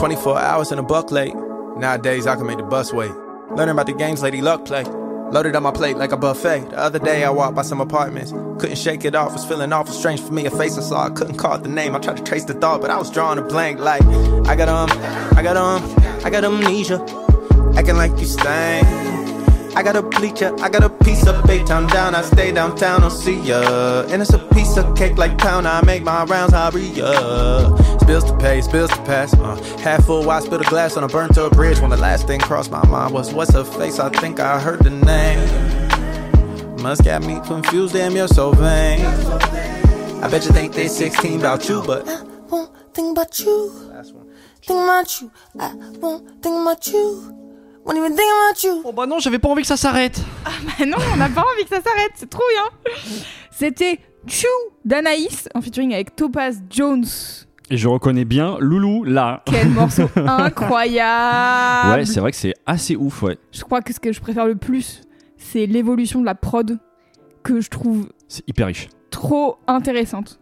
24 0.06 0.38
hours 0.38 0.70
in 0.70 0.78
a 0.78 0.84
buck 0.84 1.10
late. 1.10 1.34
Nowadays, 1.34 2.28
I 2.28 2.36
can 2.36 2.46
make 2.46 2.58
the 2.58 2.62
bus 2.62 2.92
wait. 2.92 3.10
Learning 3.50 3.72
about 3.72 3.86
the 3.86 3.92
games 3.92 4.22
Lady 4.22 4.40
Luck 4.40 4.64
play. 4.64 4.84
Loaded 4.84 5.56
on 5.56 5.64
my 5.64 5.72
plate 5.72 5.96
like 5.96 6.12
a 6.12 6.16
buffet. 6.16 6.70
The 6.70 6.78
other 6.78 7.00
day, 7.00 7.24
I 7.24 7.30
walked 7.30 7.56
by 7.56 7.62
some 7.62 7.80
apartments. 7.80 8.30
Couldn't 8.30 8.78
shake 8.78 9.04
it 9.04 9.16
off, 9.16 9.32
was 9.32 9.44
feeling 9.44 9.72
awful 9.72 9.92
strange 9.92 10.20
for 10.20 10.32
me. 10.32 10.46
A 10.46 10.50
face 10.52 10.78
I 10.78 10.82
saw, 10.82 11.06
I 11.06 11.10
couldn't 11.10 11.38
call 11.38 11.56
it 11.56 11.64
the 11.64 11.68
name. 11.68 11.96
I 11.96 11.98
tried 11.98 12.18
to 12.18 12.22
trace 12.22 12.44
the 12.44 12.54
thought, 12.54 12.80
but 12.82 12.88
I 12.88 12.96
was 12.98 13.10
drawing 13.10 13.40
a 13.40 13.42
blank. 13.42 13.80
Like, 13.80 14.00
I 14.46 14.54
got 14.54 14.68
um, 14.68 14.88
I 15.36 15.42
got 15.42 15.56
um, 15.56 15.82
I 16.24 16.30
got 16.30 16.44
amnesia. 16.44 17.00
Acting 17.76 17.96
like 17.96 18.16
you 18.20 18.26
stank. 18.26 19.15
I 19.76 19.82
got 19.82 19.94
a 19.94 20.00
bleacher, 20.00 20.54
I 20.60 20.70
got 20.70 20.82
a 20.84 20.88
piece 20.88 21.26
of 21.26 21.46
big 21.46 21.66
town 21.66 21.86
down. 21.88 22.14
I 22.14 22.22
stay 22.22 22.50
downtown, 22.50 23.02
I'll 23.02 23.10
see 23.10 23.38
ya. 23.38 24.06
And 24.08 24.22
it's 24.22 24.32
a 24.32 24.38
piece 24.38 24.78
of 24.78 24.96
cake 24.96 25.18
like 25.18 25.36
pound. 25.36 25.68
I 25.68 25.84
make 25.84 26.02
my 26.02 26.24
rounds, 26.24 26.54
I 26.54 26.70
re 26.70 26.80
ya. 26.80 27.76
Spills 27.98 28.24
to 28.24 28.34
pay, 28.38 28.62
spills 28.62 28.88
to 28.88 28.96
pass. 29.02 29.34
Uh, 29.34 29.54
half 29.80 30.06
full, 30.06 30.30
I 30.30 30.40
spilled 30.40 30.62
a 30.62 30.70
glass 30.70 30.96
on 30.96 31.04
a 31.04 31.08
burnt 31.08 31.36
up 31.36 31.52
bridge. 31.52 31.78
When 31.80 31.90
the 31.90 31.98
last 31.98 32.26
thing 32.26 32.40
crossed 32.40 32.70
my 32.70 32.86
mind 32.86 33.12
was, 33.12 33.34
what's 33.34 33.52
her 33.52 33.64
face? 33.64 33.98
I 33.98 34.08
think 34.08 34.40
I 34.40 34.58
heard 34.58 34.78
the 34.78 34.88
name. 34.88 36.82
Must 36.82 37.04
got 37.04 37.22
me 37.26 37.38
confused, 37.44 37.92
damn, 37.92 38.16
you're 38.16 38.28
so 38.28 38.52
vain. 38.52 39.04
I 39.04 40.28
bet 40.30 40.46
you 40.46 40.52
think 40.52 40.72
they 40.72 40.88
16 40.88 41.40
about 41.40 41.68
you, 41.68 41.82
but. 41.86 42.08
I 42.08 42.22
won't 42.48 42.94
think 42.94 43.12
about 43.12 43.38
you. 43.40 43.70
Think 44.62 44.84
about 44.84 45.20
you. 45.20 45.30
I 45.60 45.74
won't 46.00 46.42
think 46.42 46.62
about 46.62 46.86
you. 46.86 47.45
Won't 47.86 47.96
even 47.98 48.14
think 48.16 48.28
about 48.28 48.62
you. 48.64 48.82
Oh 48.84 48.92
bah 48.92 49.06
non, 49.06 49.18
j'avais 49.20 49.38
pas 49.38 49.48
envie 49.48 49.62
que 49.62 49.68
ça 49.68 49.76
s'arrête. 49.76 50.20
Ah 50.44 50.84
non, 50.84 50.96
on 51.12 51.16
n'a 51.16 51.28
pas 51.28 51.42
envie 51.42 51.62
que 51.64 51.74
ça 51.74 51.80
s'arrête, 51.82 52.12
c'est 52.16 52.28
trop 52.28 52.42
bien. 52.52 52.92
C'était 53.52 54.00
Chou 54.26 54.46
d'Anaïs 54.84 55.48
en 55.54 55.60
featuring 55.62 55.94
avec 55.94 56.16
Topaz 56.16 56.60
Jones. 56.68 57.04
Et 57.70 57.76
je 57.76 57.86
reconnais 57.88 58.24
bien 58.24 58.56
Loulou 58.60 59.04
là. 59.04 59.42
Quel 59.46 59.68
morceau 59.70 60.08
incroyable. 60.16 61.90
Ouais, 62.00 62.04
c'est 62.04 62.20
vrai 62.20 62.30
que 62.32 62.36
c'est 62.36 62.54
assez 62.66 62.96
ouf, 62.96 63.22
ouais. 63.22 63.38
Je 63.52 63.62
crois 63.62 63.82
que 63.82 63.92
ce 63.92 64.00
que 64.00 64.12
je 64.12 64.20
préfère 64.20 64.46
le 64.46 64.56
plus, 64.56 65.02
c'est 65.36 65.66
l'évolution 65.66 66.20
de 66.20 66.24
la 66.26 66.34
prod 66.34 66.78
que 67.42 67.60
je 67.60 67.70
trouve 67.70 68.08
C'est 68.28 68.48
hyper 68.48 68.66
riche. 68.66 68.88
trop 69.10 69.58
intéressante. 69.68 70.40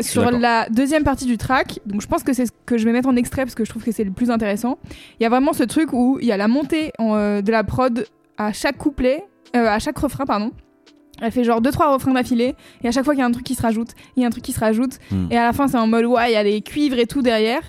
Sur 0.00 0.30
la 0.30 0.68
deuxième 0.68 1.04
partie 1.04 1.24
du 1.26 1.38
track, 1.38 1.80
donc 1.86 2.00
je 2.00 2.06
pense 2.06 2.22
que 2.22 2.32
c'est 2.32 2.46
ce 2.46 2.52
que 2.66 2.76
je 2.78 2.84
vais 2.84 2.92
mettre 2.92 3.08
en 3.08 3.16
extrait 3.16 3.42
parce 3.44 3.54
que 3.54 3.64
je 3.64 3.70
trouve 3.70 3.82
que 3.84 3.92
c'est 3.92 4.04
le 4.04 4.10
plus 4.10 4.30
intéressant. 4.30 4.78
Il 5.18 5.22
y 5.22 5.26
a 5.26 5.28
vraiment 5.28 5.52
ce 5.52 5.62
truc 5.62 5.92
où 5.92 6.18
il 6.20 6.26
y 6.26 6.32
a 6.32 6.36
la 6.36 6.48
montée 6.48 6.92
en, 6.98 7.14
euh, 7.16 7.40
de 7.42 7.50
la 7.50 7.64
prod 7.64 8.06
à 8.38 8.52
chaque 8.52 8.76
couplet, 8.76 9.24
euh, 9.54 9.66
à 9.66 9.78
chaque 9.78 9.98
refrain, 9.98 10.26
pardon. 10.26 10.52
Elle 11.22 11.32
fait 11.32 11.44
genre 11.44 11.62
deux 11.62 11.70
trois 11.70 11.92
refrains 11.94 12.12
d'affilée 12.12 12.54
et 12.84 12.88
à 12.88 12.90
chaque 12.92 13.04
fois 13.04 13.14
qu'il 13.14 13.20
y 13.20 13.22
a 13.22 13.26
un 13.26 13.30
truc 13.32 13.46
qui 13.46 13.54
se 13.54 13.62
rajoute, 13.62 13.92
il 14.16 14.20
y 14.20 14.24
a 14.24 14.26
un 14.26 14.30
truc 14.30 14.44
qui 14.44 14.52
se 14.52 14.60
rajoute 14.60 14.98
Hmm. 15.10 15.28
et 15.30 15.38
à 15.38 15.44
la 15.44 15.52
fin 15.54 15.66
c'est 15.66 15.78
en 15.78 15.86
mode 15.86 16.04
ouais 16.04 16.30
il 16.30 16.34
y 16.34 16.36
a 16.36 16.42
les 16.42 16.60
cuivres 16.60 16.98
et 16.98 17.06
tout 17.06 17.22
derrière 17.22 17.62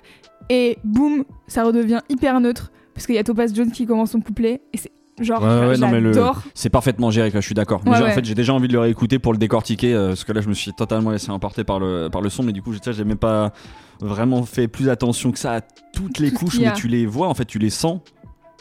et 0.50 0.78
boum 0.84 1.24
ça 1.48 1.63
redevient 1.63 2.02
hyper 2.10 2.42
neutre 2.42 2.72
parce 2.94 3.06
qu'il 3.06 3.16
y 3.16 3.20
a 3.20 3.24
Topaz 3.24 3.54
Jones 3.56 3.72
qui 3.72 3.86
commence 3.86 4.12
son 4.12 4.20
couplet 4.20 4.60
et 4.74 4.78
c'est 4.78 4.92
genre 5.19 5.41
Ouais, 5.41 5.67
ouais, 5.69 5.77
non, 5.77 5.89
mais 5.89 5.99
le- 5.99 6.13
j'adore. 6.13 6.41
C'est 6.53 6.69
parfaitement 6.69 7.10
géré, 7.12 7.32
quoi, 7.32 7.41
je 7.41 7.45
suis 7.45 7.56
d'accord. 7.56 7.82
Ouais, 7.86 7.91
ouais. 7.99 8.12
En 8.12 8.12
fait, 8.12 8.23
j'ai 8.25 8.36
déjà 8.36 8.53
envie 8.53 8.67
de 8.67 8.73
le 8.73 8.80
réécouter 8.80 9.19
pour 9.19 9.32
le 9.34 9.38
décortiquer, 9.39 9.93
euh, 9.93 10.10
parce 10.10 10.23
que 10.23 10.32
là, 10.32 10.41
je 10.41 10.49
me 10.49 10.53
suis 10.53 10.73
totalement 10.73 11.12
laissé 11.12 11.30
emporter 11.32 11.63
par 11.63 11.80
le, 11.80 12.10
par 12.12 12.21
le 12.21 12.30
son, 12.30 12.43
mais 12.43 12.51
du 12.53 12.62
coup, 12.62 12.73
je- 12.73 12.91
j'ai 12.91 13.03
même 13.03 13.17
pas 13.17 13.51
vraiment 13.99 14.43
fait 14.43 14.67
plus 14.67 14.89
attention 14.89 15.32
que 15.32 15.39
ça 15.39 15.53
à 15.56 15.62
toutes 15.62 16.19
les 16.19 16.32
couches, 16.32 16.60
mais 16.60 16.73
tu 16.73 16.88
les 16.88 17.06
vois, 17.06 17.27
en 17.27 17.34
fait, 17.34 17.45
tu 17.45 17.58
les 17.60 17.69
sens. 17.71 17.99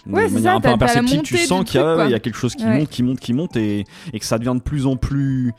Ouais, 0.09 0.23
de 0.25 0.29
c'est 0.29 0.35
manière 0.35 0.53
ça, 0.53 0.57
un 0.59 0.61
peu 0.61 0.69
imperceptible, 0.69 1.23
tu 1.25 1.37
sens 1.37 1.65
qu'il 1.65 1.81
y, 1.81 2.11
y 2.11 2.15
a 2.15 2.21
quelque 2.21 2.37
chose 2.39 2.55
qui 2.55 2.65
Ouais. 2.65 2.79
monte, 2.79 2.89
qui 2.91 3.03
monte, 3.03 3.19
qui 3.21 3.33
monte, 3.33 3.57
et, 3.57 3.85
et 4.13 4.19
que 4.21 4.25
ça 4.25 4.39
devient 4.39 4.55
de 4.55 4.61
plus 4.63 4.87
en 4.87 4.97
plus 4.97 5.53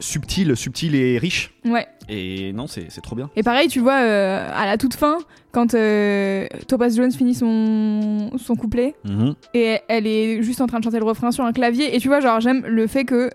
subtil, 0.00 0.56
subtil 0.56 0.94
et 0.94 1.18
riche. 1.18 1.52
Ouais. 1.64 1.86
Et 2.08 2.52
non, 2.54 2.66
c'est 2.66 2.88
trop 3.02 3.14
bien. 3.16 3.28
Et 3.36 3.42
pareil, 3.42 3.68
tu 3.68 3.80
vois, 3.80 4.00
euh, 4.00 4.50
à 4.54 4.64
la 4.66 4.78
toute 4.78 4.94
fin, 4.94 5.18
quand 5.52 5.74
euh, 5.74 6.46
Topaz 6.66 6.96
Jones 6.96 7.12
finit 7.12 7.34
son, 7.34 8.30
son 8.38 8.56
couplet, 8.56 8.94
Mhm. 9.04 9.34
et 9.54 9.78
elle 9.88 10.06
est 10.06 10.42
juste 10.42 10.60
en 10.62 10.66
train 10.66 10.78
de 10.78 10.84
chanter 10.84 10.98
le 10.98 11.04
refrain 11.04 11.30
sur 11.32 11.44
un 11.44 11.52
clavier, 11.52 11.94
et 11.94 11.98
tu 11.98 12.08
vois, 12.08 12.20
genre, 12.20 12.40
j'aime 12.40 12.64
le 12.66 12.86
fait 12.86 13.04
que 13.04 13.30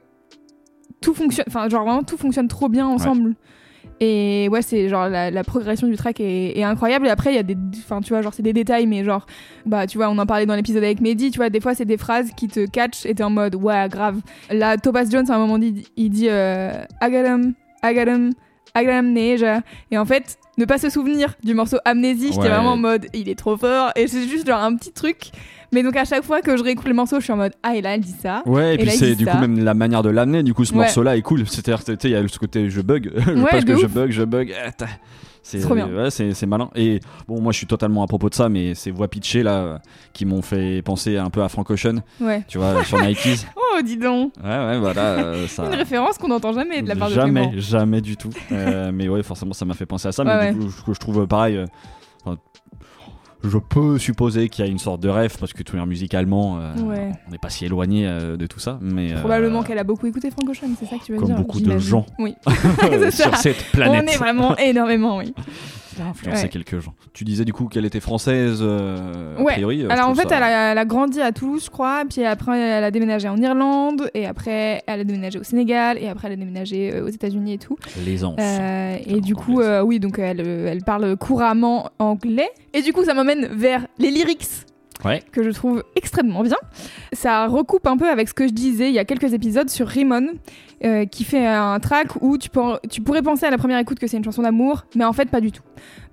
tout 1.02 1.14
fonctionne, 1.14 1.46
enfin, 1.48 1.70
genre, 1.70 1.84
vraiment, 1.86 2.04
tout 2.04 2.18
fonctionne 2.18 2.48
trop 2.48 2.68
bien 2.70 2.88
ensemble. 2.88 3.36
Et 4.00 4.48
ouais, 4.52 4.62
c'est 4.64 4.90
genre 4.90 5.08
la, 5.08 5.30
la 5.32 5.44
progression 5.44 5.88
du 5.88 5.96
track 5.96 6.20
est, 6.20 6.58
est 6.58 6.64
incroyable. 6.64 7.06
Et 7.08 7.10
après, 7.10 7.32
il 7.32 7.36
y 7.36 7.40
a 7.40 7.44
des. 7.44 7.56
Enfin, 7.78 8.02
tu 8.02 8.10
vois, 8.10 8.22
genre, 8.22 8.34
c'est 8.34 8.42
des 8.44 8.52
détails, 8.52 8.88
mais 8.88 9.04
genre, 9.04 9.26
bah, 9.66 9.86
tu 9.88 9.98
vois, 9.98 10.10
on 10.10 10.18
en 10.18 10.26
parlait 10.26 10.46
dans 10.46 10.56
l'épisode 10.56 10.84
avec 10.84 11.00
Mehdi, 11.00 11.30
tu 11.32 11.38
vois, 11.38 11.50
des 11.50 11.60
fois, 11.62 11.76
c'est 11.76 11.86
des 11.86 11.98
phrases 11.98 12.32
qui 12.36 12.48
te 12.48 12.66
catch 12.66 13.06
et 13.06 13.14
t'es 13.14 13.24
en 13.24 13.30
mode, 13.30 13.56
ouais, 13.56 13.88
grave. 13.90 14.20
Là, 14.50 14.78
Topaz 14.78 15.10
Jones, 15.12 15.30
à 15.30 15.36
un 15.36 15.38
moment, 15.38 15.58
dit, 15.60 15.86
il 15.96 16.10
dit, 16.10 16.28
euh, 16.28 16.72
I 17.02 17.12
got 17.12 17.24
him, 17.26 17.54
I 17.84 17.94
got 17.94 18.10
him, 18.10 18.32
I 18.32 18.34
got 18.34 18.43
amnesia. 18.76 19.62
Et 19.92 19.98
en 19.98 20.06
fait, 20.06 20.38
ne 20.58 20.66
pas 20.66 20.78
se 20.78 20.90
souvenir 20.90 21.34
du 21.44 21.54
morceau 21.54 21.78
Amnésie, 21.86 22.28
j'étais 22.30 22.42
Ouais. 22.44 22.50
vraiment 22.50 22.74
en 22.74 22.78
mode, 22.78 23.08
il 23.14 23.30
est 23.30 23.36
trop 23.38 23.58
fort. 23.58 23.92
Et 23.96 24.08
c'est 24.08 24.28
juste 24.28 24.46
genre 24.48 24.62
un 24.62 24.76
petit 24.76 24.92
truc. 24.92 25.32
Mais 25.72 25.82
donc, 25.82 25.96
à 25.96 26.06
chaque 26.06 26.24
fois 26.24 26.42
que 26.42 26.56
je 26.56 26.64
réécoute 26.64 26.88
le 26.88 26.94
morceau, 26.94 27.18
je 27.20 27.24
suis 27.24 27.34
en 27.34 27.38
mode, 27.38 27.54
ah, 27.64 27.76
et 27.76 27.82
là, 27.82 27.96
elle 27.96 28.02
dit 28.02 28.14
ça. 28.22 28.44
Ouais, 28.46 28.76
et, 28.76 28.78
puis 28.78 28.92
c'est 28.92 29.16
du 29.16 29.26
ça. 29.26 29.32
coup 29.32 29.38
même 29.40 29.64
la 29.64 29.74
manière 29.74 30.04
de 30.04 30.10
l'amener. 30.10 30.44
Du 30.44 30.54
coup, 30.54 30.66
ce 30.66 30.72
Ouais. 30.74 30.80
morceau-là 30.80 31.18
est 31.18 31.22
cool. 31.24 31.48
C'est-à-dire, 31.48 31.84
tu 31.84 31.94
sais, 31.94 31.98
il 32.04 32.12
y 32.12 32.16
a 32.16 32.28
ce 32.28 32.38
côté 32.38 32.70
je 32.70 32.82
bug, 32.82 33.12
je 33.18 33.32
Ouais, 33.32 33.62
je 33.62 33.88
bug, 33.88 34.12
je 34.12 34.24
bug. 34.24 34.54
C'est. 35.46 35.64
Ouais, 35.66 36.10
c'est 36.10 36.46
malin. 36.46 36.70
Et 36.74 37.02
bon, 37.28 37.42
moi, 37.42 37.52
je 37.52 37.58
suis 37.58 37.68
totalement 37.68 38.02
à 38.02 38.08
propos 38.08 38.30
de 38.30 38.34
ça, 38.34 38.48
mais 38.48 38.76
ces 38.76 38.92
voix 38.92 39.10
pitchées 39.10 39.44
là, 39.44 39.80
qui 40.14 40.26
m'ont 40.26 40.42
fait 40.42 40.82
penser 40.82 41.18
un 41.18 41.30
peu 41.30 41.44
à 41.44 41.50
Frank 41.50 41.70
Ocean, 41.70 41.98
Ouais. 42.22 42.44
tu 42.48 42.58
vois, 42.58 42.84
sur 42.86 42.98
Nikes. 43.00 43.46
Oh, 43.76 43.82
dis 43.82 43.98
donc. 43.98 44.34
Ouais, 44.44 44.50
ouais, 44.50 44.78
voilà. 44.80 45.02
euh, 45.02 45.48
ça... 45.48 45.66
Une 45.66 45.74
référence 45.74 46.20
qu'on 46.20 46.28
n'entend 46.28 46.54
jamais 46.54 46.84
de 46.84 46.88
la 46.88 46.96
part 46.96 47.10
de 47.10 47.16
jamais, 47.16 47.52
jamais 47.58 48.02
du 48.02 48.16
tout. 48.18 48.30
Euh, 48.52 48.92
mais 48.94 49.10
ouais, 49.10 49.24
forcément, 49.24 49.54
ça 49.54 49.66
m'a 49.66 49.74
fait 49.74 49.88
penser 49.88 50.08
à 50.08 50.12
ça. 50.12 50.24
Mais 50.24 50.54
du 50.54 50.60
coup, 50.84 50.94
je 50.94 51.00
trouve 51.00 51.26
pareil. 51.26 51.58
euh, 51.58 51.66
enfin, 52.24 52.38
je 53.44 53.58
peux 53.58 53.98
supposer 53.98 54.50
qu'il 54.50 54.64
y 54.64 54.68
a 54.68 54.72
une 54.72 54.80
sorte 54.80 55.02
de 55.02 55.10
rêve 55.10 55.36
parce 55.40 55.54
que 55.54 55.64
tout 55.64 55.76
est 55.78 55.86
musicalement, 55.86 56.60
euh, 56.60 56.76
Ouais. 56.78 57.12
on 57.28 57.32
n'est 57.32 57.38
pas 57.38 57.50
si 57.50 57.66
éloigné 57.66 58.08
euh, 58.08 58.38
de 58.38 58.48
tout 58.48 58.60
ça. 58.60 58.80
Mais 58.82 59.14
euh, 59.14 59.20
Probablement 59.20 59.64
qu'elle 59.64 59.80
a 59.80 59.84
beaucoup 59.84 60.08
écouté 60.08 60.32
Frank 60.32 60.50
Ocean, 60.50 60.70
c'est 60.80 60.86
ça 60.86 60.98
que 60.98 61.04
tu 61.04 61.12
veux 61.12 61.20
Comme 61.20 61.28
dire 61.28 61.38
beaucoup 61.38 61.60
de 61.60 61.78
gens. 61.78 62.06
Oui. 62.20 62.36
Sur 63.12 63.36
cette 63.38 63.64
planète. 63.72 64.04
On 64.06 64.12
est 64.12 64.18
vraiment 64.18 64.58
énormément, 64.58 65.18
oui. 65.18 65.34
a 66.02 66.06
influencé 66.06 66.44
Ouais. 66.44 66.50
quelques 66.50 66.80
gens. 66.80 66.94
Tu 67.14 67.24
disais 67.24 67.46
du 67.46 67.54
coup 67.54 67.66
qu'elle 67.68 67.86
était 67.86 68.00
française, 68.00 68.60
euh, 68.62 69.38
a 69.38 69.42
Ouais. 69.42 69.54
priori. 69.54 69.82
euh, 69.84 69.88
je 69.90 69.94
Alors 69.94 70.10
en 70.10 70.16
fait, 70.16 70.28
ça- 70.30 70.38
elle, 70.38 70.44
a, 70.44 70.72
elle 70.72 70.78
a 70.78 70.86
grandi 70.86 71.22
à 71.22 71.32
Toulouse, 71.32 71.64
je 71.66 71.70
crois, 71.70 72.04
puis 72.10 72.24
après 72.26 72.60
elle 72.60 72.84
a 72.84 72.92
déménagé 72.92 73.28
en 73.30 73.38
Irlande, 73.38 74.10
et 74.14 74.26
après 74.26 74.82
elle 74.88 75.02
a 75.02 75.04
déménagé 75.04 75.40
au 75.40 75.44
Sénégal, 75.44 75.98
et 76.00 76.08
après 76.10 76.28
elle 76.28 76.34
a 76.34 76.38
déménagé 76.38 76.94
euh, 76.94 77.06
aux 77.06 77.10
États-Unis 77.10 77.54
et 77.54 77.58
tout. 77.58 77.78
L'aisance. 78.06 78.40
Euh, 78.40 78.98
et 79.06 79.22
du 79.22 79.36
coup, 79.36 79.62
euh, 79.62 79.82
oui, 79.82 80.00
donc 80.00 80.20
elle, 80.20 80.40
elle 80.42 80.84
parle 80.84 81.16
couramment 81.18 81.90
anglais. 82.00 82.50
Et 82.74 82.82
du 82.82 82.94
coup, 82.94 83.04
ça 83.04 83.14
m'emmène 83.14 83.48
vers 83.52 83.86
les 84.00 84.10
lyrics. 84.12 84.48
Ouais. 85.04 85.22
Que 85.32 85.44
je 85.44 85.50
trouve 85.50 85.84
extrêmement 85.96 86.44
bien. 86.44 86.58
Ça 87.12 87.48
recoupe 87.48 87.88
un 87.88 87.98
peu 87.98 88.10
avec 88.10 88.30
ce 88.30 88.34
que 88.34 88.48
je 88.48 88.54
disais 88.54 88.90
il 88.90 88.94
y 88.94 89.00
a 89.00 89.06
quelques 89.06 89.34
épisodes 89.34 89.70
sur 89.70 89.88
Rimon, 89.88 90.30
euh, 90.84 91.06
qui 91.06 91.24
fait 91.24 91.46
un 91.46 91.80
track 91.80 92.22
où 92.22 92.38
tu, 92.38 92.50
tu 92.90 93.02
pourrais 93.02 93.22
penser 93.22 93.46
à 93.46 93.52
la 93.52 93.58
première 93.58 93.80
écoute 93.80 94.00
que 94.00 94.08
c'est 94.08 94.18
une 94.18 94.24
chanson 94.24 94.42
d'amour, 94.42 94.86
mais 94.96 95.06
en 95.06 95.14
fait 95.14 95.30
pas 95.30 95.42
du 95.42 95.52
tout. 95.52 95.64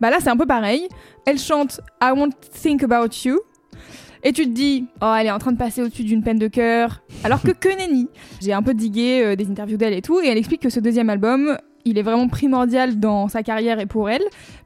Bah 0.01 0.11
là, 0.11 0.19
c'est 0.21 0.31
un 0.31 0.37
peu 0.37 0.47
pareil. 0.47 0.89
Elle 1.27 1.39
chante 1.39 1.81
I 2.03 2.11
won't 2.15 2.33
think 2.53 2.83
about 2.83 3.09
you. 3.25 3.41
Et 4.23 4.33
tu 4.33 4.45
te 4.45 4.51
dis, 4.51 4.87
oh, 5.01 5.15
elle 5.19 5.29
est 5.29 5.31
en 5.31 5.39
train 5.39 5.53
de 5.53 5.57
passer 5.57 5.83
au-dessus 5.83 6.05
d'une 6.05 6.23
peine 6.23 6.39
de 6.39 6.49
cœur. 6.49 7.01
Alors 7.25 7.41
que 7.43 7.51
que 7.59 7.69
nenni. 7.69 8.09
J'ai 8.43 8.53
un 8.53 8.63
peu 8.63 8.75
digué 8.75 9.23
euh, 9.25 9.37
des 9.37 9.49
interviews 9.51 9.79
d'elle 9.79 9.95
et 9.95 10.03
tout, 10.03 10.21
et 10.21 10.29
elle 10.29 10.39
explique 10.39 10.61
que 10.61 10.71
ce 10.71 10.81
deuxième 10.81 11.09
album, 11.09 11.57
il 11.85 11.99
est 11.99 12.03
vraiment 12.03 12.29
primordial 12.29 13.01
dans 13.01 13.29
sa 13.29 13.43
carrière 13.43 13.81
et 13.81 13.87
pour 13.87 14.11
elle, 14.11 14.23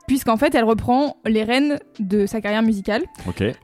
puisqu'en 0.06 0.36
fait, 0.36 0.54
elle 0.54 0.64
reprend 0.64 1.16
les 1.24 1.44
rênes 1.44 1.78
de 1.98 2.26
sa 2.26 2.40
carrière 2.40 2.62
musicale. 2.62 3.02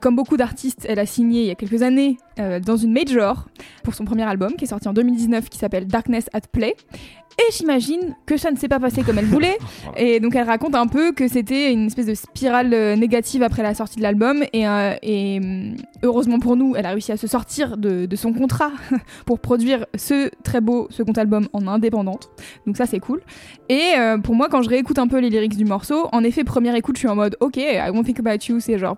Comme 0.01 0.17
beaucoup 0.17 0.37
d'artistes, 0.37 0.87
elle 0.89 0.99
a 0.99 1.07
signé 1.07 1.43
il 1.43 1.47
y 1.47 1.51
a 1.51 1.55
quelques 1.55 1.83
années 1.83 2.17
euh, 2.39 2.61
dans 2.61 2.77
une 2.77 2.93
major 2.93 3.47
pour 3.83 3.95
son 3.95 4.05
premier 4.05 4.23
album 4.23 4.55
qui 4.57 4.65
est 4.65 4.69
sorti 4.69 4.89
en 4.89 4.93
2019 4.93 5.49
qui 5.49 5.59
s'appelle 5.59 5.87
Darkness 5.87 6.31
at 6.33 6.41
Play. 6.53 6.75
Et 7.39 7.53
j'imagine 7.53 8.17
que 8.27 8.37
ça 8.37 8.51
ne 8.51 8.57
s'est 8.57 8.69
pas 8.69 8.81
passé 8.81 9.03
comme 9.03 9.19
elle 9.19 9.25
voulait. 9.25 9.57
Et 9.97 10.21
donc 10.21 10.35
elle 10.35 10.47
raconte 10.47 10.75
un 10.75 10.87
peu 10.87 11.13
que 11.13 11.29
c'était 11.29 11.73
une 11.73 11.87
espèce 11.87 12.07
de 12.07 12.15
spirale 12.15 12.75
euh, 12.75 12.97
négative 12.97 13.43
après 13.43 13.63
la 13.63 13.75
sortie 13.75 13.97
de 13.97 14.03
l'album. 14.03 14.43
Et, 14.53 14.67
euh, 14.67 14.95
et, 15.03 15.39
hum, 15.43 15.77
heureusement 16.03 16.39
pour 16.39 16.57
nous, 16.57 16.75
elle 16.77 16.87
a 16.87 16.91
réussi 16.91 17.13
à 17.13 17.17
se 17.17 17.27
sortir 17.27 17.77
de, 17.77 18.07
de 18.07 18.17
son 18.17 18.33
contrat 18.33 18.73
pour 19.27 19.39
produire 19.41 19.87
ce 19.95 20.31
très 20.43 20.61
beau 20.61 20.87
second 20.91 21.13
album 21.13 21.49
en 21.53 21.67
indépendante. 21.67 22.31
Donc 22.67 22.77
ça 22.77 22.87
c'est 22.87 23.01
cool. 23.01 23.23
Et 23.69 23.93
pour 24.25 24.35
moi, 24.35 24.49
quand 24.51 24.63
je 24.63 24.69
réécoute 24.69 24.99
un 24.99 25.07
peu 25.07 25.21
les 25.21 25.31
lyrics 25.31 25.57
du 25.57 25.65
morceau, 25.65 26.09
en 26.13 26.25
effet, 26.31 26.45
première 26.45 26.75
écoute, 26.75 26.97
je 26.97 27.01
suis 27.01 27.09
en 27.09 27.17
mode 27.17 27.37
ok, 27.41 27.57
I 27.57 27.91
won't 27.91 28.05
think 28.05 28.19
about 28.19 28.39
you, 28.49 28.61
c'est 28.61 28.79
genre 28.79 28.97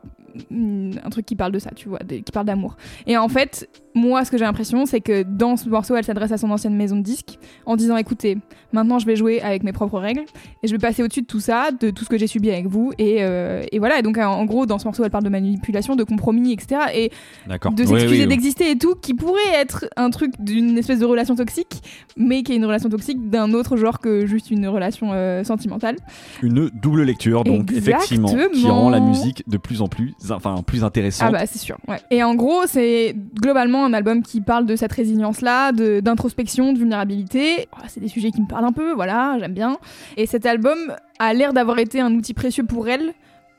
un 0.51 1.11
truc 1.11 1.27
qui 1.27 1.37
parle 1.37 1.53
de 1.53 1.59
ça, 1.59 1.71
tu 1.75 1.89
vois, 1.89 1.99
de- 2.01 2.17
qui 2.17 2.33
parle 2.33 2.47
d'amour. 2.47 2.77
Et 3.07 3.17
en 3.17 3.29
fait, 3.29 3.69
moi, 3.95 4.25
ce 4.25 4.31
que 4.31 4.39
j'ai 4.39 4.45
l'impression, 4.45 4.87
c'est 4.87 5.01
que 5.01 5.23
dans 5.23 5.57
ce 5.57 5.69
morceau, 5.69 5.95
elle 5.97 6.05
s'adresse 6.05 6.33
à 6.33 6.39
son 6.39 6.51
ancienne 6.51 6.75
maison 6.75 6.97
de 6.97 7.03
disques 7.03 7.39
en 7.67 7.77
disant 7.77 7.97
écoutez, 7.97 8.39
maintenant 8.73 8.99
je 8.99 9.07
vais 9.07 9.17
jouer 9.17 9.41
avec 9.43 9.63
mes 9.65 9.73
propres 9.73 9.99
règles 9.99 10.23
et 10.63 10.67
je 10.69 10.73
vais 10.73 10.79
passer 10.79 11.03
au-dessus 11.03 11.23
de 11.23 11.27
tout 11.27 11.41
ça, 11.41 11.71
de 11.79 11.91
tout 11.91 12.05
ce 12.05 12.09
que 12.09 12.17
j'ai 12.19 12.27
subi 12.27 12.51
avec 12.51 12.67
vous. 12.67 12.93
Et, 12.99 13.19
euh, 13.21 13.63
et 13.71 13.79
voilà, 13.79 13.99
et 13.99 14.03
donc 14.03 14.17
en, 14.19 14.31
en 14.33 14.45
gros, 14.45 14.65
dans 14.67 14.79
ce 14.79 14.85
morceau, 14.87 15.05
elle 15.05 15.11
parle 15.11 15.25
de 15.25 15.29
manipulation, 15.29 15.97
de 15.97 16.05
compromis, 16.05 16.53
etc. 16.53 16.81
Et 16.95 17.11
de 17.49 17.85
s'excuser 17.85 18.07
oui, 18.07 18.21
oui. 18.23 18.27
d'exister 18.29 18.71
et 18.71 18.79
tout, 18.79 18.95
qui 18.95 19.15
pourrait 19.15 19.41
être 19.55 19.87
un 19.97 20.11
truc 20.11 20.33
d'une 20.39 20.79
espèce 20.79 20.99
de 21.01 21.05
relation 21.05 21.35
toxique, 21.37 21.83
mais 22.17 22.43
qui 22.43 22.53
est 22.53 22.57
une 22.57 22.65
relation 22.65 22.89
toxique 22.89 23.29
d'un 23.31 23.53
autre 23.53 23.77
genre 23.77 23.99
que 24.01 24.27
juste 24.27 24.51
une 24.51 24.67
relation 24.69 25.11
euh, 25.13 25.45
sentimentale. 25.45 25.97
Une 26.43 26.71
double 26.71 27.03
lecture, 27.03 27.45
donc 27.45 27.71
effectivement, 27.73 28.29
qui 28.53 28.67
rend 28.67 28.89
la 28.91 29.01
musique 29.01 29.43
de 29.49 29.57
plus 29.59 29.83
en 29.83 29.89
plus, 29.89 30.15
enfin, 30.31 30.63
plus 30.67 30.85
intéressante. 30.85 31.29
Ah 31.31 31.33
bah 31.33 31.47
c'est 31.47 31.59
sûr. 31.59 31.77
Ouais. 31.89 31.99
Et 32.11 32.23
en 32.23 32.35
gros, 32.35 32.67
c'est 32.67 33.15
globalement 33.41 33.85
un 33.85 33.93
album 33.93 34.23
qui 34.23 34.41
parle 34.41 34.67
de 34.67 34.77
cette 34.77 34.93
résilience-là, 34.93 35.73
de- 35.73 36.01
d'introspection, 36.01 36.73
de, 36.73 36.79
vulnérabilité. 36.79 37.67
Oh, 37.73 37.83
c'est 37.89 38.01
des 38.01 38.09
sujets 38.09 38.31
qui 38.31 38.41
me 38.41 38.47
parlent 38.47 38.65
un 38.67 38.73
peu, 38.73 38.93
voilà, 38.93 39.37
j'aime 39.41 39.55
bien. 39.55 39.79
Et 40.17 40.27
cet 40.27 40.47
album 40.47 40.79
a 41.19 41.35
l'air 41.35 41.53
d'avoir 41.53 41.79
été 41.79 42.01
un 42.01 42.13
outil 42.15 42.35
précieux 42.35 42.65
pour 42.65 42.89
elle, 42.89 43.13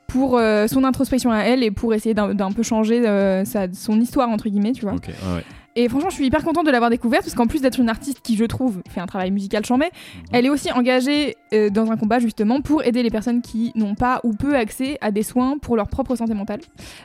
pour 0.07 0.37
euh, 0.37 0.67
son 0.67 0.83
introspection 0.83 1.31
à 1.31 1.39
elle 1.39 1.63
et 1.63 1.71
pour 1.71 1.93
essayer 1.93 2.13
d'un 2.13 2.51
peu 2.51 2.61
changer 2.63 3.07
euh, 3.07 3.45
sa- 3.45 3.71
son 3.73 3.99
histoire 3.99 4.29
entre 4.29 4.47
guillemets, 4.49 4.73
tu 4.73 4.83
vois. 4.83 4.93
Ok, 4.93 5.07
ouais, 5.07 5.35
ouais. 5.35 5.43
Et 5.75 5.89
franchement, 5.89 6.09
je 6.11 6.15
suis 6.15 6.25
hyper 6.27 6.43
contente 6.43 6.65
de 6.67 6.71
l'avoir 6.71 6.91
découverte 6.91 7.23
parce 7.23 7.33
qu'en 7.33 7.47
plus 7.47 7.61
d'être 7.61 7.79
une 7.79 7.89
artiste 7.89 8.19
qui, 8.21 8.35
je 8.35 8.45
trouve, 8.45 8.81
fait 8.89 8.99
un 8.99 9.07
travail 9.07 9.31
musical 9.31 9.65
chambé, 9.65 9.85
elle 10.31 10.45
est 10.45 10.49
aussi 10.49 10.71
engagée 10.71 11.35
euh, 11.53 11.69
dans 11.71 11.91
un 11.91 11.97
combat 11.97 12.19
justement 12.19 12.61
pour 12.61 12.83
aider 12.83 13.01
les 13.01 13.09
personnes 13.09 13.41
qui 13.41 13.71
n'ont 13.75 13.95
pas 13.95 14.21
ou 14.23 14.33
peu 14.33 14.55
accès 14.55 14.99
à 15.01 15.09
des 15.11 15.23
soins 15.23 15.57
pour 15.57 15.75
leur 15.75 15.87
propre 15.87 16.15
santé 16.15 16.35
mentale. 16.35 16.59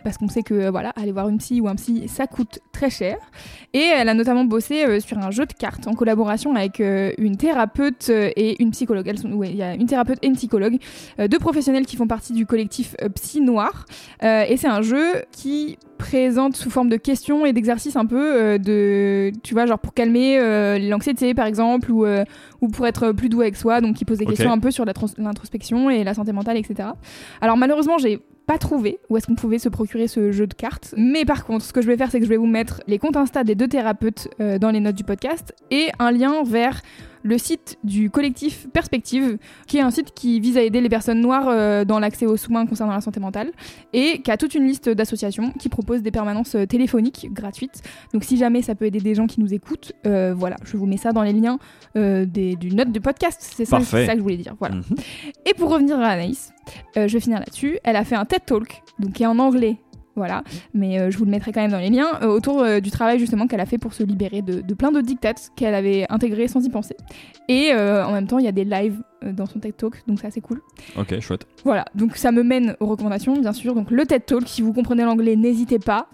Parce 0.04 0.18
qu'on 0.18 0.28
sait 0.28 0.42
que 0.42 0.52
euh, 0.54 0.70
voilà, 0.70 0.90
aller 0.96 1.12
voir 1.12 1.28
une 1.30 1.38
psy 1.38 1.60
ou 1.62 1.68
un 1.68 1.76
psy, 1.76 2.08
ça 2.08 2.26
coûte 2.26 2.58
très 2.72 2.90
cher. 2.90 3.16
Et 3.72 3.78
elle 3.80 4.08
a 4.10 4.14
notamment 4.14 4.44
bossé 4.44 4.84
euh, 4.84 5.00
sur 5.00 5.16
un 5.18 5.30
jeu 5.30 5.46
de 5.46 5.52
cartes 5.54 5.86
en 5.86 5.94
collaboration 5.94 6.54
avec 6.54 6.80
euh, 6.80 7.12
une 7.16 7.36
thérapeute 7.38 8.10
et 8.10 8.62
une 8.62 8.72
psychologue. 8.72 9.08
Elles 9.08 9.18
sont- 9.18 9.32
ouais, 9.32 9.48
Il 9.48 9.56
y 9.56 9.62
a 9.62 9.74
une 9.74 9.86
thérapeute 9.86 10.18
et 10.22 10.26
une 10.26 10.36
psychologue, 10.36 10.76
deux 11.18 11.38
professionnels 11.38 11.86
qui 11.86 11.96
font 11.96 12.06
partie 12.06 12.34
du 12.34 12.44
collectif 12.44 12.94
Psy 13.14 13.40
Noir. 13.40 13.86
Et 14.22 14.56
c'est 14.56 14.68
un 14.68 14.82
jeu 14.82 15.22
qui 15.32 15.78
présente 15.98 16.56
sous 16.56 16.70
forme 16.70 16.88
de 16.88 16.96
questions 16.96 17.44
et 17.44 17.52
d'exercices 17.52 17.96
un 17.96 18.06
peu 18.06 18.36
euh, 18.36 18.58
de 18.58 19.32
tu 19.42 19.52
vois 19.52 19.66
genre 19.66 19.78
pour 19.78 19.92
calmer 19.92 20.38
euh, 20.38 20.78
l'anxiété 20.78 21.34
par 21.34 21.46
exemple 21.46 21.90
ou, 21.90 22.06
euh, 22.06 22.24
ou 22.60 22.68
pour 22.68 22.86
être 22.86 23.12
plus 23.12 23.28
doux 23.28 23.42
avec 23.42 23.56
soi 23.56 23.80
donc 23.80 23.96
qui 23.96 24.04
pose 24.04 24.18
des 24.18 24.26
questions 24.26 24.50
un 24.50 24.58
peu 24.58 24.70
sur 24.70 24.86
l'introspection 24.86 25.90
et 25.90 26.04
la 26.04 26.14
santé 26.14 26.32
mentale 26.32 26.56
etc 26.56 26.90
alors 27.40 27.56
malheureusement 27.56 27.98
j'ai 27.98 28.20
pas 28.48 28.56
trouvé 28.56 28.98
où 29.10 29.16
est-ce 29.16 29.26
qu'on 29.26 29.34
pouvait 29.34 29.58
se 29.58 29.68
procurer 29.68 30.08
ce 30.08 30.32
jeu 30.32 30.46
de 30.46 30.54
cartes 30.54 30.94
mais 30.96 31.26
par 31.26 31.44
contre 31.44 31.64
ce 31.64 31.72
que 31.72 31.82
je 31.82 31.86
vais 31.86 31.98
faire 31.98 32.10
c'est 32.10 32.18
que 32.18 32.24
je 32.24 32.30
vais 32.30 32.38
vous 32.38 32.46
mettre 32.46 32.80
les 32.86 32.98
comptes 32.98 33.16
Insta 33.16 33.44
des 33.44 33.54
deux 33.54 33.68
thérapeutes 33.68 34.28
euh, 34.40 34.58
dans 34.58 34.70
les 34.70 34.80
notes 34.80 34.96
du 34.96 35.04
podcast 35.04 35.54
et 35.70 35.88
un 35.98 36.10
lien 36.10 36.42
vers 36.44 36.80
le 37.22 37.38
site 37.38 37.78
du 37.84 38.10
collectif 38.10 38.68
Perspective, 38.72 39.38
qui 39.66 39.78
est 39.78 39.80
un 39.80 39.90
site 39.90 40.12
qui 40.14 40.40
vise 40.40 40.56
à 40.56 40.62
aider 40.62 40.80
les 40.80 40.88
personnes 40.88 41.20
noires 41.20 41.48
euh, 41.48 41.84
dans 41.84 41.98
l'accès 41.98 42.26
aux 42.26 42.36
soins 42.36 42.66
concernant 42.66 42.94
la 42.94 43.00
santé 43.00 43.20
mentale, 43.20 43.52
et 43.92 44.22
qui 44.22 44.30
a 44.30 44.36
toute 44.36 44.54
une 44.54 44.66
liste 44.66 44.88
d'associations 44.88 45.52
qui 45.52 45.68
proposent 45.68 46.02
des 46.02 46.10
permanences 46.10 46.54
euh, 46.54 46.66
téléphoniques 46.66 47.28
gratuites. 47.32 47.82
Donc 48.12 48.24
si 48.24 48.36
jamais 48.36 48.62
ça 48.62 48.74
peut 48.74 48.84
aider 48.86 49.00
des 49.00 49.14
gens 49.14 49.26
qui 49.26 49.40
nous 49.40 49.52
écoutent, 49.54 49.92
euh, 50.06 50.34
voilà, 50.36 50.56
je 50.64 50.76
vous 50.76 50.86
mets 50.86 50.96
ça 50.96 51.12
dans 51.12 51.22
les 51.22 51.32
liens 51.32 51.58
euh, 51.96 52.24
des, 52.24 52.56
du 52.56 52.70
note 52.70 52.92
du 52.92 53.00
podcast. 53.00 53.40
C'est 53.40 53.64
ça, 53.64 53.78
Parfait. 53.78 53.98
c'est 54.00 54.06
ça 54.06 54.12
que 54.12 54.18
je 54.18 54.22
voulais 54.22 54.36
dire. 54.36 54.54
Voilà. 54.58 54.76
Mhm. 54.76 54.84
Et 55.46 55.54
pour 55.54 55.70
revenir 55.70 55.98
à 55.98 56.06
Anaïs, 56.08 56.52
euh, 56.96 57.08
je 57.08 57.14
vais 57.14 57.20
finir 57.20 57.38
là-dessus. 57.38 57.78
Elle 57.84 57.96
a 57.96 58.04
fait 58.04 58.14
un 58.16 58.24
TED 58.24 58.44
Talk, 58.46 58.82
donc 58.98 59.12
qui 59.12 59.22
est 59.22 59.26
en 59.26 59.38
anglais. 59.38 59.76
Voilà, 60.18 60.42
mais 60.74 60.98
euh, 60.98 61.12
je 61.12 61.16
vous 61.16 61.24
le 61.24 61.30
mettrai 61.30 61.52
quand 61.52 61.60
même 61.60 61.70
dans 61.70 61.78
les 61.78 61.90
liens, 61.90 62.18
euh, 62.22 62.26
autour 62.26 62.60
euh, 62.60 62.80
du 62.80 62.90
travail 62.90 63.20
justement 63.20 63.46
qu'elle 63.46 63.60
a 63.60 63.66
fait 63.66 63.78
pour 63.78 63.94
se 63.94 64.02
libérer 64.02 64.42
de, 64.42 64.60
de 64.60 64.74
plein 64.74 64.90
de 64.90 65.00
dictates 65.00 65.50
qu'elle 65.54 65.76
avait 65.76 66.06
intégrés 66.10 66.48
sans 66.48 66.64
y 66.64 66.68
penser. 66.68 66.96
Et 67.48 67.72
en 67.72 68.12
même 68.12 68.26
temps, 68.26 68.38
il 68.38 68.44
y 68.44 68.48
a 68.48 68.52
des 68.52 68.64
lives 68.64 69.00
dans 69.22 69.46
son 69.46 69.58
TED 69.58 69.76
Talk, 69.76 70.02
donc 70.06 70.20
ça 70.20 70.30
c'est 70.30 70.40
cool. 70.40 70.60
Ok, 70.96 71.18
chouette. 71.20 71.46
Voilà, 71.64 71.84
donc 71.94 72.16
ça 72.16 72.32
me 72.32 72.42
mène 72.42 72.76
aux 72.80 72.86
recommandations, 72.86 73.36
bien 73.36 73.52
sûr. 73.52 73.74
Donc 73.74 73.90
le 73.90 74.06
TED 74.06 74.24
Talk, 74.26 74.48
si 74.48 74.62
vous 74.62 74.72
comprenez 74.72 75.04
l'anglais, 75.04 75.36
n'hésitez 75.36 75.78
pas. 75.78 76.08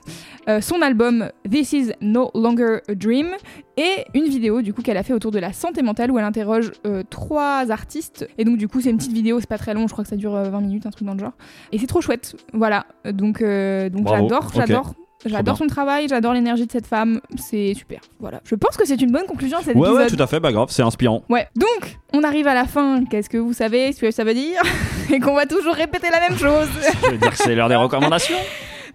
Euh, 0.48 0.60
son 0.60 0.80
album 0.82 1.28
This 1.50 1.72
Is 1.72 1.92
No 2.00 2.30
Longer 2.34 2.78
a 2.88 2.94
Dream 2.94 3.28
et 3.76 4.04
une 4.14 4.24
vidéo 4.24 4.62
du 4.62 4.72
coup 4.72 4.82
qu'elle 4.82 4.96
a 4.96 5.02
fait 5.02 5.12
autour 5.12 5.30
de 5.30 5.38
la 5.38 5.52
santé 5.52 5.82
mentale 5.82 6.10
où 6.10 6.18
elle 6.18 6.24
interroge 6.24 6.72
euh, 6.86 7.02
trois 7.08 7.70
artistes. 7.70 8.26
Et 8.38 8.44
donc 8.44 8.56
du 8.56 8.68
coup 8.68 8.80
c'est 8.80 8.90
une 8.90 8.96
petite 8.98 9.12
vidéo, 9.12 9.40
c'est 9.40 9.48
pas 9.48 9.58
très 9.58 9.74
long, 9.74 9.86
je 9.86 9.92
crois 9.92 10.04
que 10.04 10.10
ça 10.10 10.16
dure 10.16 10.34
euh, 10.34 10.50
20 10.50 10.60
minutes, 10.60 10.86
un 10.86 10.90
truc 10.90 11.06
dans 11.06 11.14
le 11.14 11.20
genre. 11.20 11.32
Et 11.72 11.78
c'est 11.78 11.86
trop 11.86 12.00
chouette, 12.00 12.36
voilà. 12.52 12.86
Donc 13.04 13.40
euh, 13.42 13.88
donc 13.90 14.08
j'adore, 14.08 14.50
Ok. 14.88 14.94
J'adore. 15.24 15.56
Son 15.56 15.66
travail, 15.66 16.06
j'adore 16.08 16.32
l'énergie 16.34 16.66
de 16.66 16.72
cette 16.72 16.86
femme, 16.86 17.20
c'est 17.36 17.74
super. 17.74 18.00
Voilà. 18.20 18.40
Je 18.44 18.54
pense 18.54 18.76
que 18.76 18.86
c'est 18.86 19.00
une 19.00 19.10
bonne 19.12 19.26
conclusion 19.26 19.58
à 19.58 19.62
cet 19.62 19.74
Ouais, 19.76 19.88
épisode. 19.88 19.96
ouais, 20.10 20.16
tout 20.16 20.22
à 20.22 20.26
fait, 20.26 20.40
bah 20.40 20.52
grave, 20.52 20.68
c'est 20.70 20.82
inspirant. 20.82 21.22
Ouais, 21.28 21.48
donc 21.56 21.96
on 22.12 22.22
arrive 22.22 22.46
à 22.46 22.54
la 22.54 22.64
fin. 22.66 23.04
Qu'est-ce 23.04 23.28
que 23.30 23.38
vous 23.38 23.52
savez 23.52 23.92
ce 23.92 24.00
que 24.00 24.10
ça 24.10 24.24
veut 24.24 24.34
dire 24.34 24.62
Et 25.12 25.20
qu'on 25.20 25.34
va 25.34 25.46
toujours 25.46 25.74
répéter 25.74 26.08
la 26.10 26.20
même 26.28 26.38
chose. 26.38 26.68
Je 27.04 27.10
veux 27.10 27.18
dire 27.18 27.30
que 27.30 27.36
c'est 27.36 27.54
l'heure 27.54 27.68
des 27.68 27.76
recommandations. 27.76 28.36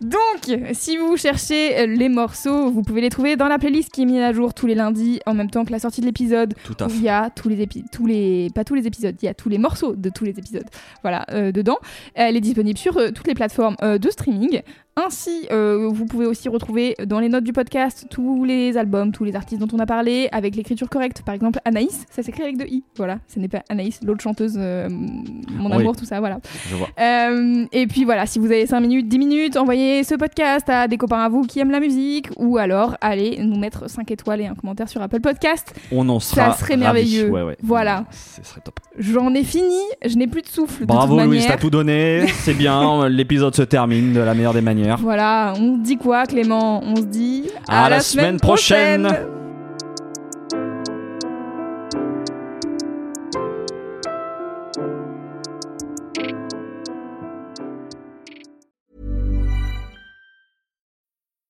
Donc, 0.02 0.58
si 0.72 0.96
vous 0.96 1.18
cherchez 1.18 1.86
les 1.86 2.08
morceaux, 2.08 2.72
vous 2.72 2.84
pouvez 2.84 3.02
les 3.02 3.10
trouver 3.10 3.36
dans 3.36 3.50
la 3.50 3.58
playlist 3.60 3.90
qui 3.92 4.04
est 4.04 4.06
mise 4.06 4.22
à 4.22 4.32
jour 4.32 4.54
tous 4.54 4.66
les 4.66 4.74
lundis 4.74 5.20
en 5.26 5.34
même 5.34 5.50
temps 5.50 5.66
que 5.66 5.74
la 5.74 5.80
sortie 5.80 6.00
de 6.00 6.06
l'épisode. 6.06 6.54
Tout 6.64 6.76
à 6.80 6.86
Où 6.86 6.90
fait. 6.90 6.96
il 6.96 7.04
y 7.04 7.10
a 7.10 7.30
tous 7.30 7.50
les 7.50 7.60
épisodes, 7.62 7.88
tous 7.92 8.06
les, 8.06 8.48
pas 8.56 8.64
tous 8.64 8.76
les 8.76 8.88
épisodes, 8.88 9.14
il 9.22 9.26
y 9.26 9.28
a 9.28 9.34
tous 9.34 9.50
les 9.50 9.58
morceaux 9.58 9.96
de 9.98 10.10
tous 10.10 10.24
les 10.24 10.40
épisodes. 10.40 10.64
Voilà, 11.02 11.26
euh, 11.32 11.52
dedans. 11.52 11.78
Elle 12.14 12.38
est 12.38 12.42
disponible 12.42 12.80
sur 12.80 12.96
euh, 12.98 13.10
toutes 13.12 13.28
les 13.28 13.34
plateformes 13.34 13.76
euh, 13.84 13.98
de 13.98 14.10
streaming 14.10 14.62
Ainsi, 15.06 15.48
euh, 15.52 15.88
vous 15.92 16.06
pouvez 16.06 16.26
aussi 16.26 16.50
retrouver 16.50 16.96
dans 17.06 17.20
les 17.20 17.30
notes 17.30 17.44
du 17.46 17.54
podcast 17.54 18.06
tous 18.10 18.44
les 18.44 18.76
albums, 18.78 19.12
tous 19.14 19.24
les 19.24 19.36
artistes 19.36 19.62
dont 19.62 19.68
on 19.74 19.80
a 19.80 19.86
parlé, 19.86 20.28
avec 20.32 20.56
l'écriture 20.56 20.90
correcte. 20.90 21.22
Par 21.26 21.34
exemple, 21.36 21.60
Anaïs, 21.64 22.06
ça 22.10 22.22
s'écrit 22.22 22.44
avec 22.44 22.58
deux 22.58 22.66
i. 22.66 22.84
Voilà, 22.98 23.20
ce 23.34 23.40
n'est 23.40 23.48
pas 23.48 23.62
Anaïs, 23.70 24.00
l'autre 24.04 24.22
chanteuse, 24.22 24.56
euh, 24.58 24.90
mon 24.90 25.70
Oui. 25.70 25.76
amour, 25.82 25.96
tout 25.96 26.06
ça, 26.06 26.20
voilà. 26.20 26.40
Je 26.70 26.76
vois. 26.76 26.90
Euh, 27.00 27.66
et 27.72 27.88
puis 27.88 28.04
voilà, 28.04 28.26
si 28.26 28.40
vous 28.40 28.48
avez 28.48 28.66
5 28.66 28.80
minutes, 28.82 29.08
10 29.08 29.20
minutes, 29.20 29.58
envoyez 29.58 30.04
ce 30.04 30.16
podcast 30.16 30.68
à 30.70 30.88
des 30.88 30.98
copains 30.98 31.20
à 31.24 31.30
vous 31.30 31.44
qui 31.44 31.60
aiment 31.60 31.72
la 31.72 31.80
musique, 31.80 32.28
ou 32.38 32.58
alors 32.58 32.98
allez 33.00 33.38
nous 33.42 33.58
mettre 33.58 33.90
5 33.90 34.10
étoiles 34.12 34.42
et 34.42 34.48
un 34.48 34.56
commentaire 34.56 34.90
sur 34.90 35.02
Apple 35.02 35.22
Podcast. 35.22 35.74
On 35.92 36.10
en 36.10 36.20
sera. 36.20 36.54
serait 36.58 36.74
ravis. 36.74 36.84
merveilleux. 36.84 37.30
Ouais, 37.30 37.44
ouais. 37.44 37.58
Voilà. 37.64 38.06
Ce 38.12 38.44
serait 38.44 38.62
top. 38.62 38.80
J'en 38.98 39.34
ai 39.34 39.44
fini, 39.44 39.80
je 40.06 40.16
n'ai 40.18 40.28
plus 40.28 40.42
de 40.42 40.48
souffle. 40.48 40.82
de 40.82 40.88
Bravo 40.88 41.16
toute 41.16 41.26
Louise, 41.26 41.46
t'as 41.48 41.58
tout 41.58 41.70
donné. 41.70 42.26
C'est 42.40 42.54
bien. 42.54 43.08
L'épisode 43.10 43.56
se 43.56 43.62
termine 43.62 44.14
de 44.14 44.20
la 44.20 44.34
meilleure 44.34 44.54
des 44.54 44.62
manières. 44.62 44.89
Voilà, 44.98 45.54
on 45.58 45.76
se 45.78 45.82
dit 45.82 45.98
quoi 45.98 46.26
Clément? 46.26 46.82
On 46.84 46.96
se 46.96 47.02
dit 47.04 47.50
À 47.68 47.90
la 47.90 48.00
semaine 48.00 48.40
prochaine. 48.40 49.08